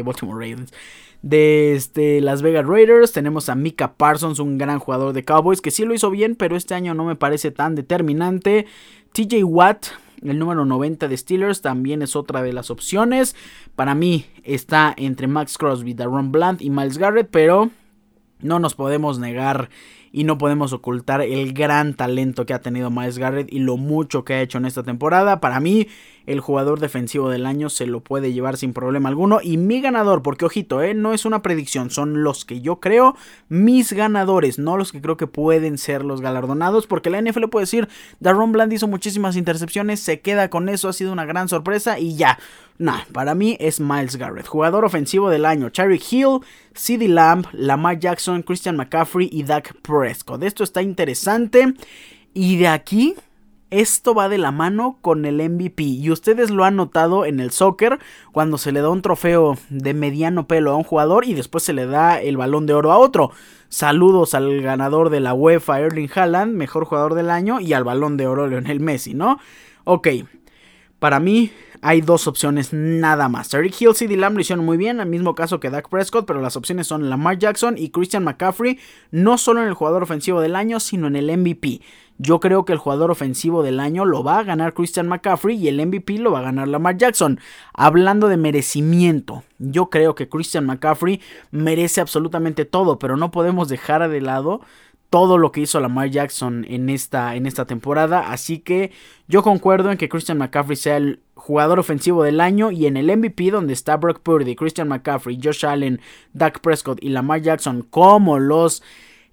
Baltimore 0.06 0.49
Ravens 0.49 0.71
de 1.21 1.75
este, 1.75 2.21
Las 2.21 2.41
Vegas 2.41 2.65
Raiders. 2.65 3.12
Tenemos 3.12 3.49
a 3.49 3.55
Mika 3.55 3.93
Parsons, 3.93 4.39
un 4.39 4.58
gran 4.58 4.79
jugador 4.79 5.13
de 5.13 5.23
Cowboys, 5.23 5.62
que 5.62 5.71
sí 5.71 5.86
lo 5.86 5.93
hizo 5.93 6.10
bien, 6.10 6.36
pero 6.36 6.55
este 6.55 6.75
año 6.75 6.93
no 6.93 7.05
me 7.05 7.15
parece 7.15 7.51
tan 7.51 7.75
determinante. 7.75 8.65
TJ 9.13 9.43
Watt, 9.43 9.88
el 10.21 10.39
número 10.39 10.65
90 10.65 11.08
de 11.08 11.17
Steelers, 11.17 11.62
también 11.62 12.01
es 12.01 12.15
otra 12.15 12.41
de 12.41 12.53
las 12.53 12.69
opciones. 12.69 13.36
Para 13.75 13.95
mí 13.95 14.25
está 14.43 14.93
entre 14.97 15.27
Max 15.27 15.58
Crosby, 15.58 15.93
Darren 15.93 16.32
Blunt 16.32 16.62
y 16.62 16.69
Miles 16.69 16.97
Garrett, 16.97 17.29
pero 17.29 17.69
no 18.41 18.60
nos 18.60 18.75
podemos 18.75 19.19
negar 19.19 19.69
y 20.12 20.23
no 20.23 20.38
podemos 20.38 20.73
ocultar 20.73 21.21
el 21.21 21.53
gran 21.53 21.93
talento 21.93 22.45
que 22.45 22.53
ha 22.53 22.62
tenido 22.62 22.89
Miles 22.89 23.17
Garrett 23.17 23.51
y 23.51 23.60
lo 23.60 23.77
mucho 23.77 24.23
que 24.23 24.34
ha 24.34 24.41
hecho 24.41 24.58
en 24.58 24.65
esta 24.65 24.84
temporada. 24.84 25.39
Para 25.39 25.60
mí 25.60 25.88
el 26.30 26.42
jugador 26.42 26.80
defensivo 26.80 27.30
del 27.30 27.48
año 27.48 27.70
se 27.70 27.88
lo 27.88 28.02
puede 28.02 28.32
llevar 28.32 28.56
sin 28.56 28.72
problema 28.72 29.10
alguno. 29.10 29.39
Y 29.42 29.58
mi 29.58 29.82
ganador, 29.82 30.22
porque 30.22 30.46
ojito, 30.46 30.84
eh, 30.84 30.94
no 30.94 31.12
es 31.13 31.26
una 31.26 31.42
predicción, 31.42 31.89
son 31.89 32.24
los 32.24 32.46
que 32.46 32.62
yo 32.62 32.80
creo, 32.80 33.15
mis 33.48 33.94
ganadores, 33.94 34.60
no 34.60 34.78
los 34.78 34.92
que 34.92 35.02
creo 35.02 35.18
que 35.18 35.26
pueden 35.26 35.80
ser 35.80 36.06
los 36.06 36.22
galardonados, 36.22 36.86
porque 36.86 37.10
la 37.10 37.20
NFL 37.20 37.48
puede 37.50 37.63
decir, 37.63 37.90
Darron 38.19 38.52
Bland 38.52 38.71
hizo 38.71 38.88
muchísimas 38.88 39.36
intercepciones, 39.36 40.02
se 40.02 40.19
queda 40.19 40.52
con 40.52 40.69
eso, 40.69 40.88
ha 40.88 40.94
sido 40.94 41.12
una 41.12 41.25
gran 41.25 41.50
sorpresa 41.50 41.98
y 41.98 42.15
ya. 42.15 42.38
Nah, 42.77 43.02
para 43.12 43.34
mí 43.34 43.58
es 43.60 43.80
Miles 43.80 44.15
Garrett, 44.15 44.48
jugador 44.48 44.86
ofensivo 44.86 45.32
del 45.32 45.46
año. 45.46 45.69
Charlie 45.69 46.02
Hill, 46.12 46.42
CeeDee 46.75 47.08
Lamb, 47.08 47.48
Lamar 47.54 47.98
Jackson, 47.98 48.44
Christian 48.44 48.77
McCaffrey 48.77 49.30
y 49.32 49.44
Dak 49.44 49.75
Prescott. 49.82 50.44
Esto 50.44 50.63
está 50.63 50.82
interesante. 50.84 51.73
Y 52.34 52.58
de 52.58 52.67
aquí 52.67 53.15
esto 53.72 54.13
va 54.13 54.30
de 54.30 54.38
la 54.38 54.52
mano 54.52 54.98
con 55.02 55.26
el 55.26 55.38
MVP 55.48 55.84
y 55.84 56.12
ustedes 56.12 56.50
lo 56.50 56.63
han 56.63 56.76
notado 56.76 57.26
en 57.26 57.40
el 57.40 57.52
soccer 57.52 58.00
cuando 58.32 58.58
se 58.58 58.72
le 58.72 58.82
da 58.82 58.90
un 58.90 59.02
trofeo 59.02 59.58
de 59.70 59.94
mediano 59.94 60.48
pelo 60.48 60.72
a 60.72 60.76
un 60.76 60.84
jugador 60.84 61.26
y 61.26 61.34
después 61.34 61.63
se 61.63 61.74
le 61.74 61.86
da 61.86 62.20
el 62.22 62.38
balón 62.38 62.65
de 62.65 62.74
oro 62.74 62.92
a 62.92 62.98
otro. 62.98 63.32
Saludos 63.70 64.34
al 64.34 64.62
ganador 64.62 65.12
de 65.12 65.20
la 65.20 65.34
UEFA 65.34 65.80
Erling 65.80 66.10
Haaland, 66.13 66.56
mejor 66.56 66.86
jugador 66.86 67.13
del 67.13 67.30
año, 67.30 67.60
y 67.60 67.74
al 67.74 67.84
balón 67.84 68.17
de 68.17 68.26
oro 68.26 68.48
Lionel 68.48 68.80
Messi, 68.80 69.13
¿no? 69.13 69.40
Ok, 69.84 70.08
para 70.98 71.20
mí 71.20 71.52
hay 71.82 72.02
dos 72.02 72.27
opciones 72.27 72.73
nada 72.73 73.30
más. 73.30 73.50
Tariq 73.50 73.82
Hill, 73.82 73.96
CD 73.96 74.17
Lamb 74.17 74.36
lo 74.36 74.42
hicieron 74.42 74.65
muy 74.65 74.77
bien, 74.77 75.00
al 75.00 75.08
mismo 75.08 75.36
caso 75.36 75.60
que 75.60 75.69
Dak 75.69 75.90
Prescott, 75.90 76.25
pero 76.25 76.42
las 76.42 76.56
opciones 76.56 76.88
son 76.88 77.10
Lamar 77.10 77.38
Jackson 77.38 77.77
y 77.77 77.90
Christian 77.90 78.23
McCaffrey, 78.23 78.80
no 79.12 79.38
solo 79.38 79.62
en 79.62 79.67
el 79.67 79.73
jugador 79.73 80.04
ofensivo 80.04 80.42
del 80.42 80.56
año, 80.56 80.80
sino 80.80 81.08
en 81.08 81.15
el 81.15 81.38
MVP. 81.38 81.82
Yo 82.21 82.42
creo 82.42 82.65
que 82.65 82.73
el 82.73 82.80
jugador 82.80 83.12
ofensivo 83.12 83.63
del 83.63 83.80
año 83.80 84.04
lo 84.04 84.25
va 84.25 84.40
a 84.40 84.44
ganar 84.44 84.73
Christian 84.73 85.08
McCaffrey 85.08 85.56
y 85.56 85.69
el 85.69 85.86
MVP 85.86 86.17
lo 86.17 86.34
va 86.34 86.40
a 86.40 86.44
ganar 86.44 86.67
Lamar 86.67 86.98
Jackson. 86.98 87.40
Hablando 87.73 88.27
de 88.27 88.36
merecimiento, 88.36 89.44
yo 89.58 89.90
creo 89.90 90.15
que 90.15 90.27
Christian 90.27 90.65
McCaffrey 90.65 91.21
merece 91.52 92.02
absolutamente 92.02 92.65
todo, 92.65 93.00
pero 93.00 93.15
no 93.15 93.32
podemos 93.32 93.69
dejar 93.69 94.10
de 94.10 94.19
lado 94.19 94.60
todo 95.10 95.37
lo 95.37 95.51
que 95.51 95.62
hizo 95.62 95.79
Lamar 95.79 96.10
Jackson 96.10 96.65
en 96.69 96.89
esta, 96.89 97.35
en 97.35 97.45
esta 97.45 97.65
temporada. 97.65 98.31
Así 98.31 98.60
que 98.60 98.91
yo 99.27 99.43
concuerdo 99.43 99.91
en 99.91 99.97
que 99.97 100.10
Christian 100.10 100.37
McCaffrey 100.37 100.75
sea 100.75 100.97
el 100.97 101.21
jugador 101.35 101.79
ofensivo 101.79 102.23
del 102.23 102.41
año 102.41 102.71
y 102.71 102.85
en 102.85 102.97
el 102.97 103.15
MVP 103.15 103.51
donde 103.51 103.73
está 103.73 103.97
Brock 103.97 104.19
Purdy, 104.19 104.55
Christian 104.55 104.87
McCaffrey, 104.87 105.39
Josh 105.41 105.65
Allen, 105.65 105.99
Dak 106.33 106.60
Prescott 106.60 106.99
y 107.01 107.10
Lamar 107.10 107.41
Jackson 107.41 107.81
como 107.89 108.39
los 108.39 108.83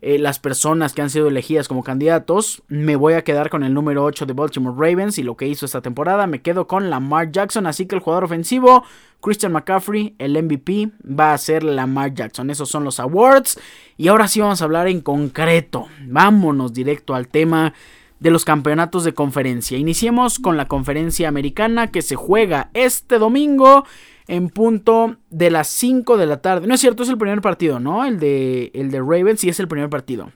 eh, 0.03 0.18
las 0.18 0.38
personas 0.38 0.92
que 0.92 1.01
han 1.01 1.09
sido 1.09 1.28
elegidas 1.28 1.68
como 1.68 1.82
candidatos, 1.82 2.62
me 2.68 2.97
voy 2.97 3.14
a 3.14 3.24
quedar 3.24 3.49
con 3.49 3.64
el 3.64 3.72
número 3.72 4.05
8 4.05 4.26
de 4.26 4.34
Baltimore 4.34 4.76
Ravens 4.78 5.18
y 5.18 5.22
lo 5.22 5.36
que 5.36 5.49
hizo 5.49 5.64
esta 5.64 5.80
temporada. 5.80 6.26
Me 6.26 6.42
quedo 6.42 6.66
con 6.66 6.90
Lamar 6.90 7.32
Jackson, 7.32 7.66
así 7.66 7.86
que 7.86 7.94
el 7.94 8.03
jugador 8.03 8.24
ofensivo, 8.24 8.84
Christian 9.22 9.53
McCaffrey, 9.53 10.14
el 10.18 10.40
MVP, 10.42 10.90
va 11.03 11.32
a 11.32 11.38
ser 11.38 11.64
Lamar 11.64 12.12
Jackson. 12.12 12.51
Esos 12.51 12.68
son 12.68 12.84
los 12.84 13.01
awards. 13.01 13.59
Y 13.97 14.09
ahora 14.09 14.28
sí 14.28 14.40
vamos 14.40 14.61
a 14.61 14.66
hablar 14.66 14.86
en 14.86 15.01
concreto. 15.01 15.86
Vámonos 16.07 16.74
directo 16.74 17.14
al 17.14 17.28
tema 17.28 17.72
de 18.20 18.30
los 18.30 18.44
campeonatos 18.44 19.05
de 19.05 19.14
conferencia. 19.14 19.78
Iniciemos 19.78 20.38
con 20.38 20.57
la 20.57 20.68
conferencia 20.68 21.28
americana 21.28 21.90
que 21.90 22.03
se 22.03 22.16
juega 22.16 22.70
este 22.74 23.18
domingo 23.18 23.84
en 24.28 24.48
punto 24.48 25.16
de 25.30 25.50
las 25.50 25.68
5 25.68 26.16
de 26.16 26.26
la 26.26 26.40
tarde. 26.42 26.66
No 26.66 26.74
es 26.74 26.80
cierto, 26.80 27.02
es 27.02 27.08
el 27.08 27.18
primer 27.18 27.40
partido, 27.40 27.80
¿no? 27.80 28.04
El 28.04 28.18
de, 28.18 28.70
el 28.74 28.90
de 28.90 28.98
Ravens 28.98 29.40
sí 29.40 29.48
es 29.48 29.60
el 29.60 29.68
primer 29.68 29.88
partido. 29.88 30.30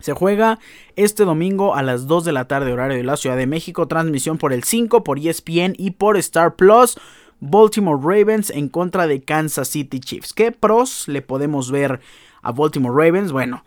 Se 0.00 0.12
juega 0.12 0.58
este 0.96 1.24
domingo 1.24 1.74
a 1.74 1.82
las 1.82 2.06
2 2.06 2.24
de 2.24 2.32
la 2.32 2.48
tarde, 2.48 2.72
horario 2.72 2.96
de 2.96 3.04
la 3.04 3.16
Ciudad 3.16 3.36
de 3.36 3.46
México. 3.46 3.86
Transmisión 3.86 4.36
por 4.36 4.52
el 4.52 4.64
5, 4.64 5.04
por 5.04 5.18
ESPN 5.18 5.74
y 5.78 5.92
por 5.92 6.16
Star 6.16 6.56
Plus. 6.56 6.98
Baltimore 7.38 8.00
Ravens 8.00 8.50
en 8.50 8.68
contra 8.68 9.06
de 9.06 9.22
Kansas 9.22 9.68
City 9.68 10.00
Chiefs. 10.00 10.32
¿Qué 10.32 10.52
pros 10.52 11.08
le 11.08 11.22
podemos 11.22 11.70
ver 11.70 12.00
a 12.42 12.52
Baltimore 12.52 12.94
Ravens? 12.94 13.32
Bueno, 13.32 13.64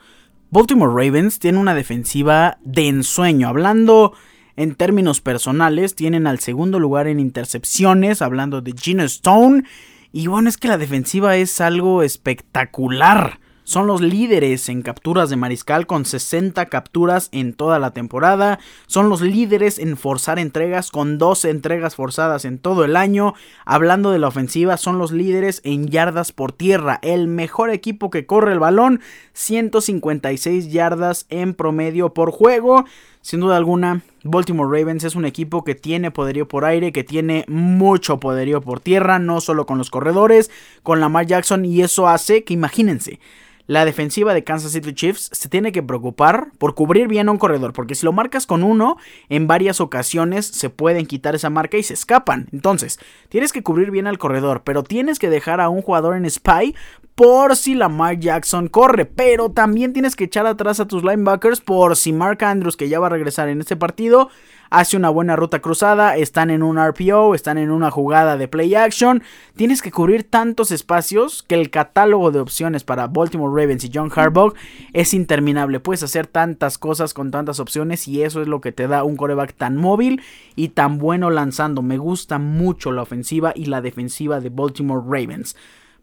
Baltimore 0.49 0.91
Ravens 0.93 1.39
tiene 1.39 1.57
una 1.57 1.74
defensiva 1.74 2.57
de 2.63 2.88
ensueño. 2.88 3.47
Hablando 3.47 4.13
en 4.56 4.76
términos 4.76 5.22
personales, 5.22 5.95
tienen 5.95 6.28
al 6.28 6.39
segundo 6.39 6.80
lugar 6.80 7.08
en 7.08 7.20
intercepciones, 7.20 8.22
hablando 8.22 8.62
de 8.62 8.74
Gino 8.74 9.03
Stone. 9.03 9.64
Y 10.12 10.28
bueno, 10.28 10.49
es 10.49 10.58
que 10.58 10.68
la 10.68 10.78
defensiva 10.78 11.36
es 11.36 11.60
algo 11.60 12.03
espectacular. 12.03 13.39
Son 13.66 13.88
los 13.88 13.99
líderes 13.99 14.70
en 14.70 14.84
capturas 14.84 15.32
de 15.32 15.38
mariscal 15.38 15.88
con 15.88 16.06
60 16.06 16.68
capturas 16.68 17.30
en 17.32 17.56
toda 17.56 17.80
la 17.80 17.91
temporada. 17.91 18.60
Son 18.86 19.10
los 19.10 19.22
líderes 19.22 19.80
en 19.80 19.97
forzar 19.97 20.38
entregas 20.38 20.91
con 20.91 21.18
12 21.18 21.49
entregas 21.49 21.95
forzadas 21.95 22.45
en 22.45 22.60
todo 22.60 22.86
el 22.86 22.95
año. 22.95 23.34
Hablando 23.66 24.12
de 24.12 24.20
la 24.20 24.28
ofensiva, 24.28 24.78
son 24.78 24.99
los 24.99 25.12
líderes 25.12 25.62
en 25.64 25.88
yardas 25.88 26.32
por 26.32 26.51
tierra. 26.51 26.99
El 27.01 27.28
mejor 27.28 27.72
equipo 27.72 28.12
que 28.12 28.28
corre 28.28 28.53
el 28.53 28.60
balón. 28.60 29.01
156 29.34 30.72
yardas 30.72 31.26
en 31.30 31.56
promedio 31.56 32.14
por 32.14 32.30
juego. 32.30 32.86
Sin 33.26 33.40
duda 33.40 33.58
alguna, 33.58 34.04
Baltimore 34.22 34.70
Ravens 34.70 35.04
es 35.04 35.16
un 35.16 35.26
equipo 35.26 35.64
que 35.64 35.74
tiene 35.74 36.12
poderío 36.12 36.48
por 36.48 36.64
aire, 36.64 36.92
que 36.92 37.04
tiene 37.04 37.44
mucho 37.48 38.20
poderío 38.20 38.62
por 38.62 38.82
tierra, 38.82 39.18
no 39.18 39.42
solo 39.42 39.66
con 39.66 39.80
los 39.80 39.90
corredores, 39.90 40.52
con 40.84 41.00
Lamar 41.00 41.26
Jackson, 41.26 41.66
y 41.66 41.82
eso 41.82 42.08
hace 42.08 42.44
que 42.44 42.54
imagínense, 42.54 43.20
la 43.68 43.86
defensiva 43.86 44.34
de 44.34 44.43
Kansas 44.43 44.74
City 44.74 44.93
Chiefs 44.93 45.30
se 45.32 45.49
tiene 45.49 45.72
que 45.72 45.82
preocupar 45.82 46.51
por 46.57 46.76
cubrir 46.76 47.07
bien 47.07 47.30
un 47.30 47.38
corredor, 47.38 47.74
porque 47.74 47.95
si 47.95 48.05
lo 48.05 48.13
marcas 48.13 48.45
con 48.45 48.63
uno, 48.63 48.97
en 49.30 49.47
varias 49.47 49.82
ocasiones 49.82 50.45
se 50.45 50.70
pueden 50.70 51.05
quitar 51.05 51.36
esa 51.36 51.49
marca 51.49 51.78
y 51.78 51.84
se 51.84 51.93
escapan. 51.93 52.47
Entonces, 52.51 52.99
tienes 53.30 53.51
que 53.51 53.63
cubrir 53.63 53.91
bien 53.91 54.07
al 54.07 54.18
corredor, 54.18 54.61
pero 54.63 54.84
tienes 54.84 55.20
que 55.20 55.30
dejar 55.30 55.61
a 55.61 55.70
un 55.70 55.82
jugador 55.82 56.16
en 56.16 56.30
spy 56.30 56.76
por 57.16 57.55
si 57.55 57.76
Lamar 57.76 58.20
Jackson 58.20 58.68
corre, 58.68 59.05
pero 59.05 59.49
también 59.49 59.93
tienes 59.93 60.16
que 60.16 60.26
echar 60.26 60.45
atrás 60.45 60.80
a 60.80 60.88
tus 60.88 61.03
linebackers 61.03 61.61
por 61.61 61.95
si 61.95 62.11
Mark 62.11 62.43
Andrews, 62.43 62.76
que 62.76 62.89
ya 62.89 62.99
va 62.99 63.07
a 63.07 63.11
regresar 63.11 63.47
en 63.47 63.61
este 63.61 63.78
partido, 63.78 64.30
hace 64.70 64.97
una 64.97 65.09
buena 65.09 65.36
ruta 65.36 65.59
cruzada, 65.59 66.16
están 66.18 66.49
en 66.49 66.63
un 66.63 66.78
RPO, 66.78 67.36
están 67.36 67.57
en 67.57 67.72
una 67.72 67.91
jugada 67.91 68.38
de 68.38 68.47
play 68.47 68.76
action. 68.76 69.24
Tienes 69.55 69.82
que 69.82 69.91
cubrir 69.91 70.24
tantos 70.24 70.72
espacios 70.72 71.43
que 71.43 71.55
el 71.55 71.70
catálogo 71.70 72.32
de 72.32 72.39
opciones 72.39 72.84
para 72.84 73.07
Baltimore 73.07 73.53
Ravens 73.59 73.84
y 73.84 73.91
John 73.93 74.11
Harbaugh 74.13 74.53
es 74.93 75.13
interminable. 75.13 75.80
Puedes 75.80 76.03
hacer 76.03 76.28
tantas 76.28 76.78
cosas 76.78 77.13
con 77.13 77.32
tantas 77.32 77.59
opciones 77.59 78.07
y 78.07 78.24
eso 78.24 78.41
es 78.41 78.47
lo 78.47 78.61
que 78.61 78.72
te 78.72 78.88
da 78.88 79.03
un 79.03 79.16
coreback 79.16 79.53
tan 79.53 79.78
móvil 79.78 80.22
y 80.55 80.70
tan 80.70 80.97
bueno 80.97 81.30
lanzando. 81.30 81.82
Me 81.82 81.97
gusta 81.97 82.39
mucho 82.39 82.91
la 82.91 83.03
ofensiva 83.03 83.53
y 83.55 83.66
la 83.66 83.82
defensiva 83.82 84.39
de 84.39 84.49
Baltimore 84.49 85.03
Ravens. 85.05 85.55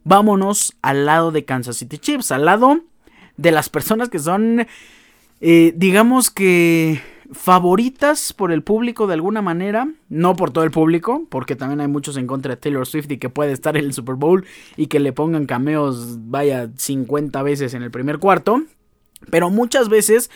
Vámonos 0.04 0.76
al 0.82 1.06
lado 1.06 1.30
de 1.30 1.44
Kansas 1.44 1.76
City 1.76 1.98
Chiefs, 1.98 2.32
al 2.32 2.44
lado 2.44 2.80
de 3.36 3.52
las 3.52 3.68
personas 3.68 4.08
que 4.08 4.18
son, 4.18 4.66
eh, 5.40 5.72
digamos 5.76 6.30
que 6.30 7.00
favoritas 7.32 8.32
por 8.32 8.52
el 8.52 8.62
público 8.62 9.06
de 9.06 9.14
alguna 9.14 9.42
manera, 9.42 9.88
no 10.08 10.36
por 10.36 10.50
todo 10.50 10.64
el 10.64 10.70
público, 10.70 11.26
porque 11.28 11.56
también 11.56 11.80
hay 11.80 11.88
muchos 11.88 12.16
en 12.16 12.26
contra 12.26 12.54
de 12.54 12.60
Taylor 12.60 12.86
Swift 12.86 13.10
y 13.10 13.18
que 13.18 13.30
puede 13.30 13.52
estar 13.52 13.76
en 13.76 13.84
el 13.84 13.92
Super 13.92 14.14
Bowl 14.14 14.44
y 14.76 14.86
que 14.86 15.00
le 15.00 15.12
pongan 15.12 15.46
cameos, 15.46 16.18
vaya, 16.30 16.70
50 16.76 17.42
veces 17.42 17.74
en 17.74 17.82
el 17.82 17.90
primer 17.90 18.18
cuarto, 18.18 18.62
pero 19.30 19.50
muchas 19.50 19.88
veces 19.88 20.30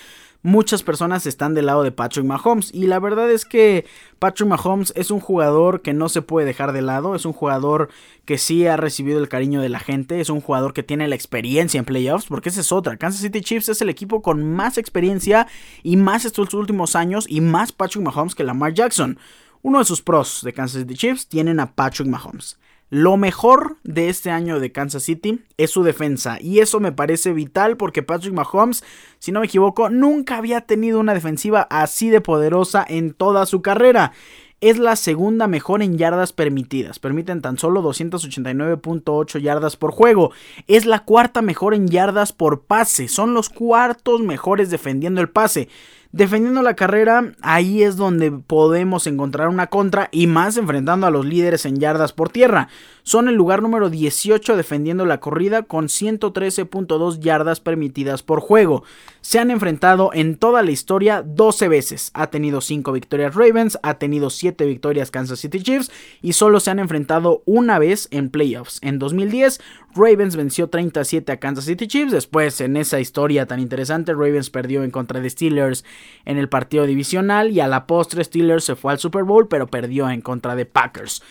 muchas 0.46 0.84
personas 0.84 1.26
están 1.26 1.54
del 1.54 1.66
lado 1.66 1.82
de 1.82 1.90
Patrick 1.90 2.24
Mahomes. 2.24 2.72
Y 2.72 2.86
la 2.86 3.00
verdad 3.00 3.30
es 3.30 3.44
que 3.44 3.84
Patrick 4.18 4.48
Mahomes 4.48 4.92
es 4.96 5.10
un 5.10 5.20
jugador 5.20 5.82
que 5.82 5.92
no 5.92 6.08
se 6.08 6.22
puede 6.22 6.46
dejar 6.46 6.72
de 6.72 6.82
lado. 6.82 7.14
Es 7.14 7.26
un 7.26 7.32
jugador 7.32 7.90
que 8.24 8.38
sí 8.38 8.66
ha 8.66 8.76
recibido 8.76 9.18
el 9.18 9.28
cariño 9.28 9.60
de 9.60 9.68
la 9.68 9.80
gente. 9.80 10.20
Es 10.20 10.30
un 10.30 10.40
jugador 10.40 10.72
que 10.72 10.84
tiene 10.84 11.08
la 11.08 11.16
experiencia 11.16 11.78
en 11.78 11.84
playoffs. 11.84 12.26
Porque 12.26 12.48
esa 12.48 12.60
es 12.60 12.72
otra. 12.72 12.96
Kansas 12.96 13.22
City 13.22 13.40
Chiefs 13.40 13.68
es 13.68 13.82
el 13.82 13.90
equipo 13.90 14.22
con 14.22 14.54
más 14.54 14.78
experiencia 14.78 15.48
y 15.82 15.96
más 15.96 16.24
estos 16.24 16.54
últimos 16.54 16.94
años. 16.94 17.26
Y 17.28 17.40
más 17.40 17.72
Patrick 17.72 18.04
Mahomes 18.04 18.34
que 18.34 18.44
Lamar 18.44 18.72
Jackson. 18.72 19.18
Uno 19.62 19.80
de 19.80 19.84
sus 19.84 20.00
pros 20.00 20.42
de 20.44 20.52
Kansas 20.52 20.82
City 20.82 20.94
Chiefs 20.94 21.26
tienen 21.26 21.58
a 21.58 21.74
Patrick 21.74 22.08
Mahomes. 22.08 22.56
Lo 22.88 23.16
mejor 23.16 23.78
de 23.82 24.08
este 24.08 24.30
año 24.30 24.60
de 24.60 24.70
Kansas 24.70 25.02
City 25.02 25.40
es 25.56 25.70
su 25.70 25.82
defensa 25.82 26.38
y 26.40 26.60
eso 26.60 26.78
me 26.78 26.92
parece 26.92 27.32
vital 27.32 27.76
porque 27.76 28.04
Patrick 28.04 28.32
Mahomes, 28.32 28.84
si 29.18 29.32
no 29.32 29.40
me 29.40 29.46
equivoco, 29.46 29.90
nunca 29.90 30.36
había 30.36 30.60
tenido 30.60 31.00
una 31.00 31.12
defensiva 31.12 31.66
así 31.68 32.10
de 32.10 32.20
poderosa 32.20 32.86
en 32.88 33.12
toda 33.12 33.44
su 33.46 33.60
carrera. 33.60 34.12
Es 34.60 34.78
la 34.78 34.94
segunda 34.94 35.48
mejor 35.48 35.82
en 35.82 35.98
yardas 35.98 36.32
permitidas, 36.32 37.00
permiten 37.00 37.42
tan 37.42 37.58
solo 37.58 37.82
289.8 37.82 39.40
yardas 39.40 39.76
por 39.76 39.90
juego. 39.90 40.30
Es 40.68 40.86
la 40.86 41.00
cuarta 41.00 41.42
mejor 41.42 41.74
en 41.74 41.88
yardas 41.88 42.32
por 42.32 42.66
pase, 42.66 43.08
son 43.08 43.34
los 43.34 43.48
cuartos 43.48 44.22
mejores 44.22 44.70
defendiendo 44.70 45.20
el 45.20 45.28
pase. 45.28 45.68
Defendiendo 46.16 46.62
la 46.62 46.72
carrera, 46.72 47.34
ahí 47.42 47.82
es 47.82 47.98
donde 47.98 48.30
podemos 48.30 49.06
encontrar 49.06 49.48
una 49.48 49.66
contra 49.66 50.08
y 50.12 50.26
más 50.26 50.56
enfrentando 50.56 51.06
a 51.06 51.10
los 51.10 51.26
líderes 51.26 51.66
en 51.66 51.78
yardas 51.78 52.14
por 52.14 52.30
tierra. 52.30 52.68
Son 53.02 53.28
el 53.28 53.34
lugar 53.34 53.60
número 53.60 53.90
18 53.90 54.56
defendiendo 54.56 55.04
la 55.04 55.20
corrida 55.20 55.64
con 55.64 55.88
113.2 55.88 57.20
yardas 57.20 57.60
permitidas 57.60 58.22
por 58.22 58.40
juego. 58.40 58.82
Se 59.20 59.38
han 59.38 59.50
enfrentado 59.50 60.10
en 60.14 60.36
toda 60.36 60.62
la 60.62 60.70
historia 60.70 61.22
12 61.22 61.68
veces. 61.68 62.10
Ha 62.14 62.28
tenido 62.28 62.62
5 62.62 62.92
victorias 62.92 63.34
Ravens, 63.34 63.78
ha 63.82 63.98
tenido 63.98 64.30
7 64.30 64.64
victorias 64.64 65.10
Kansas 65.10 65.40
City 65.40 65.62
Chiefs 65.62 65.92
y 66.22 66.32
solo 66.32 66.60
se 66.60 66.70
han 66.70 66.78
enfrentado 66.78 67.42
una 67.44 67.78
vez 67.78 68.08
en 68.10 68.30
playoffs. 68.30 68.78
En 68.80 68.98
2010, 68.98 69.60
Ravens 69.94 70.36
venció 70.36 70.68
37 70.68 71.30
a 71.32 71.36
Kansas 71.38 71.64
City 71.64 71.86
Chiefs. 71.86 72.12
Después, 72.12 72.60
en 72.60 72.76
esa 72.76 73.00
historia 73.00 73.46
tan 73.46 73.60
interesante, 73.60 74.12
Ravens 74.12 74.50
perdió 74.50 74.82
en 74.82 74.90
contra 74.90 75.20
de 75.20 75.30
Steelers 75.30 75.84
en 76.24 76.38
el 76.38 76.48
partido 76.48 76.86
divisional 76.86 77.50
y 77.50 77.60
a 77.60 77.68
la 77.68 77.86
postre 77.86 78.24
Steelers 78.24 78.64
se 78.64 78.76
fue 78.76 78.92
al 78.92 78.98
Super 78.98 79.24
Bowl, 79.24 79.48
pero 79.48 79.66
perdió 79.66 80.08
en 80.10 80.20
contra 80.20 80.54
de 80.54 80.66
Packers. 80.66 81.22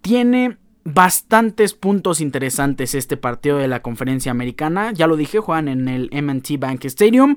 Tiene 0.00 0.58
bastantes 0.84 1.74
puntos 1.74 2.20
interesantes 2.20 2.94
este 2.94 3.16
partido 3.16 3.58
de 3.58 3.68
la 3.68 3.82
conferencia 3.82 4.30
americana. 4.30 4.92
Ya 4.92 5.06
lo 5.06 5.16
dije, 5.16 5.40
juegan 5.40 5.68
en 5.68 5.88
el 5.88 6.10
MT 6.12 6.58
Bank 6.58 6.84
Stadium. 6.84 7.36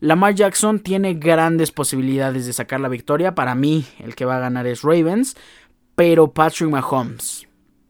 Lamar 0.00 0.34
Jackson 0.34 0.80
tiene 0.80 1.14
grandes 1.14 1.72
posibilidades 1.72 2.46
de 2.46 2.52
sacar 2.52 2.80
la 2.80 2.88
victoria. 2.88 3.34
Para 3.34 3.54
mí, 3.54 3.86
el 3.98 4.14
que 4.14 4.24
va 4.24 4.36
a 4.36 4.40
ganar 4.40 4.66
es 4.66 4.82
Ravens. 4.82 5.36
Pero 5.96 6.32
Patrick 6.32 6.70
Mahomes 6.70 7.46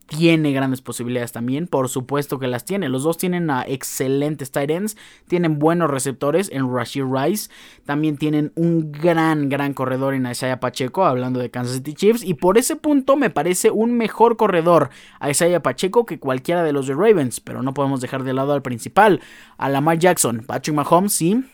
tiene 0.07 0.53
grandes 0.53 0.83
posibilidades 0.83 1.33
también, 1.33 1.67
por 1.67 1.89
supuesto 1.89 2.39
que 2.39 2.47
las 2.47 2.65
tiene. 2.65 2.89
Los 2.89 3.05
dos 3.05 3.17
tienen 3.17 3.51
a 3.51 3.63
excelentes 3.63 4.51
tight 4.51 4.71
ends, 4.71 4.97
tienen 5.29 5.59
buenos 5.59 5.91
receptores 5.91 6.51
en 6.53 6.73
Rashid 6.73 7.05
Rice, 7.05 7.51
también 7.85 8.17
tienen 8.17 8.53
un 8.55 8.93
gran, 8.93 9.49
gran 9.49 9.73
corredor 9.73 10.15
en 10.15 10.27
Isaiah 10.27 10.61
Pacheco, 10.61 11.05
hablando 11.05 11.41
de 11.41 11.51
Kansas 11.51 11.77
City 11.77 11.95
Chiefs, 11.95 12.23
y 12.23 12.35
por 12.35 12.59
ese 12.59 12.77
punto 12.77 13.17
me 13.17 13.31
parece 13.31 13.71
un 13.71 13.97
mejor 13.97 14.37
corredor 14.37 14.91
a 15.21 15.31
Isaiah 15.31 15.63
Pacheco 15.63 16.05
que 16.05 16.19
cualquiera 16.19 16.63
de 16.63 16.73
los 16.73 16.87
de 16.87 16.95
Ravens, 16.95 17.41
pero 17.41 17.63
no 17.63 17.75
podemos 17.75 18.01
dejar 18.01 18.25
de 18.25 18.35
lado 18.35 18.53
al 18.53 18.63
principal, 18.63 19.21
a 19.57 19.69
Lamar 19.69 19.99
Jackson. 19.99 20.45
Patrick 20.47 20.77
Mahomes 20.77 21.13
sí 21.13 21.45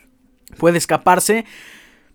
puede 0.57 0.77
escaparse 0.77 1.45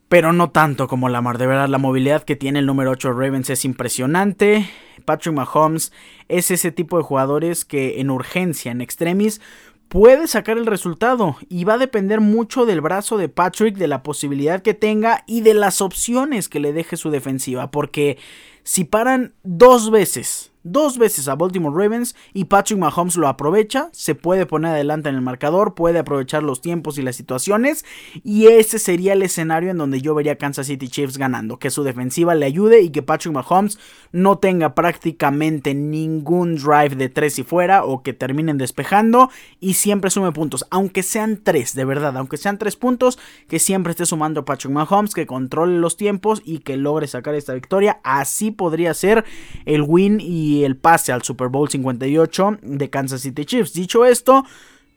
pero 0.09 0.33
no 0.33 0.51
tanto 0.51 0.89
como 0.89 1.09
Lamar. 1.09 1.39
De 1.39 1.47
verdad, 1.47 1.69
la 1.69 1.79
movilidad 1.79 2.23
que 2.23 2.37
tiene 2.37 2.61
el 2.61 2.67
número 2.67 2.91
8 2.93 3.13
Ravens 3.13 3.51
es 3.51 3.65
impresionante. 3.65 4.69
Patrick 5.05 5.35
Mahomes 5.35 5.93
es 6.29 6.51
ese 6.51 6.73
tipo 6.73 6.97
de 6.97 7.05
jugadores 7.05 7.65
que 7.65 8.01
en 8.01 8.11
urgencia, 8.11 8.73
en 8.73 8.81
extremis, 8.81 9.41
puede 9.89 10.27
sacar 10.27 10.59
el 10.59 10.67
resultado 10.67 11.37
y 11.49 11.65
va 11.65 11.75
a 11.75 11.79
depender 11.79 12.21
mucho 12.21 12.67
del 12.67 12.81
brazo 12.81 13.17
de 13.19 13.29
Patrick, 13.29 13.77
de 13.77 13.89
la 13.89 14.03
posibilidad 14.03 14.63
que 14.63 14.75
tenga 14.75 15.25
y 15.27 15.41
de 15.43 15.55
las 15.55 15.81
opciones 15.81 16.49
que 16.49 16.61
le 16.61 16.73
deje 16.73 16.97
su 16.97 17.11
defensiva, 17.11 17.71
porque 17.71 18.19
si 18.63 18.85
paran 18.85 19.35
dos 19.43 19.91
veces 19.91 20.53
dos 20.73 20.99
veces 20.99 21.29
a 21.29 21.35
Baltimore 21.35 21.75
Ravens 21.77 22.15
y 22.33 22.45
Patrick 22.45 22.79
Mahomes 22.79 23.17
lo 23.17 23.29
aprovecha, 23.29 23.89
se 23.93 24.15
puede 24.15 24.47
poner 24.47 24.73
adelante 24.73 25.09
en 25.09 25.15
el 25.15 25.21
marcador, 25.21 25.75
puede 25.75 25.99
aprovechar 25.99 26.43
los 26.43 26.61
tiempos 26.61 26.99
y 26.99 27.03
las 27.03 27.17
situaciones 27.17 27.85
y 28.25 28.47
ese 28.47 28.79
sería 28.79 29.13
el 29.13 29.23
escenario 29.23 29.71
en 29.71 29.79
donde 29.79 30.01
yo 30.01 30.15
vería 30.15 30.33
a 30.33 30.37
Kansas 30.37 30.67
City 30.67 30.89
Chiefs 30.89 31.19
ganando, 31.19 31.59
que 31.59 31.71
su 31.71 31.85
defensiva 31.85 32.35
le 32.35 32.47
ayude 32.47 32.81
y 32.81 32.91
que 32.91 33.03
Patrick 33.03 33.33
Mahomes 33.33 33.79
no 34.13 34.39
tenga 34.39 34.75
prácticamente 34.75 35.75
ningún 35.75 36.57
drive 36.57 36.97
de 36.97 37.09
tres 37.09 37.39
y 37.39 37.43
fuera 37.43 37.85
o 37.85 38.03
que 38.03 38.13
terminen 38.13 38.59
despejando 38.59 39.31
y 39.61 39.75
siempre 39.75 40.11
sume 40.11 40.33
puntos, 40.33 40.67
aunque 40.71 41.03
sean 41.03 41.41
tres, 41.43 41.75
de 41.75 41.85
verdad, 41.85 42.17
aunque 42.17 42.37
sean 42.37 42.59
tres 42.59 42.77
puntos, 42.77 43.19
que 43.49 43.59
siempre 43.59 43.93
esté 43.93 44.07
sumando 44.07 44.45
Patrick 44.45 44.73
Mahomes, 44.73 45.15
que 45.15 45.27
controle 45.27 45.79
los 45.79 45.97
tiempos 45.97 46.43
y 46.45 46.59
que 46.59 46.77
logre 46.77 47.07
sacar 47.07 47.35
esta 47.35 47.55
victoria, 47.55 48.01
así 48.03 48.51
podría 48.51 48.95
ser 48.95 49.25
el 49.65 49.83
win 49.83 50.21
y 50.21 50.56
el 50.65 50.77
pase 50.77 51.13
al 51.13 51.23
Super 51.23 51.49
Bowl 51.49 51.69
58 51.69 52.59
de 52.63 52.91
Kansas 52.91 53.21
City 53.21 53.45
Chiefs. 53.45 53.73
Dicho 53.73 54.05
esto, 54.05 54.45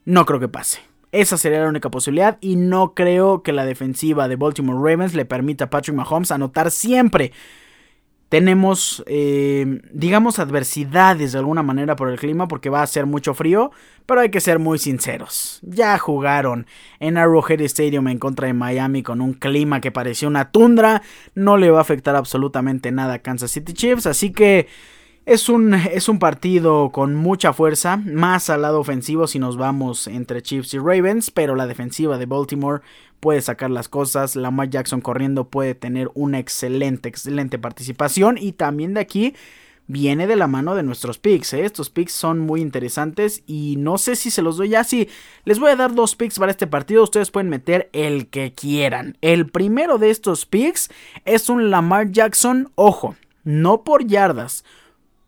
no 0.05 0.25
creo 0.25 0.39
que 0.39 0.47
pase. 0.47 0.79
Esa 1.11 1.37
sería 1.37 1.61
la 1.61 1.69
única 1.69 1.89
posibilidad 1.89 2.37
y 2.39 2.55
no 2.55 2.93
creo 2.93 3.41
que 3.41 3.51
la 3.51 3.65
defensiva 3.65 4.27
de 4.27 4.35
Baltimore 4.35 4.77
Ravens 4.77 5.15
le 5.15 5.25
permita 5.25 5.65
a 5.65 5.69
Patrick 5.69 5.95
Mahomes 5.95 6.31
anotar 6.31 6.69
siempre 6.69 7.31
tenemos, 8.29 9.03
eh, 9.07 9.81
digamos, 9.91 10.37
adversidades 10.37 11.31
de 11.31 11.39
alguna 11.39 11.63
manera 11.63 11.95
por 11.95 12.09
el 12.09 12.19
clima 12.19 12.47
porque 12.47 12.69
va 12.69 12.83
a 12.83 12.87
ser 12.87 13.07
mucho 13.07 13.33
frío, 13.33 13.71
pero 14.05 14.21
hay 14.21 14.29
que 14.29 14.39
ser 14.39 14.59
muy 14.59 14.77
sinceros. 14.77 15.59
Ya 15.63 15.97
jugaron 15.97 16.67
en 16.99 17.17
Arrowhead 17.17 17.61
Stadium 17.61 18.07
en 18.07 18.19
contra 18.19 18.45
de 18.45 18.53
Miami 18.53 19.01
con 19.01 19.19
un 19.19 19.33
clima 19.33 19.81
que 19.81 19.91
parecía 19.91 20.27
una 20.27 20.51
tundra, 20.51 21.01
no 21.33 21.57
le 21.57 21.71
va 21.71 21.79
a 21.79 21.81
afectar 21.81 22.15
absolutamente 22.15 22.91
nada 22.91 23.15
a 23.15 23.19
Kansas 23.19 23.51
City 23.51 23.73
Chiefs, 23.73 24.05
así 24.05 24.31
que... 24.31 24.67
Es 25.25 25.47
un, 25.47 25.73
es 25.75 26.09
un, 26.09 26.17
partido 26.17 26.91
con 26.91 27.13
mucha 27.13 27.53
fuerza, 27.53 27.97
más 27.97 28.49
al 28.49 28.63
lado 28.63 28.79
ofensivo 28.79 29.27
si 29.27 29.37
nos 29.37 29.57
vamos 29.57 30.07
entre 30.07 30.41
Chiefs 30.41 30.73
y 30.73 30.79
Ravens, 30.79 31.29
pero 31.29 31.55
la 31.55 31.67
defensiva 31.67 32.17
de 32.17 32.25
Baltimore 32.25 32.81
puede 33.19 33.41
sacar 33.41 33.69
las 33.69 33.89
cosas. 33.89 34.35
Lamar 34.35 34.69
Jackson 34.69 35.01
corriendo 35.01 35.47
puede 35.47 35.75
tener 35.75 36.09
una 36.15 36.39
excelente, 36.39 37.09
excelente 37.09 37.59
participación. 37.59 38.37
Y 38.39 38.53
también 38.53 38.95
de 38.95 39.01
aquí 39.01 39.35
viene 39.87 40.27
de 40.27 40.35
la 40.35 40.47
mano 40.47 40.75
de 40.75 40.83
nuestros 40.83 41.17
picks. 41.17 41.53
¿eh? 41.53 41.65
Estos 41.65 41.89
picks 41.89 42.13
son 42.13 42.39
muy 42.39 42.61
interesantes 42.61 43.43
y 43.45 43.75
no 43.77 43.97
sé 43.97 44.15
si 44.15 44.31
se 44.31 44.41
los 44.41 44.57
doy 44.57 44.69
ya. 44.69 44.83
Sí, 44.83 45.09
les 45.45 45.59
voy 45.59 45.71
a 45.71 45.75
dar 45.75 45.93
dos 45.93 46.15
picks 46.15 46.39
para 46.39 46.51
este 46.51 46.67
partido. 46.67 47.03
Ustedes 47.03 47.31
pueden 47.31 47.49
meter 47.49 47.89
el 47.93 48.27
que 48.27 48.53
quieran. 48.53 49.17
El 49.21 49.47
primero 49.47 49.97
de 49.97 50.09
estos 50.09 50.45
picks 50.45 50.89
es 51.25 51.49
un 51.49 51.69
Lamar 51.69 52.11
Jackson, 52.11 52.71
ojo, 52.75 53.15
no 53.43 53.83
por 53.83 54.05
yardas 54.05 54.63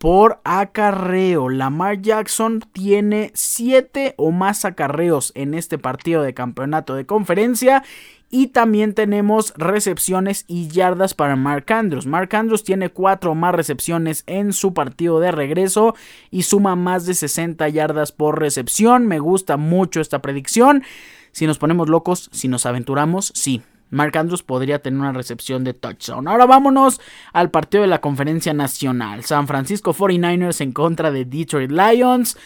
por 0.02 0.42
acarreo. 0.44 1.48
Lamar 1.48 2.02
Jackson 2.02 2.64
tiene 2.74 3.30
7 3.36 4.16
o 4.18 4.32
más 4.32 4.66
acarreos 4.66 5.32
en 5.36 5.54
este 5.54 5.78
partido 5.78 6.24
de 6.24 6.34
campeonato 6.34 6.96
de 6.96 7.06
conferencia. 7.06 7.84
Y 8.32 8.48
también 8.48 8.96
tenemos 8.96 9.54
recepciones 9.58 10.46
y 10.48 10.70
yardas 10.70 11.14
para 11.14 11.36
Mark 11.36 11.72
Andrews. 11.72 12.08
Mark 12.08 12.36
Andrews 12.36 12.64
tiene 12.64 12.90
4 12.90 13.32
o 13.32 13.36
más 13.36 13.54
recepciones 13.54 14.24
en 14.26 14.54
su 14.54 14.74
partido 14.74 15.20
de 15.20 15.32
regreso 15.32 15.94
y 16.32 16.44
suma 16.44 16.76
más 16.76 17.06
de 17.06 17.14
60 17.14 17.70
yardas 17.70 18.12
por 18.12 18.40
recepción. 18.40 19.06
Me 19.06 19.20
gusta 19.20 19.56
mucho 19.58 20.02
esta 20.02 20.20
predicción. 20.20 20.84
Si 21.32 21.46
nos 21.46 21.60
ponemos 21.60 21.90
locos, 21.90 22.30
si 22.32 22.48
nos 22.48 22.66
aventuramos, 22.66 23.32
sí, 23.36 23.62
Mark 23.92 24.18
Andrews 24.18 24.42
podría 24.42 24.82
tener 24.82 25.00
una 25.00 25.12
recepción 25.14 25.64
de 25.64 25.74
touchdown. 25.74 26.28
Ahora 26.28 26.46
vámonos 26.46 27.00
al 27.34 27.52
partido 27.52 27.84
de 27.84 27.88
la 27.88 28.02
conferencia 28.02 28.54
nacional. 28.54 29.24
San 29.24 29.48
Francisco 29.48 29.94
49ers 29.94 30.62
en 30.62 30.72
contra 30.72 31.12
de 31.12 31.26
Detroit 31.26 31.72
Lions. 31.72 32.38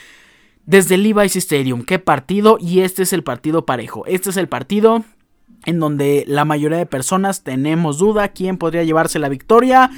Desde 0.65 0.97
Levi's 0.97 1.35
Stadium, 1.35 1.85
qué 1.85 1.99
partido 1.99 2.57
y 2.59 2.79
este 2.79 3.03
es 3.03 3.13
el 3.13 3.23
partido 3.23 3.67
parejo. 3.67 4.03
Este 4.07 4.31
es 4.31 4.37
el 4.37 4.49
partido 4.49 5.05
en 5.65 5.79
donde 5.79 6.23
la 6.27 6.45
mayoría 6.45 6.77
de 6.77 6.85
personas 6.85 7.43
tenemos 7.43 7.97
duda 7.97 8.29
quién 8.29 8.57
podría 8.57 8.83
llevarse 8.83 9.19
la 9.19 9.29
victoria. 9.29 9.91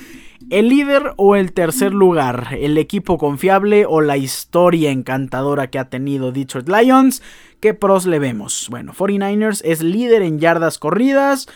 ¿El 0.50 0.70
líder 0.70 1.14
o 1.18 1.36
el 1.36 1.52
tercer 1.52 1.94
lugar? 1.94 2.50
¿El 2.58 2.78
equipo 2.78 3.18
confiable 3.18 3.86
o 3.88 4.02
la 4.02 4.18
historia 4.18 4.92
encantadora 4.92 5.68
que 5.68 5.80
ha 5.80 5.90
tenido 5.90 6.32
Detroit 6.32 6.70
Lions? 6.70 7.22
¿Qué 7.60 7.74
pros 7.74 8.06
le 8.06 8.20
vemos? 8.20 8.68
Bueno, 8.70 8.94
49ers 8.94 9.62
es 9.66 9.82
líder 9.82 10.22
en 10.22 10.40
yardas 10.40 10.78
corridas. 10.78 11.48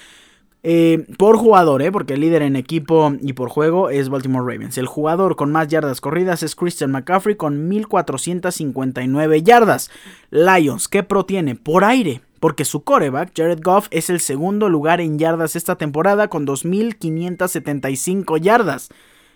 Eh, 0.63 1.07
por 1.17 1.37
jugador, 1.37 1.81
¿eh? 1.81 1.91
porque 1.91 2.13
el 2.13 2.21
líder 2.21 2.43
en 2.43 2.55
equipo 2.55 3.15
y 3.19 3.33
por 3.33 3.49
juego 3.49 3.89
es 3.89 4.09
Baltimore 4.09 4.45
Ravens. 4.45 4.77
El 4.77 4.85
jugador 4.85 5.35
con 5.35 5.51
más 5.51 5.67
yardas 5.69 6.01
corridas 6.01 6.43
es 6.43 6.55
Christian 6.55 6.91
McCaffrey 6.91 7.35
con 7.35 7.67
1459 7.67 9.41
yardas. 9.41 9.89
Lions, 10.29 10.87
¿qué 10.87 11.01
pro 11.01 11.25
tiene? 11.25 11.55
Por 11.55 11.83
aire 11.83 12.21
porque 12.41 12.65
su 12.65 12.83
coreback, 12.83 13.31
Jared 13.37 13.61
Goff, 13.63 13.87
es 13.91 14.09
el 14.09 14.19
segundo 14.19 14.67
lugar 14.67 14.99
en 14.99 15.19
yardas 15.19 15.55
esta 15.55 15.77
temporada 15.77 16.27
con 16.27 16.45
2.575 16.47 18.41
yardas. 18.41 18.89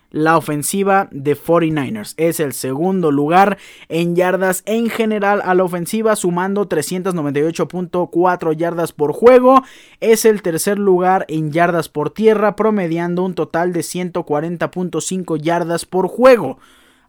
La 0.10 0.38
ofensiva 0.38 1.08
de 1.12 1.38
49ers 1.38 2.16
es 2.18 2.40
el 2.40 2.54
segundo 2.54 3.12
lugar 3.12 3.60
en 3.90 4.16
yardas 4.16 4.64
en 4.66 4.90
general 4.90 5.44
a 5.46 5.54
la 5.54 5.64
ofensiva, 5.64 6.16
sumando 6.16 6.68
398.4 6.68 8.56
yardas 8.56 8.92
por 8.92 9.14
juego. 9.14 9.62
Es 10.00 10.26
el 10.26 10.42
tercer 10.42 10.80
lugar 10.80 11.26
en 11.28 11.52
yardas 11.52 11.90
por 11.90 12.10
tierra, 12.10 12.56
promediando 12.56 13.22
un 13.24 13.36
total 13.36 13.72
de 13.72 13.82
140.5 13.82 15.40
yardas 15.40 15.86
por 15.86 16.08
juego. 16.08 16.58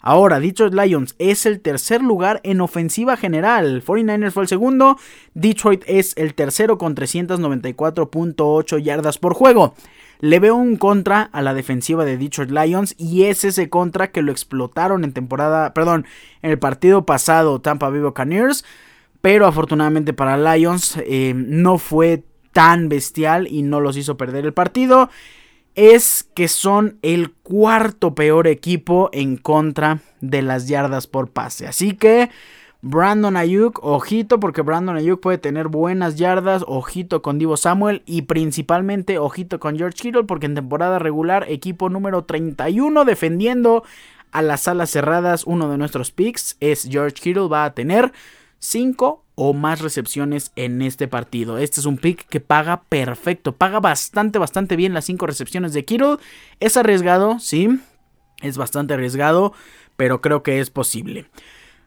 Ahora, 0.09 0.39
Detroit 0.39 0.73
Lions 0.73 1.17
es 1.19 1.47
el 1.47 1.59
tercer 1.59 2.01
lugar 2.01 2.41
en 2.45 2.61
ofensiva 2.61 3.17
general. 3.17 3.83
49ers 3.85 4.31
fue 4.31 4.45
el 4.45 4.49
segundo. 4.49 4.97
Detroit 5.35 5.83
es 5.89 6.17
el 6.17 6.35
tercero 6.35 6.79
con 6.79 6.95
394.8 6.95 8.79
yardas 8.79 9.19
por 9.19 9.35
juego. 9.35 9.75
Le 10.21 10.39
veo 10.39 10.55
un 10.55 10.77
contra 10.77 11.23
a 11.23 11.43
la 11.43 11.55
defensiva 11.55 12.05
de 12.05 12.19
Detroit 12.19 12.53
Lions 12.53 12.95
y 12.97 13.25
es 13.25 13.43
ese 13.43 13.69
contra 13.69 14.13
que 14.13 14.23
lo 14.23 14.31
explotaron 14.31 15.03
en 15.03 15.13
temporada, 15.13 15.75
perdón, 15.75 16.07
en 16.41 16.53
el 16.53 16.59
partido 16.61 17.05
pasado 17.05 17.61
Tampa 17.61 17.91
Bay 17.91 17.99
Buccaneers, 17.99 18.65
pero 19.21 19.45
afortunadamente 19.45 20.13
para 20.13 20.37
Lions 20.37 21.01
eh, 21.05 21.35
no 21.35 21.79
fue 21.79 22.23
tan 22.53 22.89
bestial 22.89 23.49
y 23.49 23.63
no 23.63 23.81
los 23.81 23.97
hizo 23.97 24.17
perder 24.17 24.47
el 24.47 24.55
partido 24.55 25.11
es 25.77 26.29
que 26.35 26.49
son 26.49 26.99
el 27.03 27.33
cuarto 27.33 28.15
peor 28.15 28.49
equipo 28.49 29.11
en 29.13 29.37
contra 29.37 30.01
de 30.21 30.43
las 30.43 30.67
yardas 30.69 31.07
por 31.07 31.31
pase. 31.31 31.67
Así 31.67 31.95
que 31.95 32.31
Brandon 32.81 33.37
Ayuk, 33.37 33.85
ojito 33.85 34.41
porque 34.41 34.63
Brandon 34.63 34.97
Ayuk 34.97 35.21
puede 35.21 35.39
tener 35.39 35.69
buenas 35.69 36.17
yardas, 36.17 36.65
ojito 36.67 37.21
con 37.21 37.39
Divo 37.39 37.57
Samuel 37.57 38.03
y 38.07 38.23
principalmente 38.23 39.19
ojito 39.19 39.61
con 39.61 39.77
George 39.77 39.99
Kittle 40.01 40.25
porque 40.25 40.47
en 40.47 40.55
temporada 40.55 40.99
regular 40.99 41.45
equipo 41.49 41.91
número 41.91 42.25
31 42.25 43.05
defendiendo 43.05 43.85
a 44.33 44.43
las 44.43 44.69
alas 44.69 44.91
cerradas, 44.91 45.45
uno 45.45 45.71
de 45.71 45.79
nuestros 45.79 46.11
picks 46.11 46.57
es 46.61 46.89
George 46.91 47.17
Kittle 47.21 47.49
va 47.49 47.65
a 47.65 47.75
tener 47.75 48.13
5 48.61 49.26
o 49.37 49.53
más 49.53 49.81
recepciones 49.81 50.51
en 50.57 50.83
este 50.83 51.07
partido. 51.07 51.59
Este 51.59 51.79
es 51.79 51.87
un 51.87 51.99
pick 51.99 52.27
que 52.27 52.41
paga 52.41 52.83
perfecto, 52.89 53.53
paga 53.53 53.79
bastante, 53.79 54.39
bastante 54.39 54.75
bien 54.75 54.95
las 54.95 55.05
5 55.05 55.27
recepciones 55.27 55.73
de 55.73 55.85
Kittle. 55.85 56.17
Es 56.59 56.77
arriesgado, 56.77 57.39
sí, 57.39 57.79
es 58.43 58.57
bastante 58.57 58.95
arriesgado, 58.95 59.53
pero 59.97 60.21
creo 60.21 60.43
que 60.43 60.59
es 60.59 60.71
posible. 60.71 61.27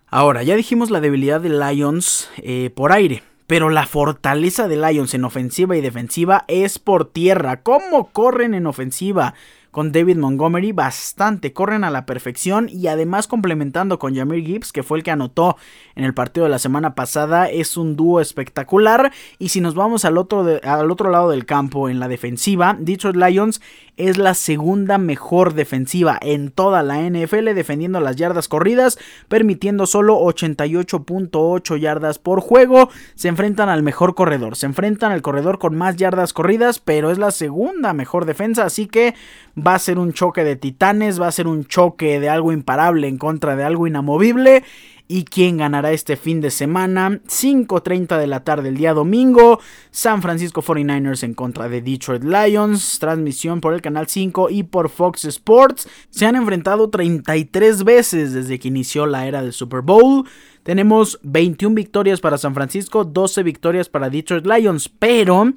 Ahora, 0.07 0.43
ya 0.43 0.55
dijimos 0.55 0.91
la 0.91 1.01
debilidad 1.01 1.41
de 1.41 1.49
Lions 1.49 2.29
eh, 2.37 2.71
por 2.73 2.91
aire. 2.91 3.23
Pero 3.47 3.71
la 3.71 3.87
fortaleza 3.87 4.67
de 4.67 4.77
Lions 4.77 5.15
en 5.15 5.23
ofensiva 5.23 5.75
y 5.75 5.81
defensiva 5.81 6.45
es 6.47 6.77
por 6.77 7.05
tierra. 7.05 7.63
¿Cómo 7.63 8.11
corren 8.11 8.53
en 8.53 8.67
ofensiva? 8.67 9.33
Con 9.71 9.91
David 9.91 10.17
Montgomery 10.17 10.71
bastante, 10.71 11.53
corren 11.53 11.83
a 11.83 11.91
la 11.91 12.05
perfección 12.05 12.69
y 12.69 12.87
además 12.87 13.27
complementando 13.27 13.99
con 13.99 14.15
Jamir 14.15 14.45
Gibbs, 14.45 14.71
que 14.71 14.83
fue 14.83 14.97
el 14.97 15.03
que 15.03 15.11
anotó 15.11 15.57
en 15.95 16.03
el 16.03 16.13
partido 16.13 16.45
de 16.45 16.51
la 16.51 16.59
semana 16.59 16.95
pasada, 16.95 17.49
es 17.49 17.77
un 17.77 17.95
dúo 17.95 18.21
espectacular. 18.21 19.11
Y 19.37 19.49
si 19.49 19.61
nos 19.61 19.75
vamos 19.75 20.05
al 20.05 20.17
otro, 20.17 20.45
al 20.63 20.91
otro 20.91 21.11
lado 21.11 21.29
del 21.29 21.45
campo, 21.45 21.89
en 21.89 21.99
la 21.99 22.07
defensiva, 22.07 22.75
Detroit 22.79 23.15
Lions 23.15 23.61
es 23.99 24.17
la 24.17 24.33
segunda 24.33 24.97
mejor 24.97 25.53
defensiva 25.53 26.17
en 26.21 26.51
toda 26.51 26.81
la 26.83 27.01
NFL, 27.01 27.53
defendiendo 27.53 27.99
las 27.99 28.15
yardas 28.15 28.47
corridas, 28.47 28.97
permitiendo 29.27 29.85
solo 29.85 30.17
88.8 30.21 31.77
yardas 31.77 32.17
por 32.17 32.39
juego. 32.39 32.89
Se 33.15 33.27
enfrentan 33.27 33.67
al 33.67 33.83
mejor 33.83 34.15
corredor, 34.15 34.55
se 34.55 34.65
enfrentan 34.65 35.11
al 35.11 35.21
corredor 35.21 35.59
con 35.59 35.75
más 35.75 35.97
yardas 35.97 36.31
corridas, 36.31 36.79
pero 36.79 37.11
es 37.11 37.17
la 37.17 37.31
segunda 37.31 37.93
mejor 37.93 38.25
defensa, 38.25 38.63
así 38.63 38.87
que 38.87 39.15
va 39.55 39.75
a 39.75 39.79
ser 39.79 39.99
un 39.99 40.13
choque 40.13 40.45
de 40.45 40.55
titanes, 40.55 41.21
va 41.21 41.27
a 41.27 41.33
ser 41.33 41.47
un 41.47 41.65
choque 41.65 42.21
de 42.21 42.29
algo 42.29 42.53
imparable 42.53 43.07
en 43.07 43.17
contra 43.17 43.57
de 43.57 43.65
algo 43.65 43.85
inamovible. 43.85 44.63
¿Y 45.11 45.23
quién 45.23 45.57
ganará 45.57 45.91
este 45.91 46.17
fin 46.17 46.39
de 46.39 46.51
semana? 46.51 47.19
5.30 47.27 48.19
de 48.19 48.27
la 48.27 48.43
tarde 48.43 48.69
el 48.69 48.77
día 48.77 48.93
domingo. 48.93 49.59
San 49.89 50.21
Francisco 50.21 50.61
49ers 50.61 51.23
en 51.23 51.33
contra 51.33 51.67
de 51.67 51.81
Detroit 51.81 52.23
Lions. 52.23 52.99
Transmisión 52.99 53.59
por 53.59 53.73
el 53.73 53.81
canal 53.81 54.05
5 54.07 54.51
y 54.51 54.61
por 54.61 54.87
Fox 54.87 55.25
Sports. 55.25 55.89
Se 56.11 56.27
han 56.27 56.35
enfrentado 56.35 56.91
33 56.91 57.83
veces 57.85 58.33
desde 58.33 58.59
que 58.59 58.67
inició 58.67 59.07
la 59.07 59.25
era 59.25 59.41
del 59.41 59.53
Super 59.53 59.81
Bowl. 59.81 60.27
Tenemos 60.61 61.19
21 61.23 61.73
victorias 61.73 62.21
para 62.21 62.37
San 62.37 62.53
Francisco, 62.53 63.03
12 63.03 63.41
victorias 63.41 63.89
para 63.89 64.11
Detroit 64.11 64.45
Lions. 64.45 64.89
Pero 64.89 65.55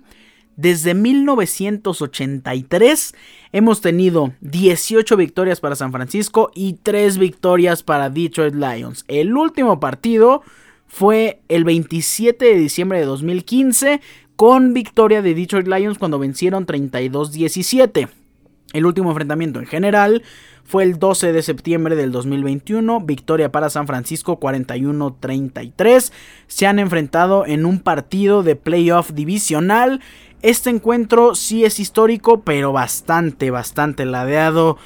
desde 0.57 0.95
1983 0.95 3.15
hemos 3.53 3.81
tenido 3.81 4.33
18 4.41 5.17
victorias 5.17 5.61
para 5.61 5.77
San 5.77 5.93
Francisco 5.93 6.51
y 6.55 6.75
3 6.83 7.19
victorias 7.19 7.83
para 7.83 8.11
Detroit 8.11 8.55
Lions. 8.55 9.05
El 9.09 9.35
último 9.37 9.81
partido 9.81 10.43
fue 10.87 11.41
el 11.49 11.65
27 11.65 12.45
de 12.45 12.57
diciembre 12.57 12.99
de 12.99 13.07
2015 13.07 14.03
con 14.37 14.75
victoria 14.75 15.23
de 15.23 15.35
Detroit 15.35 15.67
Lions 15.67 15.99
cuando 15.99 16.19
vencieron 16.19 16.67
32-17. 16.67 18.11
El 18.73 18.87
último 18.87 19.11
enfrentamiento 19.11 19.61
en 19.61 19.67
general 19.67 20.23
fue 20.65 20.85
el 20.85 20.99
12 20.99 21.33
de 21.33 21.43
septiembre 21.43 21.97
del 21.97 22.13
2021, 22.13 23.01
victoria 23.01 23.53
para 23.53 23.69
San 23.69 23.87
Francisco 23.87 24.41
41-33. 24.41 26.13
Se 26.47 26.67
han 26.67 26.79
enfrentado 26.79 27.47
en 27.47 27.67
un 27.67 27.81
partido 27.81 28.43
de 28.43 28.57
playoff 28.57 29.13
divisional 29.13 30.01
este 30.43 30.71
encuentro 30.71 31.35
sí 31.35 31.65
es 31.65 31.79
histórico, 31.81 32.41
pero 32.43 32.73
bastante, 32.73 33.51
bastante 33.51 34.05
ladeado 34.05 34.77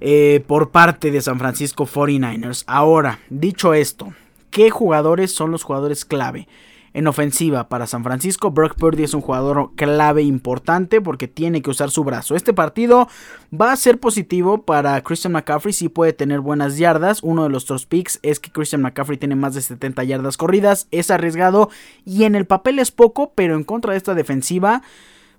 eh, 0.00 0.42
por 0.46 0.70
parte 0.70 1.10
de 1.10 1.20
San 1.20 1.38
Francisco 1.38 1.86
49ers. 1.86 2.64
Ahora, 2.66 3.20
dicho 3.30 3.74
esto, 3.74 4.14
¿qué 4.50 4.70
jugadores 4.70 5.32
son 5.32 5.50
los 5.50 5.62
jugadores 5.62 6.04
clave? 6.04 6.48
En 6.94 7.08
ofensiva 7.08 7.68
para 7.68 7.88
San 7.88 8.04
Francisco, 8.04 8.52
Brock 8.52 8.76
Purdy 8.76 9.02
es 9.02 9.14
un 9.14 9.20
jugador 9.20 9.72
clave 9.74 10.22
importante 10.22 11.00
porque 11.00 11.26
tiene 11.26 11.60
que 11.60 11.70
usar 11.70 11.90
su 11.90 12.04
brazo. 12.04 12.36
Este 12.36 12.52
partido 12.52 13.08
va 13.52 13.72
a 13.72 13.76
ser 13.76 13.98
positivo 13.98 14.62
para 14.62 15.02
Christian 15.02 15.32
McCaffrey, 15.32 15.72
si 15.72 15.88
puede 15.88 16.12
tener 16.12 16.38
buenas 16.38 16.78
yardas. 16.78 17.20
Uno 17.24 17.42
de 17.42 17.50
los 17.50 17.66
dos 17.66 17.84
picks 17.86 18.20
es 18.22 18.38
que 18.38 18.52
Christian 18.52 18.80
McCaffrey 18.80 19.18
tiene 19.18 19.34
más 19.34 19.54
de 19.54 19.62
70 19.62 20.04
yardas 20.04 20.36
corridas, 20.36 20.86
es 20.92 21.10
arriesgado 21.10 21.68
y 22.04 22.22
en 22.22 22.36
el 22.36 22.46
papel 22.46 22.78
es 22.78 22.92
poco, 22.92 23.32
pero 23.34 23.56
en 23.56 23.64
contra 23.64 23.90
de 23.90 23.98
esta 23.98 24.14
defensiva... 24.14 24.82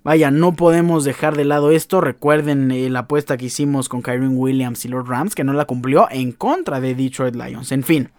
Vaya, 0.03 0.29
no 0.29 0.55
podemos 0.55 1.03
dejar 1.03 1.35
de 1.35 1.45
lado 1.45 1.71
esto. 1.71 1.99
Recuerden 1.99 2.69
eh, 2.69 2.91
la 2.91 2.99
apuesta 2.99 3.37
que 3.37 3.45
hicimos 3.45 3.89
con 3.89 4.03
Kyron 4.03 4.37
Williams 4.37 4.85
y 4.85 4.87
los 4.87 5.07
Rams, 5.07 5.33
que 5.33 5.43
no 5.43 5.51
la 5.51 5.65
cumplió 5.65 6.07
en 6.11 6.31
contra 6.31 6.79
de 6.79 6.93
Detroit 6.93 7.33
Lions. 7.33 7.71
En 7.71 7.81
fin, 7.81 8.11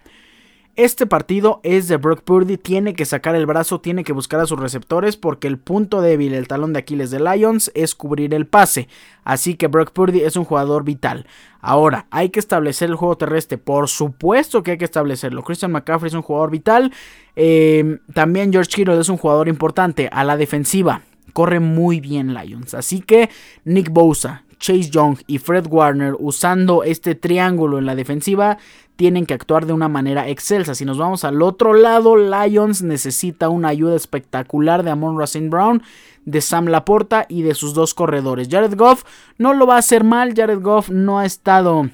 este 0.77 1.07
partido 1.07 1.61
es 1.63 1.89
de 1.89 1.97
Brock 1.97 2.23
Purdy, 2.23 2.59
tiene 2.59 2.95
que 2.95 3.05
sacar 3.05 3.35
el 3.35 3.47
brazo, 3.47 3.81
tiene 3.81 4.05
que 4.05 4.13
buscar 4.13 4.41
a 4.41 4.47
sus 4.47 4.61
receptores 4.61 5.17
porque 5.17 5.49
el 5.49 5.59
punto 5.59 6.01
débil, 6.01 6.35
el 6.35 6.49
talón 6.49 6.73
de 6.73 6.81
Aquiles 6.81 7.11
de 7.11 7.21
Lions 7.21 7.71
es 7.75 7.95
cubrir 7.95 8.35
el 8.35 8.47
pase. 8.47 8.89
Así 9.25 9.55
que 9.55 9.67
Brock 9.67 9.93
Purdy 9.93 10.21
es 10.21 10.37
un 10.37 10.45
jugador 10.45 10.85
vital. 10.85 11.27
Ahora, 11.61 12.07
hay 12.11 12.29
que 12.29 12.41
establecer 12.41 12.91
el 12.91 12.97
juego 12.97 13.17
terrestre, 13.17 13.59
por 13.59 13.89
supuesto 13.89 14.63
que 14.63 14.73
hay 14.73 14.79
que 14.79 14.85
establecerlo. 14.85 15.43
Christian 15.43 15.73
McCaffrey 15.73 16.09
es 16.09 16.15
un 16.15 16.23
jugador 16.23 16.51
vital. 16.51 16.93
Eh, 17.35 17.99
también 18.15 18.53
George 18.53 18.71
Kittle 18.71 19.01
es 19.01 19.09
un 19.09 19.17
jugador 19.17 19.49
importante 19.49 20.09
a 20.13 20.25
la 20.25 20.37
defensiva. 20.37 21.03
Corre 21.33 21.61
muy 21.61 22.01
bien 22.01 22.35
Lions. 22.35 22.75
Así 22.75 23.01
que 23.01 23.31
Nick 23.65 23.91
Bosa, 23.91 24.46
Chase 24.67 24.91
Young 24.91 25.19
y 25.29 25.39
Fred 25.39 25.69
Warner 25.71 26.17
usando 26.19 26.83
este 26.83 27.15
triángulo 27.15 27.79
en 27.79 27.87
la 27.87 27.95
defensiva 27.95 28.59
tienen 28.97 29.25
que 29.25 29.35
actuar 29.35 29.65
de 29.65 29.73
una 29.73 29.89
manera 29.89 30.29
excelsa. 30.29 30.75
Si 30.75 30.85
nos 30.85 30.99
vamos 30.99 31.23
al 31.23 31.41
otro 31.41 31.73
lado, 31.73 32.17
Lions 32.17 32.83
necesita 32.83 33.49
una 33.49 33.69
ayuda 33.69 33.95
espectacular 33.95 34.83
de 34.83 34.91
Amon 34.91 35.21
Racine 35.21 35.51
Brown, 35.51 35.85
de 36.25 36.41
Sam 36.41 36.67
Laporta 36.67 37.27
y 37.29 37.43
de 37.43 37.55
sus 37.55 37.75
dos 37.75 37.95
corredores. 37.95 38.49
Jared 38.51 38.75
Goff 38.77 39.05
no 39.39 39.55
lo 39.55 39.69
va 39.69 39.77
a 39.77 39.79
hacer 39.79 40.03
mal, 40.03 40.35
Jared 40.35 40.61
Goff 40.61 40.89
no 40.89 41.21
ha 41.21 41.27
estado 41.27 41.89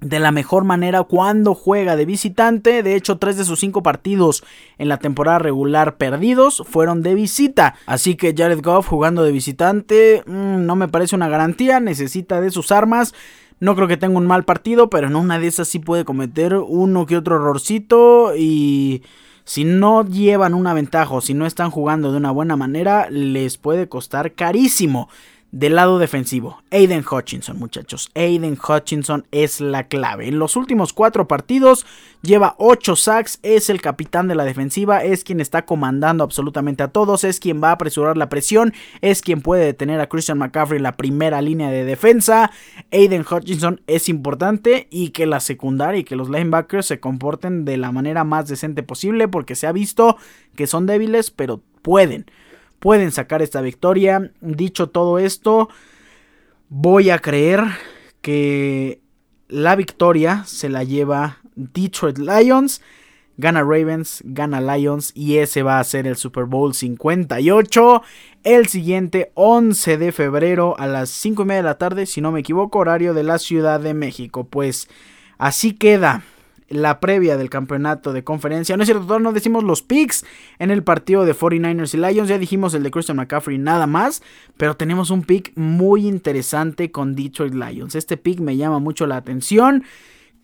de 0.00 0.20
la 0.20 0.30
mejor 0.30 0.64
manera 0.64 1.02
cuando 1.02 1.54
juega 1.54 1.96
de 1.96 2.04
visitante. 2.04 2.82
De 2.82 2.94
hecho, 2.94 3.18
tres 3.18 3.36
de 3.36 3.44
sus 3.44 3.60
cinco 3.60 3.82
partidos 3.82 4.44
en 4.78 4.88
la 4.88 4.98
temporada 4.98 5.38
regular 5.38 5.96
perdidos 5.96 6.62
fueron 6.68 7.02
de 7.02 7.14
visita. 7.14 7.74
Así 7.86 8.14
que 8.14 8.34
Jared 8.36 8.62
Goff 8.62 8.86
jugando 8.86 9.22
de 9.22 9.32
visitante 9.32 10.22
mm, 10.26 10.64
no 10.64 10.76
me 10.76 10.88
parece 10.88 11.16
una 11.16 11.28
garantía. 11.28 11.80
Necesita 11.80 12.40
de 12.40 12.50
sus 12.50 12.70
armas. 12.70 13.14
No 13.60 13.74
creo 13.74 13.88
que 13.88 13.96
tenga 13.96 14.18
un 14.18 14.26
mal 14.26 14.44
partido, 14.44 14.88
pero 14.88 15.08
en 15.08 15.16
una 15.16 15.38
de 15.38 15.48
esas 15.48 15.66
sí 15.66 15.80
puede 15.80 16.04
cometer 16.04 16.54
uno 16.54 17.06
que 17.06 17.16
otro 17.16 17.36
errorcito 17.36 18.36
y... 18.36 19.02
Si 19.48 19.64
no 19.64 20.04
llevan 20.04 20.52
una 20.52 20.74
ventaja 20.74 21.14
o 21.14 21.22
si 21.22 21.32
no 21.32 21.46
están 21.46 21.70
jugando 21.70 22.12
de 22.12 22.18
una 22.18 22.30
buena 22.30 22.54
manera, 22.54 23.08
les 23.08 23.56
puede 23.56 23.88
costar 23.88 24.34
carísimo. 24.34 25.08
Del 25.50 25.76
lado 25.76 25.98
defensivo, 25.98 26.62
Aiden 26.70 27.02
Hutchinson, 27.10 27.58
muchachos. 27.58 28.10
Aiden 28.14 28.58
Hutchinson 28.58 29.26
es 29.30 29.62
la 29.62 29.88
clave. 29.88 30.28
En 30.28 30.38
los 30.38 30.56
últimos 30.56 30.92
cuatro 30.92 31.26
partidos 31.26 31.86
lleva 32.20 32.54
8 32.58 32.94
sacks, 32.96 33.38
es 33.42 33.70
el 33.70 33.80
capitán 33.80 34.28
de 34.28 34.34
la 34.34 34.44
defensiva, 34.44 35.02
es 35.02 35.24
quien 35.24 35.40
está 35.40 35.64
comandando 35.64 36.22
absolutamente 36.22 36.82
a 36.82 36.88
todos, 36.88 37.24
es 37.24 37.40
quien 37.40 37.62
va 37.62 37.70
a 37.70 37.72
apresurar 37.72 38.18
la 38.18 38.28
presión, 38.28 38.74
es 39.00 39.22
quien 39.22 39.40
puede 39.40 39.64
detener 39.64 40.00
a 40.00 40.10
Christian 40.10 40.36
McCaffrey 40.36 40.76
en 40.76 40.82
la 40.82 40.98
primera 40.98 41.40
línea 41.40 41.70
de 41.70 41.86
defensa. 41.86 42.50
Aiden 42.92 43.24
Hutchinson 43.24 43.80
es 43.86 44.10
importante 44.10 44.86
y 44.90 45.10
que 45.10 45.24
la 45.24 45.40
secundaria 45.40 46.00
y 46.00 46.04
que 46.04 46.16
los 46.16 46.28
linebackers 46.28 46.84
se 46.84 47.00
comporten 47.00 47.64
de 47.64 47.78
la 47.78 47.90
manera 47.90 48.22
más 48.22 48.48
decente 48.48 48.82
posible 48.82 49.28
porque 49.28 49.54
se 49.54 49.66
ha 49.66 49.72
visto 49.72 50.18
que 50.56 50.66
son 50.66 50.84
débiles, 50.84 51.30
pero 51.30 51.62
pueden 51.80 52.26
pueden 52.78 53.12
sacar 53.12 53.42
esta 53.42 53.60
victoria. 53.60 54.32
Dicho 54.40 54.88
todo 54.88 55.18
esto, 55.18 55.68
voy 56.68 57.10
a 57.10 57.18
creer 57.18 57.64
que 58.20 59.00
la 59.48 59.76
victoria 59.76 60.44
se 60.46 60.68
la 60.68 60.84
lleva 60.84 61.38
Detroit 61.54 62.18
Lions. 62.18 62.82
Gana 63.40 63.60
Ravens, 63.60 64.20
gana 64.24 64.60
Lions 64.60 65.12
y 65.14 65.36
ese 65.36 65.62
va 65.62 65.78
a 65.78 65.84
ser 65.84 66.08
el 66.08 66.16
Super 66.16 66.44
Bowl 66.44 66.74
58. 66.74 68.02
El 68.42 68.66
siguiente 68.66 69.30
11 69.34 69.96
de 69.96 70.10
febrero 70.10 70.74
a 70.76 70.88
las 70.88 71.10
5 71.10 71.42
y 71.42 71.44
media 71.44 71.62
de 71.62 71.68
la 71.68 71.78
tarde, 71.78 72.06
si 72.06 72.20
no 72.20 72.32
me 72.32 72.40
equivoco, 72.40 72.80
horario 72.80 73.14
de 73.14 73.22
la 73.22 73.38
Ciudad 73.38 73.78
de 73.78 73.94
México. 73.94 74.42
Pues 74.42 74.88
así 75.38 75.72
queda 75.72 76.24
la 76.68 77.00
previa 77.00 77.36
del 77.36 77.50
campeonato 77.50 78.12
de 78.12 78.24
conferencia. 78.24 78.76
No 78.76 78.82
es 78.82 78.88
cierto, 78.88 79.04
todavía 79.04 79.24
no 79.24 79.32
decimos 79.32 79.64
los 79.64 79.82
picks 79.82 80.24
en 80.58 80.70
el 80.70 80.82
partido 80.82 81.24
de 81.24 81.34
49ers 81.34 81.94
y 81.94 81.96
Lions. 81.96 82.28
Ya 82.28 82.38
dijimos 82.38 82.74
el 82.74 82.82
de 82.82 82.90
Christian 82.90 83.16
McCaffrey 83.16 83.58
nada 83.58 83.86
más. 83.86 84.22
Pero 84.56 84.76
tenemos 84.76 85.10
un 85.10 85.22
pick 85.22 85.52
muy 85.56 86.06
interesante 86.06 86.90
con 86.90 87.14
Detroit 87.14 87.54
Lions. 87.54 87.94
Este 87.94 88.16
pick 88.16 88.40
me 88.40 88.56
llama 88.56 88.78
mucho 88.78 89.06
la 89.06 89.16
atención. 89.16 89.84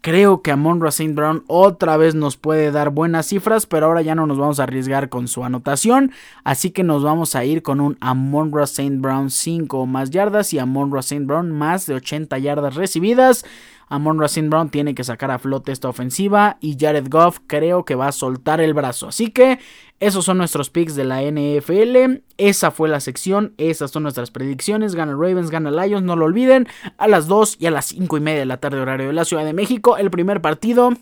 Creo 0.04 0.42
que 0.42 0.50
Amon 0.50 0.86
St. 0.86 1.14
Brown 1.14 1.44
otra 1.46 1.96
vez 1.96 2.14
nos 2.14 2.36
puede 2.36 2.70
dar 2.70 2.90
buenas 2.90 3.24
cifras, 3.24 3.64
pero 3.64 3.86
ahora 3.86 4.02
ya 4.02 4.14
no 4.14 4.26
nos 4.26 4.36
vamos 4.36 4.60
a 4.60 4.64
arriesgar 4.64 5.08
con 5.08 5.28
su 5.28 5.44
anotación. 5.44 6.12
Así 6.44 6.72
que 6.72 6.84
nos 6.84 7.02
vamos 7.02 7.34
a 7.34 7.46
ir 7.46 7.62
con 7.62 7.80
un 7.80 7.96
Amon 8.00 8.52
St. 8.64 8.98
Brown 8.98 9.30
5 9.30 9.78
o 9.78 9.86
más 9.86 10.10
yardas 10.10 10.52
y 10.52 10.58
Amon 10.58 10.94
St. 10.98 11.24
Brown 11.24 11.50
más 11.52 11.86
de 11.86 11.94
80 11.94 12.36
yardas 12.36 12.74
recibidas. 12.74 13.46
Amon 13.94 14.18
Racine 14.18 14.48
Brown 14.48 14.70
tiene 14.70 14.94
que 14.94 15.04
sacar 15.04 15.30
a 15.30 15.38
flote 15.38 15.70
esta 15.70 15.88
ofensiva 15.88 16.58
y 16.60 16.76
Jared 16.78 17.06
Goff 17.08 17.38
creo 17.46 17.84
que 17.84 17.94
va 17.94 18.08
a 18.08 18.12
soltar 18.12 18.60
el 18.60 18.74
brazo. 18.74 19.08
Así 19.08 19.30
que 19.30 19.58
esos 20.00 20.24
son 20.24 20.38
nuestros 20.38 20.68
picks 20.68 20.96
de 20.96 21.04
la 21.04 21.22
NFL. 21.22 22.22
Esa 22.36 22.70
fue 22.70 22.88
la 22.88 23.00
sección. 23.00 23.54
Esas 23.56 23.90
son 23.90 24.02
nuestras 24.02 24.30
predicciones. 24.30 24.94
Gana 24.94 25.12
Ravens, 25.12 25.50
gana 25.50 25.70
Lions. 25.70 26.04
No 26.04 26.16
lo 26.16 26.24
olviden. 26.24 26.66
A 26.98 27.08
las 27.08 27.26
2 27.26 27.56
y 27.60 27.66
a 27.66 27.70
las 27.70 27.86
5 27.86 28.16
y 28.16 28.20
media 28.20 28.40
de 28.40 28.46
la 28.46 28.58
tarde 28.58 28.80
horario 28.80 29.06
de 29.06 29.12
la 29.12 29.24
Ciudad 29.24 29.44
de 29.44 29.52
México. 29.52 29.96
El 29.96 30.10
primer 30.10 30.42
partido. 30.42 30.92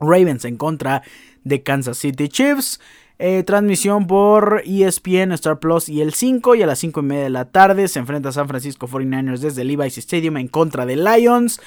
Ravens 0.00 0.44
en 0.44 0.56
contra 0.56 1.02
de 1.42 1.62
Kansas 1.62 1.98
City 1.98 2.28
Chiefs. 2.28 2.80
Eh, 3.18 3.42
transmisión 3.42 4.06
por 4.06 4.62
ESPN, 4.64 5.32
Star 5.32 5.58
Plus 5.58 5.88
y 5.88 6.00
el 6.00 6.14
5. 6.14 6.54
Y 6.54 6.62
a 6.62 6.66
las 6.66 6.78
5 6.78 7.00
y 7.00 7.02
media 7.02 7.24
de 7.24 7.30
la 7.30 7.46
tarde 7.46 7.88
se 7.88 7.98
enfrenta 7.98 8.30
San 8.30 8.46
Francisco 8.46 8.86
49ers 8.86 9.40
desde 9.40 9.64
Levi's 9.64 9.98
Stadium 9.98 10.36
en 10.36 10.46
contra 10.46 10.86
de 10.86 10.96
Lions 10.96 11.60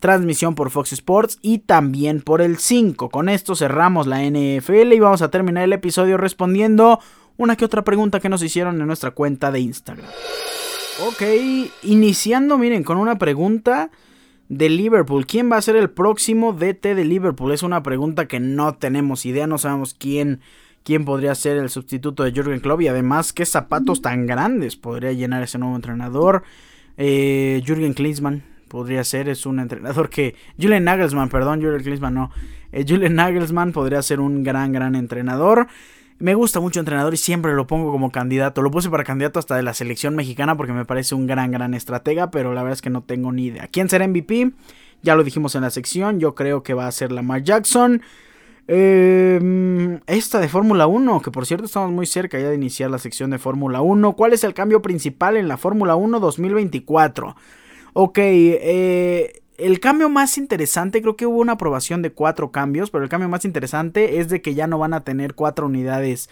transmisión 0.00 0.54
por 0.54 0.70
Fox 0.70 0.92
Sports 0.92 1.38
y 1.42 1.58
también 1.58 2.22
por 2.22 2.40
el 2.40 2.58
5. 2.58 3.10
Con 3.10 3.28
esto 3.28 3.54
cerramos 3.54 4.06
la 4.06 4.24
NFL 4.24 4.92
y 4.92 4.98
vamos 4.98 5.22
a 5.22 5.30
terminar 5.30 5.64
el 5.64 5.72
episodio 5.72 6.16
respondiendo 6.16 6.98
una 7.36 7.56
que 7.56 7.64
otra 7.64 7.84
pregunta 7.84 8.18
que 8.18 8.28
nos 8.28 8.42
hicieron 8.42 8.80
en 8.80 8.86
nuestra 8.86 9.12
cuenta 9.12 9.52
de 9.52 9.60
Instagram. 9.60 10.06
Ok, 11.06 11.22
iniciando, 11.84 12.58
miren, 12.58 12.82
con 12.82 12.98
una 12.98 13.16
pregunta 13.16 13.90
de 14.48 14.68
Liverpool. 14.68 15.26
¿Quién 15.26 15.50
va 15.50 15.56
a 15.56 15.62
ser 15.62 15.76
el 15.76 15.88
próximo 15.90 16.52
DT 16.52 16.94
de 16.94 17.04
Liverpool? 17.04 17.52
Es 17.52 17.62
una 17.62 17.82
pregunta 17.82 18.26
que 18.26 18.40
no 18.40 18.74
tenemos 18.74 19.24
idea, 19.24 19.46
no 19.46 19.58
sabemos 19.58 19.94
quién, 19.94 20.40
quién 20.82 21.04
podría 21.04 21.34
ser 21.34 21.56
el 21.56 21.70
sustituto 21.70 22.24
de 22.24 22.32
Jürgen 22.32 22.60
Klopp 22.60 22.82
y 22.82 22.88
además 22.88 23.32
qué 23.32 23.46
zapatos 23.46 24.02
tan 24.02 24.26
grandes 24.26 24.76
podría 24.76 25.12
llenar 25.12 25.42
ese 25.42 25.58
nuevo 25.58 25.76
entrenador. 25.76 26.42
Eh, 26.96 27.62
Jürgen 27.64 27.94
Klinsmann, 27.94 28.42
podría 28.70 29.02
ser, 29.04 29.28
es 29.28 29.44
un 29.44 29.58
entrenador 29.58 30.08
que... 30.08 30.36
Julian 30.58 30.84
Nagelsmann, 30.84 31.28
perdón, 31.28 31.60
Julian 31.60 31.82
Klinsmann 31.82 32.14
no. 32.14 32.30
Eh, 32.72 32.86
Julian 32.88 33.16
Nagelsmann 33.16 33.72
podría 33.72 34.00
ser 34.00 34.20
un 34.20 34.44
gran, 34.44 34.72
gran 34.72 34.94
entrenador. 34.94 35.66
Me 36.20 36.34
gusta 36.34 36.60
mucho 36.60 36.78
entrenador 36.78 37.12
y 37.12 37.16
siempre 37.16 37.54
lo 37.54 37.66
pongo 37.66 37.90
como 37.90 38.12
candidato. 38.12 38.62
Lo 38.62 38.70
puse 38.70 38.88
para 38.88 39.02
candidato 39.02 39.40
hasta 39.40 39.56
de 39.56 39.64
la 39.64 39.74
selección 39.74 40.14
mexicana 40.14 40.56
porque 40.56 40.72
me 40.72 40.84
parece 40.84 41.16
un 41.16 41.26
gran, 41.26 41.50
gran 41.50 41.74
estratega, 41.74 42.30
pero 42.30 42.54
la 42.54 42.62
verdad 42.62 42.74
es 42.74 42.82
que 42.82 42.90
no 42.90 43.02
tengo 43.02 43.32
ni 43.32 43.46
idea. 43.46 43.66
¿Quién 43.66 43.88
será 43.88 44.06
MVP? 44.06 44.52
Ya 45.02 45.16
lo 45.16 45.24
dijimos 45.24 45.54
en 45.56 45.62
la 45.62 45.70
sección, 45.70 46.20
yo 46.20 46.34
creo 46.34 46.62
que 46.62 46.74
va 46.74 46.86
a 46.86 46.92
ser 46.92 47.10
Lamar 47.10 47.42
Jackson. 47.42 48.02
Em, 48.68 49.98
esta 50.06 50.38
de 50.38 50.48
Fórmula 50.48 50.86
1, 50.86 51.22
que 51.22 51.32
por 51.32 51.44
cierto 51.44 51.64
estamos 51.64 51.90
muy 51.90 52.06
cerca 52.06 52.38
ya 52.38 52.50
de 52.50 52.54
iniciar 52.54 52.88
la 52.88 52.98
sección 52.98 53.30
de 53.30 53.38
Fórmula 53.38 53.80
1. 53.80 54.12
¿Cuál 54.12 54.32
es 54.32 54.44
el 54.44 54.54
cambio 54.54 54.80
principal 54.80 55.36
en 55.36 55.48
la 55.48 55.56
Fórmula 55.56 55.96
1 55.96 56.20
2024? 56.20 57.34
Ok, 57.92 58.18
eh, 58.18 59.42
el 59.58 59.80
cambio 59.80 60.08
más 60.08 60.38
interesante, 60.38 61.02
creo 61.02 61.16
que 61.16 61.26
hubo 61.26 61.38
una 61.38 61.52
aprobación 61.52 62.02
de 62.02 62.12
cuatro 62.12 62.50
cambios, 62.50 62.90
pero 62.90 63.04
el 63.04 63.10
cambio 63.10 63.28
más 63.28 63.44
interesante 63.44 64.18
es 64.18 64.28
de 64.28 64.40
que 64.40 64.54
ya 64.54 64.66
no 64.66 64.78
van 64.78 64.94
a 64.94 65.04
tener 65.04 65.34
cuatro 65.34 65.66
unidades 65.66 66.30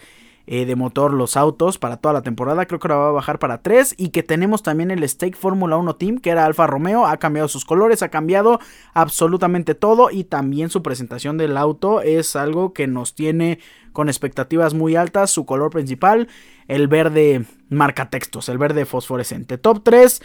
eh, 0.51 0.65
de 0.65 0.75
motor 0.75 1.13
los 1.13 1.37
autos 1.37 1.77
para 1.77 1.97
toda 1.97 2.11
la 2.11 2.23
temporada. 2.23 2.65
Creo 2.65 2.79
que 2.79 2.87
ahora 2.87 3.03
va 3.03 3.09
a 3.09 3.11
bajar 3.11 3.37
para 3.37 3.61
tres. 3.61 3.93
Y 3.97 4.09
que 4.09 4.23
tenemos 4.23 4.63
también 4.63 4.89
el 4.89 5.07
Stake 5.07 5.37
Fórmula 5.37 5.77
1 5.77 5.95
Team, 5.97 6.17
que 6.17 6.31
era 6.31 6.43
Alfa 6.43 6.65
Romeo. 6.65 7.05
Ha 7.05 7.17
cambiado 7.17 7.47
sus 7.47 7.65
colores, 7.65 8.01
ha 8.01 8.09
cambiado 8.09 8.59
absolutamente 8.95 9.75
todo. 9.75 10.09
Y 10.09 10.23
también 10.23 10.71
su 10.71 10.81
presentación 10.81 11.37
del 11.37 11.55
auto 11.55 12.01
es 12.01 12.35
algo 12.35 12.73
que 12.73 12.87
nos 12.87 13.13
tiene 13.13 13.59
con 13.93 14.09
expectativas 14.09 14.73
muy 14.73 14.95
altas. 14.95 15.29
Su 15.29 15.45
color 15.45 15.69
principal, 15.69 16.27
el 16.67 16.87
verde 16.87 17.45
marca 17.69 18.09
textos, 18.09 18.49
el 18.49 18.57
verde 18.57 18.85
fosforescente. 18.85 19.59
Top 19.59 19.83
3 19.83 20.19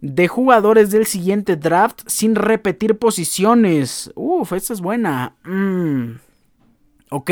de 0.00 0.28
jugadores 0.28 0.90
del 0.90 1.06
siguiente 1.06 1.56
draft 1.56 2.02
sin 2.06 2.34
repetir 2.34 2.98
posiciones. 2.98 4.10
Uf, 4.14 4.52
esta 4.52 4.72
es 4.72 4.80
buena. 4.80 5.34
Mm. 5.44 6.16
Ok, 7.10 7.30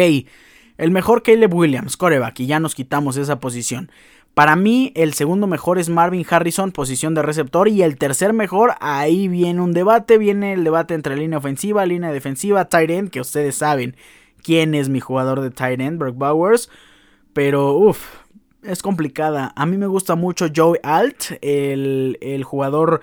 el 0.78 0.90
mejor 0.90 1.22
Caleb 1.22 1.52
Williams, 1.54 1.96
coreback, 1.96 2.40
y 2.40 2.46
ya 2.46 2.60
nos 2.60 2.74
quitamos 2.74 3.16
esa 3.16 3.40
posición. 3.40 3.90
Para 4.34 4.56
mí, 4.56 4.92
el 4.94 5.12
segundo 5.12 5.46
mejor 5.46 5.78
es 5.78 5.90
Marvin 5.90 6.24
Harrison, 6.28 6.72
posición 6.72 7.14
de 7.14 7.20
receptor. 7.20 7.68
Y 7.68 7.82
el 7.82 7.98
tercer 7.98 8.32
mejor, 8.32 8.74
ahí 8.80 9.28
viene 9.28 9.60
un 9.60 9.72
debate. 9.72 10.16
Viene 10.16 10.54
el 10.54 10.64
debate 10.64 10.94
entre 10.94 11.16
línea 11.16 11.38
ofensiva, 11.38 11.84
línea 11.84 12.10
defensiva, 12.12 12.64
tight 12.64 12.90
end, 12.90 13.10
que 13.10 13.20
ustedes 13.20 13.56
saben 13.56 13.94
quién 14.42 14.74
es 14.74 14.88
mi 14.88 15.00
jugador 15.00 15.42
de 15.42 15.50
tight 15.50 15.80
end, 15.80 15.98
Brock 15.98 16.16
Bowers. 16.16 16.70
Pero, 17.34 17.74
uff, 17.74 18.21
es 18.62 18.82
complicada. 18.82 19.52
A 19.56 19.66
mí 19.66 19.76
me 19.76 19.86
gusta 19.86 20.14
mucho 20.14 20.46
Joe 20.54 20.80
Alt, 20.82 21.38
el, 21.40 22.42
jugador 22.44 23.00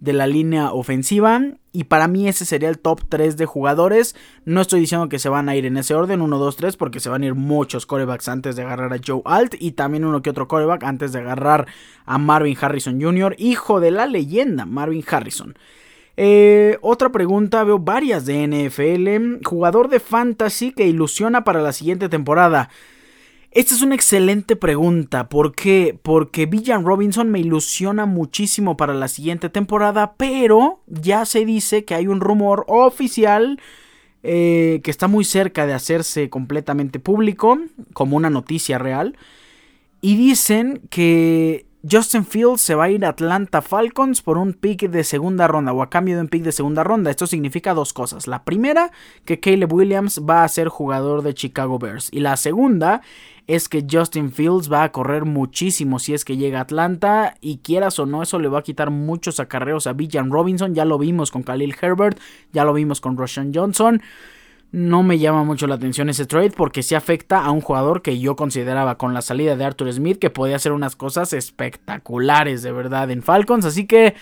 de 0.00 0.12
la 0.12 0.26
línea 0.26 0.72
ofensiva. 0.72 1.40
Y 1.72 1.84
para 1.84 2.08
mí 2.08 2.28
ese 2.28 2.44
sería 2.44 2.68
el 2.68 2.78
top 2.78 3.02
3 3.08 3.36
de 3.36 3.46
jugadores. 3.46 4.16
No 4.44 4.60
estoy 4.60 4.80
diciendo 4.80 5.08
que 5.08 5.18
se 5.18 5.28
van 5.28 5.48
a 5.48 5.56
ir 5.56 5.66
en 5.66 5.76
ese 5.76 5.94
orden, 5.94 6.20
1, 6.20 6.38
2, 6.38 6.56
3, 6.56 6.76
porque 6.76 7.00
se 7.00 7.08
van 7.08 7.22
a 7.22 7.26
ir 7.26 7.34
muchos 7.34 7.86
corebacks 7.86 8.28
antes 8.28 8.56
de 8.56 8.62
agarrar 8.62 8.92
a 8.92 9.00
Joe 9.04 9.22
Alt. 9.24 9.54
Y 9.58 9.72
también 9.72 10.04
uno 10.04 10.22
que 10.22 10.30
otro 10.30 10.48
coreback 10.48 10.84
antes 10.84 11.12
de 11.12 11.20
agarrar 11.20 11.66
a 12.04 12.18
Marvin 12.18 12.56
Harrison 12.60 13.00
Jr., 13.00 13.34
hijo 13.38 13.80
de 13.80 13.90
la 13.90 14.06
leyenda 14.06 14.66
Marvin 14.66 15.04
Harrison. 15.08 15.56
Eh, 16.16 16.78
otra 16.80 17.10
pregunta, 17.10 17.62
veo 17.62 17.78
varias 17.78 18.26
de 18.26 18.42
NFL. 18.46 19.44
Jugador 19.44 19.88
de 19.88 20.00
fantasy 20.00 20.72
que 20.72 20.86
ilusiona 20.88 21.44
para 21.44 21.62
la 21.62 21.72
siguiente 21.72 22.08
temporada. 22.08 22.70
Esta 23.50 23.74
es 23.74 23.82
una 23.82 23.94
excelente 23.94 24.56
pregunta. 24.56 25.28
¿Por 25.28 25.54
qué? 25.54 25.98
Porque 26.02 26.46
Villan 26.46 26.84
Robinson 26.84 27.30
me 27.30 27.40
ilusiona 27.40 28.04
muchísimo 28.04 28.76
para 28.76 28.92
la 28.92 29.08
siguiente 29.08 29.48
temporada, 29.48 30.14
pero 30.16 30.82
ya 30.86 31.24
se 31.24 31.44
dice 31.44 31.84
que 31.84 31.94
hay 31.94 32.06
un 32.08 32.20
rumor 32.20 32.64
oficial 32.68 33.58
eh, 34.22 34.80
que 34.84 34.90
está 34.90 35.08
muy 35.08 35.24
cerca 35.24 35.66
de 35.66 35.72
hacerse 35.72 36.28
completamente 36.28 37.00
público, 37.00 37.58
como 37.94 38.16
una 38.16 38.28
noticia 38.30 38.76
real. 38.78 39.16
Y 40.02 40.16
dicen 40.16 40.82
que 40.90 41.67
Justin 41.90 42.24
Fields 42.24 42.60
se 42.60 42.74
va 42.74 42.84
a 42.84 42.90
ir 42.90 43.04
a 43.04 43.10
Atlanta 43.10 43.62
Falcons 43.62 44.20
por 44.22 44.36
un 44.36 44.52
pick 44.52 44.88
de 44.88 45.04
segunda 45.04 45.46
ronda 45.46 45.72
o 45.72 45.82
a 45.82 45.90
cambio 45.90 46.16
de 46.16 46.22
un 46.22 46.28
pick 46.28 46.42
de 46.42 46.52
segunda 46.52 46.84
ronda. 46.84 47.10
Esto 47.10 47.26
significa 47.26 47.74
dos 47.74 47.92
cosas. 47.92 48.26
La 48.26 48.44
primera, 48.44 48.90
que 49.24 49.40
Caleb 49.40 49.72
Williams 49.72 50.20
va 50.28 50.44
a 50.44 50.48
ser 50.48 50.68
jugador 50.68 51.22
de 51.22 51.34
Chicago 51.34 51.78
Bears. 51.78 52.08
Y 52.12 52.20
la 52.20 52.36
segunda 52.36 53.00
es 53.46 53.68
que 53.68 53.86
Justin 53.90 54.32
Fields 54.32 54.70
va 54.70 54.82
a 54.82 54.92
correr 54.92 55.24
muchísimo 55.24 55.98
si 55.98 56.14
es 56.14 56.24
que 56.24 56.36
llega 56.36 56.58
a 56.58 56.62
Atlanta. 56.62 57.36
Y 57.40 57.58
quieras 57.58 57.98
o 57.98 58.06
no, 58.06 58.22
eso 58.22 58.38
le 58.38 58.48
va 58.48 58.58
a 58.58 58.62
quitar 58.62 58.90
muchos 58.90 59.40
acarreos 59.40 59.86
a 59.86 59.92
Villan 59.92 60.30
Robinson. 60.30 60.74
Ya 60.74 60.84
lo 60.84 60.98
vimos 60.98 61.30
con 61.30 61.42
Khalil 61.42 61.74
Herbert, 61.80 62.18
ya 62.52 62.64
lo 62.64 62.74
vimos 62.74 63.00
con 63.00 63.16
Roshan 63.16 63.52
Johnson 63.54 64.02
no 64.70 65.02
me 65.02 65.18
llama 65.18 65.44
mucho 65.44 65.66
la 65.66 65.76
atención 65.76 66.10
ese 66.10 66.26
trade 66.26 66.50
porque 66.50 66.82
sí 66.82 66.94
afecta 66.94 67.42
a 67.42 67.50
un 67.50 67.60
jugador 67.60 68.02
que 68.02 68.18
yo 68.18 68.36
consideraba 68.36 68.98
con 68.98 69.14
la 69.14 69.22
salida 69.22 69.56
de 69.56 69.64
Arthur 69.64 69.92
Smith 69.92 70.18
que 70.18 70.30
podía 70.30 70.56
hacer 70.56 70.72
unas 70.72 70.94
cosas 70.94 71.32
espectaculares 71.32 72.62
de 72.62 72.72
verdad 72.72 73.10
en 73.10 73.22
Falcons. 73.22 73.64
Así 73.64 73.86
que 73.86 74.14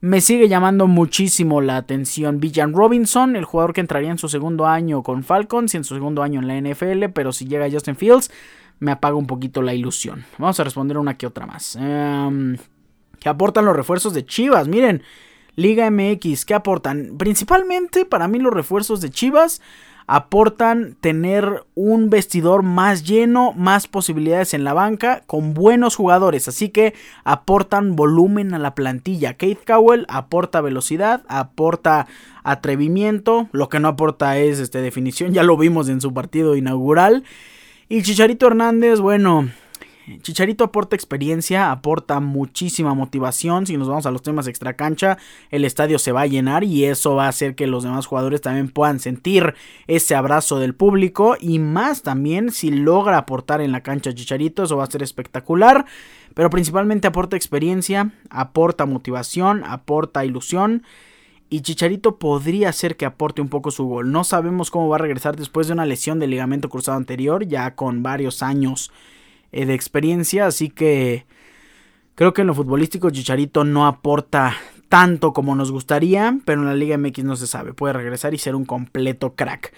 me 0.00 0.20
sigue 0.20 0.48
llamando 0.48 0.88
muchísimo 0.88 1.60
la 1.60 1.76
atención 1.76 2.40
Villan 2.40 2.72
Robinson, 2.72 3.36
el 3.36 3.44
jugador 3.44 3.72
que 3.72 3.80
entraría 3.80 4.10
en 4.10 4.18
su 4.18 4.28
segundo 4.28 4.66
año 4.66 5.02
con 5.02 5.22
Falcons 5.22 5.74
y 5.74 5.76
en 5.76 5.84
su 5.84 5.94
segundo 5.94 6.22
año 6.22 6.40
en 6.40 6.48
la 6.48 6.60
NFL, 6.60 7.10
pero 7.14 7.32
si 7.32 7.46
llega 7.46 7.70
Justin 7.70 7.96
Fields 7.96 8.30
me 8.80 8.90
apaga 8.90 9.14
un 9.14 9.28
poquito 9.28 9.62
la 9.62 9.72
ilusión. 9.72 10.24
Vamos 10.38 10.58
a 10.58 10.64
responder 10.64 10.98
una 10.98 11.16
que 11.16 11.28
otra 11.28 11.46
más. 11.46 11.76
Em, 11.76 12.58
¿Qué 13.20 13.28
aportan 13.28 13.64
los 13.64 13.76
refuerzos 13.76 14.12
de 14.12 14.26
Chivas? 14.26 14.66
Miren. 14.66 15.02
Liga 15.56 15.88
MX, 15.88 16.44
¿qué 16.44 16.54
aportan? 16.54 17.14
Principalmente 17.16 18.04
para 18.04 18.26
mí 18.26 18.38
los 18.38 18.52
refuerzos 18.52 19.00
de 19.00 19.10
Chivas 19.10 19.62
aportan 20.06 20.96
tener 21.00 21.64
un 21.74 22.10
vestidor 22.10 22.62
más 22.62 23.04
lleno, 23.04 23.52
más 23.52 23.88
posibilidades 23.88 24.54
en 24.54 24.64
la 24.64 24.74
banca, 24.74 25.22
con 25.26 25.54
buenos 25.54 25.96
jugadores, 25.96 26.48
así 26.48 26.68
que 26.68 26.94
aportan 27.24 27.96
volumen 27.96 28.54
a 28.54 28.58
la 28.58 28.74
plantilla. 28.74 29.34
Keith 29.34 29.64
Cowell 29.66 30.06
aporta 30.08 30.60
velocidad, 30.60 31.22
aporta 31.28 32.06
atrevimiento, 32.42 33.48
lo 33.52 33.68
que 33.68 33.80
no 33.80 33.88
aporta 33.88 34.38
es 34.38 34.58
este, 34.58 34.80
definición, 34.80 35.32
ya 35.34 35.42
lo 35.42 35.56
vimos 35.56 35.88
en 35.88 36.00
su 36.00 36.12
partido 36.12 36.56
inaugural. 36.56 37.24
Y 37.88 38.02
Chicharito 38.02 38.46
Hernández, 38.46 39.00
bueno, 39.00 39.50
Chicharito 40.20 40.64
aporta 40.64 40.96
experiencia, 40.96 41.70
aporta 41.70 42.20
muchísima 42.20 42.92
motivación. 42.92 43.66
Si 43.66 43.78
nos 43.78 43.88
vamos 43.88 44.04
a 44.04 44.10
los 44.10 44.20
temas 44.20 44.46
extra 44.46 44.74
cancha, 44.74 45.16
el 45.50 45.64
estadio 45.64 45.98
se 45.98 46.12
va 46.12 46.22
a 46.22 46.26
llenar 46.26 46.62
y 46.62 46.84
eso 46.84 47.14
va 47.14 47.24
a 47.24 47.28
hacer 47.28 47.54
que 47.54 47.66
los 47.66 47.84
demás 47.84 48.04
jugadores 48.04 48.42
también 48.42 48.68
puedan 48.68 49.00
sentir 49.00 49.54
ese 49.86 50.14
abrazo 50.14 50.58
del 50.58 50.74
público. 50.74 51.36
Y 51.40 51.58
más 51.58 52.02
también 52.02 52.50
si 52.50 52.70
logra 52.70 53.16
aportar 53.16 53.62
en 53.62 53.72
la 53.72 53.82
cancha 53.82 54.14
Chicharito, 54.14 54.64
eso 54.64 54.76
va 54.76 54.84
a 54.84 54.90
ser 54.90 55.02
espectacular. 55.02 55.86
Pero 56.34 56.50
principalmente 56.50 57.06
aporta 57.08 57.36
experiencia, 57.36 58.12
aporta 58.28 58.84
motivación, 58.84 59.64
aporta 59.64 60.24
ilusión. 60.24 60.82
Y 61.48 61.62
Chicharito 61.62 62.18
podría 62.18 62.72
ser 62.72 62.96
que 62.98 63.06
aporte 63.06 63.40
un 63.40 63.48
poco 63.48 63.70
su 63.70 63.86
gol. 63.86 64.12
No 64.12 64.24
sabemos 64.24 64.70
cómo 64.70 64.88
va 64.88 64.96
a 64.96 64.98
regresar 64.98 65.36
después 65.36 65.66
de 65.66 65.72
una 65.72 65.86
lesión 65.86 66.18
de 66.18 66.26
ligamento 66.26 66.68
cruzado 66.68 66.98
anterior, 66.98 67.46
ya 67.46 67.74
con 67.74 68.02
varios 68.02 68.42
años 68.42 68.90
eh, 69.52 69.66
de 69.66 69.74
experiencia, 69.74 70.46
así 70.46 70.70
que 70.70 71.26
creo 72.14 72.32
que 72.32 72.42
en 72.42 72.48
lo 72.48 72.54
futbolístico 72.54 73.10
Chicharito 73.10 73.64
no 73.64 73.86
aporta 73.86 74.56
tanto 74.88 75.32
como 75.32 75.54
nos 75.54 75.72
gustaría, 75.72 76.38
pero 76.44 76.60
en 76.60 76.68
la 76.68 76.74
Liga 76.74 76.96
MX 76.96 77.24
no 77.24 77.36
se 77.36 77.46
sabe, 77.46 77.72
puede 77.72 77.94
regresar 77.94 78.34
y 78.34 78.38
ser 78.38 78.54
un 78.54 78.64
completo 78.64 79.34
crack. 79.34 79.72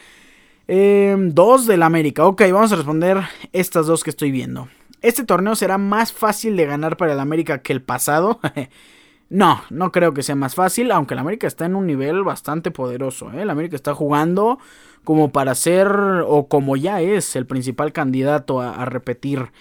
Em, 0.69 1.31
dos 1.31 1.67
del 1.67 1.83
América, 1.83 2.27
ok, 2.27 2.43
vamos 2.53 2.73
a 2.73 2.77
responder 2.77 3.23
estas 3.53 3.87
dos 3.87 4.03
que 4.03 4.11
estoy 4.11 4.31
viendo. 4.31 4.69
¿Este 5.01 5.25
torneo 5.25 5.55
será 5.55 5.79
más 5.79 6.12
fácil 6.12 6.57
de 6.57 6.67
ganar 6.67 6.97
para 6.97 7.12
el 7.12 7.21
América 7.21 7.62
que 7.62 7.73
el 7.73 7.83
pasado? 7.83 8.41
no, 9.29 9.62
no 9.71 9.93
creo 9.93 10.12
que 10.12 10.23
sea 10.23 10.35
más 10.35 10.55
fácil, 10.55 10.91
aunque 10.91 11.14
el 11.14 11.21
América 11.21 11.47
está 11.47 11.67
en 11.67 11.77
un 11.77 11.87
nivel 11.87 12.25
bastante 12.25 12.71
poderoso. 12.71 13.31
¿eh? 13.33 13.43
El 13.43 13.51
América 13.51 13.77
está 13.77 13.95
jugando 13.95 14.59
como 15.07 15.31
para 15.31 15.55
ser 15.55 15.89
o 16.27 16.49
como 16.49 16.77
ya 16.77 17.01
es 17.01 17.37
el 17.37 17.47
principal 17.47 17.93
candidato 17.93 18.61
a, 18.61 18.85
repetir 18.87 19.53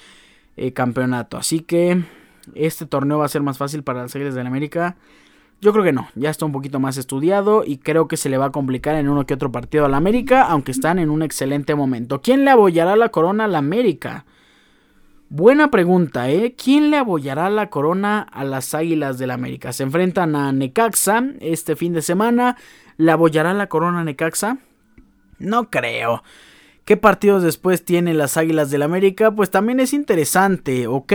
eh, 0.58 0.74
campeonato. 0.74 1.38
Así 1.38 1.60
que 1.60 2.02
este 2.56 2.88
torneo 2.88 3.20
va 3.20 3.26
a 3.26 3.30
ser 3.30 3.43
más 3.43 3.60
fácil 3.60 3.84
para 3.84 4.02
las 4.02 4.16
Águilas 4.16 4.34
del 4.34 4.48
América. 4.48 4.98
Yo 5.62 5.72
creo 5.72 5.84
que 5.84 5.93
no, 5.93 6.08
ya 6.16 6.32
está 6.32 6.48
un 6.48 6.52
poquito 6.52 6.80
más 6.80 6.98
estudiado 6.98 7.64
y 7.64 7.78
creo 7.78 8.08
que 8.08 8.18
se 8.18 8.28
le 8.28 8.39
va 8.39 8.46
a 8.46 8.52
complicar 8.52 8.96
en 8.96 9.08
uno 9.08 9.28
que 9.28 9.36
otro 9.36 9.52
partido 9.52 9.86
al 9.86 9.93
América, 9.93 10.48
aunque 10.48 10.72
están 10.72 10.98
en 10.98 11.12
un 11.12 11.22
excelente 11.22 11.76
momento. 11.76 12.24
¿Quién 12.24 12.43
le 12.43 12.50
abollará 12.50 12.96
la 12.96 13.10
corona 13.10 13.43
al 13.43 13.54
América? 13.54 14.26
Buena 15.30 15.70
pregunta, 15.70 16.28
¿eh? 16.28 16.56
¿Quién 16.58 16.89
le 16.89 16.98
abollará 16.98 17.52
la 17.52 17.70
corona 17.70 18.22
a 18.22 18.43
las 18.43 18.74
Águilas 18.74 19.20
del 19.20 19.30
América? 19.30 19.74
Se 19.74 19.84
enfrentan 19.84 20.36
a 20.36 20.52
Necaxa 20.52 21.24
este 21.39 21.76
fin 21.76 21.93
de 21.93 22.02
semana. 22.02 22.58
¿Le 22.98 23.12
abollará 23.12 23.54
la 23.54 23.68
corona 23.68 24.00
a 24.00 24.04
Necaxa? 24.04 24.58
No 25.39 25.69
creo. 25.69 26.23
¿Qué 26.86 26.97
partidos 26.97 27.43
después 27.43 27.83
tienen 27.83 28.17
las 28.17 28.38
Águilas 28.38 28.69
del 28.69 28.83
América? 28.83 29.31
Pues 29.31 29.49
también 29.49 29.79
es 29.79 29.93
interesante, 29.93 30.88
ok. 30.88 31.13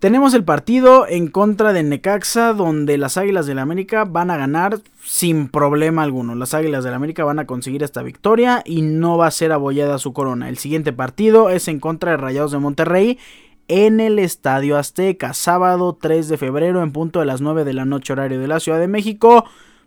Tenemos 0.00 0.34
el 0.34 0.42
partido 0.42 1.06
en 1.06 1.28
contra 1.28 1.72
de 1.72 1.84
Necaxa, 1.84 2.52
donde 2.54 2.98
las 2.98 3.16
Águilas 3.16 3.46
del 3.46 3.60
América 3.60 4.04
van 4.04 4.32
a 4.32 4.36
ganar 4.36 4.80
sin 5.04 5.48
problema 5.48 6.02
alguno. 6.02 6.34
Las 6.34 6.54
Águilas 6.54 6.82
del 6.82 6.94
América 6.94 7.22
van 7.22 7.38
a 7.38 7.46
conseguir 7.46 7.84
esta 7.84 8.02
victoria 8.02 8.62
y 8.64 8.82
no 8.82 9.16
va 9.16 9.28
a 9.28 9.30
ser 9.30 9.52
abollada 9.52 9.98
su 9.98 10.12
corona. 10.12 10.48
El 10.48 10.58
siguiente 10.58 10.92
partido 10.92 11.50
es 11.50 11.68
en 11.68 11.78
contra 11.78 12.10
de 12.10 12.16
Rayados 12.16 12.50
de 12.50 12.58
Monterrey 12.58 13.20
en 13.68 14.00
el 14.00 14.18
Estadio 14.18 14.76
Azteca, 14.76 15.34
sábado 15.34 15.96
3 16.00 16.28
de 16.28 16.36
febrero 16.36 16.82
en 16.82 16.90
punto 16.90 17.20
de 17.20 17.26
las 17.26 17.40
9 17.40 17.62
de 17.62 17.72
la 17.72 17.84
noche 17.84 18.12
horario 18.12 18.40
de 18.40 18.48
la 18.48 18.58
Ciudad 18.58 18.80
de 18.80 18.88
México. 18.88 19.44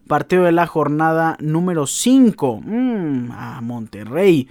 Partido 0.07 0.43
de 0.43 0.51
la 0.51 0.67
jornada 0.67 1.35
número 1.39 1.87
5. 1.87 2.61
Mm, 2.63 3.31
a 3.31 3.61
Monterrey. 3.61 4.49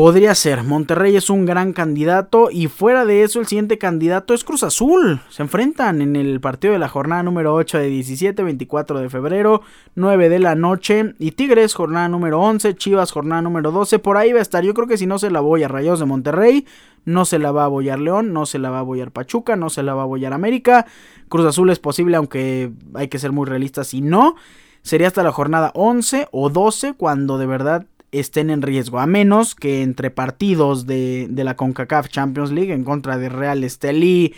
Podría 0.00 0.34
ser. 0.34 0.64
Monterrey 0.64 1.14
es 1.14 1.28
un 1.28 1.44
gran 1.44 1.74
candidato. 1.74 2.48
Y 2.50 2.68
fuera 2.68 3.04
de 3.04 3.22
eso, 3.22 3.38
el 3.38 3.46
siguiente 3.46 3.76
candidato 3.76 4.32
es 4.32 4.44
Cruz 4.44 4.62
Azul. 4.62 5.20
Se 5.28 5.42
enfrentan 5.42 6.00
en 6.00 6.16
el 6.16 6.40
partido 6.40 6.72
de 6.72 6.78
la 6.78 6.88
jornada 6.88 7.22
número 7.22 7.54
8 7.54 7.76
de 7.76 7.88
17, 7.88 8.42
24 8.42 8.98
de 8.98 9.10
febrero, 9.10 9.60
9 9.96 10.30
de 10.30 10.38
la 10.38 10.54
noche. 10.54 11.14
Y 11.18 11.32
Tigres, 11.32 11.74
jornada 11.74 12.08
número 12.08 12.40
11. 12.40 12.76
Chivas, 12.76 13.12
jornada 13.12 13.42
número 13.42 13.72
12. 13.72 13.98
Por 13.98 14.16
ahí 14.16 14.32
va 14.32 14.38
a 14.38 14.42
estar. 14.42 14.64
Yo 14.64 14.72
creo 14.72 14.88
que 14.88 14.96
si 14.96 15.04
no 15.04 15.18
se 15.18 15.30
la 15.30 15.40
voy 15.40 15.64
a 15.64 15.68
Rayos 15.68 16.00
de 16.00 16.06
Monterrey. 16.06 16.66
No 17.04 17.26
se 17.26 17.38
la 17.38 17.52
va 17.52 17.64
a 17.64 17.66
abollar 17.66 17.98
León, 17.98 18.32
no 18.32 18.46
se 18.46 18.58
la 18.58 18.70
va 18.70 18.78
a 18.78 18.80
abollar 18.80 19.10
Pachuca, 19.10 19.54
no 19.56 19.68
se 19.68 19.82
la 19.82 19.92
va 19.92 20.00
a 20.00 20.04
abollar 20.04 20.32
América. 20.32 20.86
Cruz 21.28 21.44
Azul 21.44 21.68
es 21.68 21.78
posible, 21.78 22.16
aunque 22.16 22.72
hay 22.94 23.08
que 23.08 23.18
ser 23.18 23.32
muy 23.32 23.46
realistas 23.46 23.92
y 23.92 24.00
no. 24.00 24.36
Sería 24.80 25.08
hasta 25.08 25.22
la 25.22 25.32
jornada 25.32 25.72
11 25.74 26.28
o 26.32 26.48
12 26.48 26.94
cuando 26.94 27.36
de 27.36 27.44
verdad 27.44 27.84
estén 28.12 28.50
en 28.50 28.62
riesgo. 28.62 28.98
A 28.98 29.06
menos 29.06 29.54
que 29.54 29.82
entre 29.82 30.10
partidos 30.10 30.86
de, 30.86 31.28
la 31.30 31.56
CONCACAF 31.56 32.08
Champions 32.08 32.50
League 32.50 32.72
en 32.72 32.84
contra 32.84 33.18
de 33.18 33.28
Real 33.28 33.64
Estelí, 33.64 34.34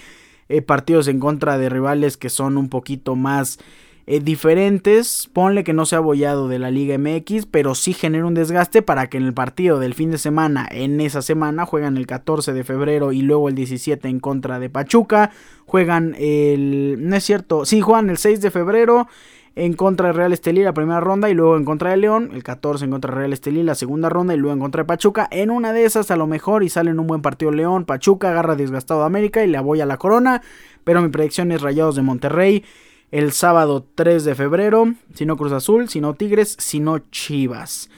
eh, 0.48 0.62
partidos 0.62 1.08
en 1.08 1.20
contra 1.20 1.58
de 1.58 1.68
rivales 1.68 2.16
que 2.16 2.30
son 2.30 2.58
un 2.58 2.68
poquito 2.68 3.16
más 3.16 3.58
eh, 4.06 4.20
diferentes. 4.20 5.30
Ponle 5.32 5.64
que 5.64 5.72
no 5.72 5.86
sea 5.86 5.98
abollado 5.98 6.48
de 6.48 6.58
la 6.58 6.70
Liga 6.70 6.98
MX, 6.98 7.46
pero 7.46 7.74
sí 7.74 7.94
genera 7.94 8.26
un 8.26 8.34
desgaste 8.34 8.82
para 8.82 9.08
que 9.08 9.16
en 9.16 9.24
el 9.24 9.32
partido 9.32 9.78
del 9.78 9.94
fin 9.94 10.10
de 10.10 10.18
semana, 10.18 10.68
en 10.70 11.00
esa 11.00 11.22
semana, 11.22 11.64
juegan 11.64 11.96
el 11.96 12.06
14 12.06 12.52
de 12.52 12.64
febrero 12.64 13.12
y 13.12 13.22
luego 13.22 13.48
el 13.48 13.54
17 13.54 14.08
en 14.08 14.20
contra 14.20 14.58
de 14.58 14.68
Pachuca. 14.68 15.30
Juegan 15.66 16.14
el. 16.18 16.96
No 16.98 17.16
es 17.16 17.24
cierto, 17.24 17.64
sí, 17.64 17.80
juegan 17.80 18.10
el 18.10 18.18
6 18.18 18.40
de 18.40 18.50
febrero 18.50 19.06
en 19.55 19.74
contra 19.74 20.09
de 20.09 20.12
Real 20.14 20.32
Estelí 20.32 20.62
la 20.62 20.74
primera 20.74 21.00
ronda 21.00 21.28
y 21.28 21.34
luego 21.34 21.57
en 21.57 21.64
contra 21.64 21.90
de 21.90 21.98
León, 21.98 22.30
el 22.32 22.42
14 22.42 22.84
en 22.84 22.90
contra 22.90 23.12
de 23.12 23.18
Real 23.18 23.32
Estelí 23.32 23.62
la 23.62 23.74
segunda 23.74 24.09
ronda 24.09 24.34
y 24.34 24.36
luego 24.38 24.55
en 24.55 24.61
contra 24.61 24.82
de 24.82 24.86
Pachuca. 24.86 25.28
En 25.30 25.50
una 25.50 25.72
de 25.72 25.84
esas 25.84 26.11
a 26.11 26.16
lo 26.16 26.26
mejor 26.26 26.62
y 26.62 26.68
sale 26.68 26.90
en 26.90 26.98
un 26.98 27.07
buen 27.07 27.22
partido 27.22 27.50
León, 27.50 27.84
Pachuca 27.84 28.30
agarra 28.30 28.57
desgastado 28.57 29.03
a 29.03 29.07
América 29.07 29.44
y 29.44 29.48
le 29.48 29.59
a 29.59 29.86
la 29.86 29.96
corona, 29.96 30.42
pero 30.84 31.03
mi 31.03 31.09
predicción 31.09 31.53
es 31.53 31.62
Rayados 31.62 31.96
de 31.96 32.03
Monterrey 32.03 32.64
el 33.12 33.32
sábado 33.32 33.86
3 33.94 34.24
de 34.24 34.34
febrero, 34.34 34.94
si 35.14 35.26
no 35.26 35.36
Cruz 35.36 35.53
Azul, 35.53 35.88
si 35.88 36.00
no 36.00 36.14
Tigres, 36.14 36.57
si 36.59 36.80
no 36.80 36.98
Chivas. 37.11 37.90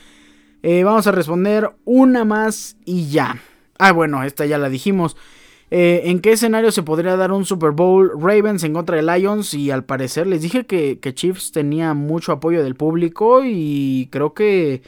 Eh, 0.62 0.82
vamos 0.82 1.06
a 1.06 1.12
responder 1.12 1.70
una 1.84 2.24
más 2.24 2.76
y 2.84 3.08
ya. 3.08 3.38
Ah, 3.78 3.92
bueno, 3.92 4.24
esta 4.24 4.44
ya 4.44 4.58
la 4.58 4.68
dijimos. 4.68 5.16
Eh, 5.70 6.02
¿En 6.04 6.20
qué 6.20 6.32
escenario 6.32 6.70
se 6.70 6.82
podría 6.82 7.16
dar 7.16 7.32
un 7.32 7.44
Super 7.44 7.70
Bowl 7.70 8.10
Ravens 8.18 8.64
en 8.64 8.74
contra 8.74 8.96
de 8.96 9.02
Lions? 9.02 9.54
Y 9.54 9.70
al 9.70 9.84
parecer 9.84 10.26
les 10.26 10.42
dije 10.42 10.66
que, 10.66 10.98
Chiefs 11.14 11.52
tenía 11.52 11.94
mucho 11.94 12.32
apoyo 12.32 12.62
del 12.62 12.74
público 12.74 13.42
y 13.44 14.08
creo 14.10 14.34
que 14.34 14.82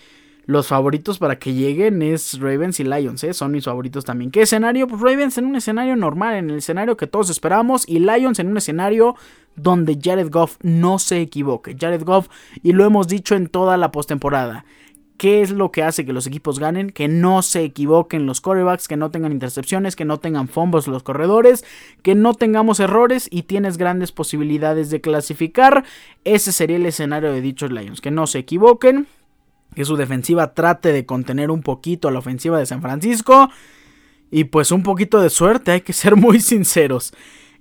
los 0.45 0.68
favoritos 0.68 1.18
para 1.18 1.41
que 1.41 1.55
lleguen 1.55 2.03
es 2.03 2.39
Ravens 2.39 2.79
y 2.79 2.85
Lions, 2.85 3.24
¿eh? 3.24 3.35
son 3.35 3.51
mis 3.51 3.64
favoritos 3.64 4.05
también. 4.05 4.31
¿Qué 4.31 4.43
escenario? 4.43 4.87
Pues 4.87 5.01
Ravens 5.01 5.39
en 5.39 5.47
un 5.47 5.57
escenario 5.57 5.97
normal, 5.97 6.37
en 6.37 6.51
el 6.51 6.59
escenario 6.59 6.97
que 6.97 7.09
todos 7.09 7.31
esperamos, 7.31 7.89
y 7.89 7.99
Lions 7.99 8.39
en 8.39 8.49
un 8.49 8.57
escenario 8.57 9.16
donde 9.57 9.99
Jared 10.01 10.31
Goff 10.31 10.57
no 10.62 11.01
se 11.01 11.20
equivoque. 11.20 11.77
Jared 11.79 12.05
Goff, 12.05 12.29
y 12.62 12.72
lo 12.72 12.85
hemos 12.85 13.09
dicho 13.09 13.35
en 13.35 13.49
toda 13.49 13.77
la 13.77 13.91
postemporada. 13.91 14.64
¿Qué 15.19 15.41
es 15.41 15.51
lo 15.51 15.73
que 15.73 15.83
hace 15.83 16.05
que 16.05 16.12
los 16.12 16.27
equipos 16.27 16.59
ganen? 16.59 16.91
Que 16.91 17.09
no 17.09 17.43
se 17.43 17.62
equivoquen 17.62 18.27
los 18.27 18.41
quarterbacks, 18.41 18.89
que 18.89 18.97
no 18.97 19.11
tengan 19.11 19.33
intercepciones, 19.33 19.97
que 19.97 20.05
no 20.05 20.19
tengan 20.19 20.49
fumbles 20.49 20.87
los 20.87 21.03
corredores, 21.03 21.64
que 22.03 22.14
no 22.14 22.35
tengamos 22.35 22.81
errores 22.81 23.29
y 23.31 23.45
tienes 23.45 23.79
grandes 23.79 24.12
posibilidades 24.12 24.91
de 24.91 25.01
clasificar. 25.01 25.85
Ese 26.25 26.53
sería 26.53 26.77
el 26.77 26.87
escenario 26.87 27.33
de 27.33 27.41
dichos 27.41 27.73
Lions, 27.73 28.01
que 28.01 28.11
no 28.11 28.27
se 28.27 28.41
equivoquen, 28.41 29.07
que 29.75 29.85
su 29.85 29.97
defensiva 29.97 30.55
trate 30.55 30.93
de 30.93 31.07
contener 31.07 31.51
un 31.51 31.62
poquito 31.62 32.09
a 32.09 32.11
la 32.11 32.19
ofensiva 32.19 32.59
de 32.59 32.67
San 32.67 32.83
Francisco 32.83 33.49
y 34.31 34.45
pues 34.45 34.71
un 34.71 34.83
poquito 34.83 35.21
de 35.21 35.31
suerte, 35.31 35.71
hay 35.73 35.81
que 35.81 35.93
ser 35.93 36.17
muy 36.17 36.41
sinceros. 36.41 37.12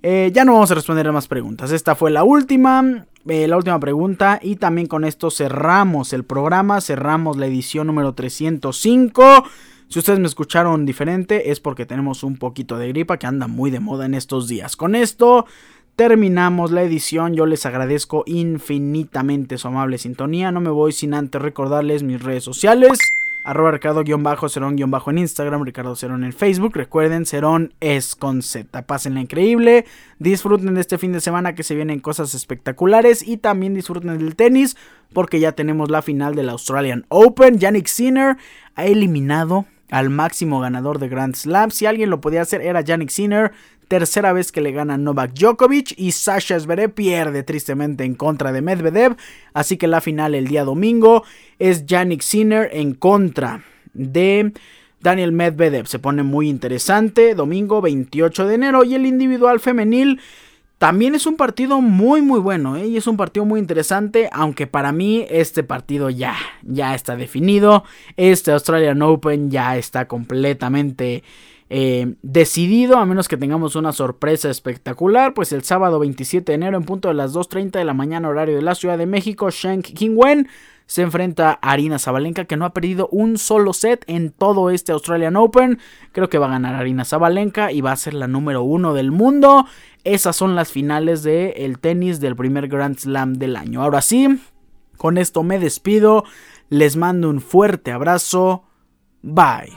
Eh, 0.03 0.31
ya 0.33 0.45
no 0.45 0.53
vamos 0.53 0.71
a 0.71 0.75
responder 0.75 1.07
a 1.07 1.11
más 1.11 1.27
preguntas. 1.27 1.71
Esta 1.71 1.95
fue 1.95 2.11
la 2.11 2.23
última. 2.23 3.05
Eh, 3.27 3.47
la 3.47 3.57
última 3.57 3.79
pregunta. 3.79 4.39
Y 4.41 4.57
también 4.57 4.87
con 4.87 5.03
esto 5.03 5.31
cerramos 5.31 6.13
el 6.13 6.23
programa. 6.23 6.81
Cerramos 6.81 7.37
la 7.37 7.47
edición 7.47 7.87
número 7.87 8.13
305. 8.13 9.43
Si 9.87 9.99
ustedes 9.99 10.19
me 10.19 10.27
escucharon 10.27 10.85
diferente 10.85 11.51
es 11.51 11.59
porque 11.59 11.85
tenemos 11.85 12.23
un 12.23 12.37
poquito 12.37 12.77
de 12.77 12.87
gripa 12.89 13.17
que 13.17 13.27
anda 13.27 13.47
muy 13.47 13.71
de 13.71 13.79
moda 13.79 14.05
en 14.05 14.13
estos 14.13 14.47
días. 14.47 14.75
Con 14.75 14.95
esto 14.95 15.45
terminamos 15.95 16.71
la 16.71 16.83
edición. 16.83 17.35
Yo 17.35 17.45
les 17.45 17.65
agradezco 17.65 18.23
infinitamente 18.25 19.57
su 19.57 19.67
amable 19.67 19.97
sintonía. 19.97 20.51
No 20.51 20.61
me 20.61 20.69
voy 20.71 20.91
sin 20.91 21.13
antes 21.13 21.41
recordarles 21.41 22.03
mis 22.03 22.21
redes 22.21 22.43
sociales 22.43 22.97
arroba 23.45 23.71
Ricardo-Cerón- 23.71 25.09
en 25.09 25.17
Instagram, 25.19 25.63
Ricardo 25.63 25.95
Cerón 25.95 26.23
en 26.23 26.33
Facebook. 26.33 26.75
Recuerden, 26.75 27.25
Cerón 27.25 27.73
es 27.79 28.15
con 28.15 28.41
Z. 28.41 28.81
Pásenla 28.87 29.21
increíble, 29.21 29.85
disfruten 30.17 30.73
de 30.73 30.81
este 30.81 30.97
fin 30.97 31.13
de 31.13 31.21
semana 31.21 31.53
que 31.53 31.63
se 31.63 31.75
vienen 31.75 31.99
cosas 31.99 32.33
espectaculares 32.33 33.25
y 33.25 33.37
también 33.37 33.75
disfruten 33.75 34.17
del 34.17 34.35
tenis 34.35 34.75
porque 35.13 35.39
ya 35.39 35.51
tenemos 35.51 35.91
la 35.91 36.01
final 36.01 36.33
del 36.33 36.49
Australian 36.49 37.05
Open. 37.09 37.59
Yannick 37.59 37.85
Sinner 37.85 38.35
ha 38.75 38.85
eliminado 38.85 39.65
al 39.91 40.09
máximo 40.09 40.59
ganador 40.59 40.97
de 40.97 41.07
Grand 41.07 41.35
Slam. 41.35 41.69
Si 41.69 41.85
alguien 41.85 42.09
lo 42.09 42.19
podía 42.19 42.41
hacer 42.41 42.61
era 42.61 42.81
Yannick 42.81 43.09
Sinner 43.09 43.51
tercera 43.87 44.33
vez 44.33 44.51
que 44.51 44.61
le 44.61 44.71
gana 44.71 44.97
Novak 44.97 45.33
Djokovic 45.33 45.93
y 45.97 46.11
Sasha 46.11 46.59
Zverev 46.59 46.93
pierde 46.93 47.43
tristemente 47.43 48.03
en 48.03 48.15
contra 48.15 48.51
de 48.51 48.61
Medvedev, 48.61 49.15
así 49.53 49.77
que 49.77 49.87
la 49.87 50.01
final 50.01 50.35
el 50.35 50.47
día 50.47 50.63
domingo 50.63 51.23
es 51.59 51.85
Yannick 51.85 52.21
Sinner 52.21 52.69
en 52.73 52.93
contra 52.93 53.63
de 53.93 54.53
Daniel 55.01 55.31
Medvedev. 55.31 55.87
Se 55.87 55.99
pone 55.99 56.23
muy 56.23 56.49
interesante, 56.49 57.35
domingo 57.35 57.81
28 57.81 58.47
de 58.47 58.55
enero 58.55 58.83
y 58.83 58.95
el 58.95 59.05
individual 59.05 59.59
femenil 59.59 60.19
también 60.77 61.15
es 61.15 61.25
un 61.25 61.37
partido 61.37 61.79
muy 61.79 62.21
muy 62.21 62.39
bueno 62.39 62.75
¿eh? 62.75 62.85
y 62.85 62.97
es 62.97 63.07
un 63.07 63.15
partido 63.15 63.45
muy 63.45 63.59
interesante, 63.59 64.29
aunque 64.33 64.67
para 64.67 64.91
mí 64.91 65.25
este 65.29 65.63
partido 65.63 66.09
ya, 66.09 66.35
ya 66.63 66.95
está 66.95 67.15
definido. 67.15 67.85
Este 68.17 68.51
Australian 68.51 69.01
Open 69.01 69.49
ya 69.49 69.77
está 69.77 70.07
completamente 70.07 71.23
eh, 71.69 72.15
decidido, 72.21 72.97
a 72.97 73.05
menos 73.05 73.27
que 73.27 73.37
tengamos 73.37 73.75
una 73.75 73.91
sorpresa 73.91 74.49
espectacular. 74.49 75.33
Pues 75.33 75.51
el 75.51 75.63
sábado 75.63 75.99
27 75.99 76.51
de 76.51 76.55
enero 76.55 76.77
en 76.77 76.83
punto 76.83 77.07
de 77.07 77.15
las 77.15 77.33
2.30 77.33 77.71
de 77.71 77.85
la 77.85 77.93
mañana 77.93 78.29
horario 78.29 78.55
de 78.55 78.61
la 78.61 78.75
Ciudad 78.75 78.97
de 78.97 79.05
México, 79.05 79.49
Shank 79.49 79.85
Kingwen 79.93 80.47
se 80.87 81.01
enfrenta 81.01 81.57
a 81.61 81.71
Arina 81.71 81.97
Zabalenka 81.97 82.45
que 82.45 82.57
no 82.57 82.65
ha 82.65 82.73
perdido 82.73 83.07
un 83.11 83.37
solo 83.37 83.73
set 83.73 84.03
en 84.07 84.31
todo 84.31 84.69
este 84.69 84.91
Australian 84.91 85.35
Open. 85.35 85.79
Creo 86.11 86.29
que 86.29 86.37
va 86.37 86.45
a 86.45 86.51
ganar 86.51 86.75
Arina 86.75 87.05
Zabalenka 87.05 87.71
y 87.71 87.81
va 87.81 87.91
a 87.91 87.97
ser 87.97 88.13
la 88.13 88.27
número 88.27 88.63
uno 88.63 88.93
del 88.93 89.11
mundo. 89.11 89.65
Esas 90.03 90.35
son 90.35 90.55
las 90.55 90.71
finales 90.71 91.23
del 91.23 91.53
el 91.55 91.79
tenis 91.79 92.19
del 92.19 92.35
primer 92.35 92.67
Grand 92.67 92.97
Slam 92.97 93.33
del 93.33 93.55
año. 93.55 93.81
Ahora 93.81 94.01
sí, 94.01 94.39
con 94.97 95.17
esto 95.17 95.43
me 95.43 95.57
despido. 95.57 96.23
Les 96.69 96.95
mando 96.95 97.29
un 97.29 97.41
fuerte 97.41 97.91
abrazo. 97.91 98.63
Bye. 99.23 99.73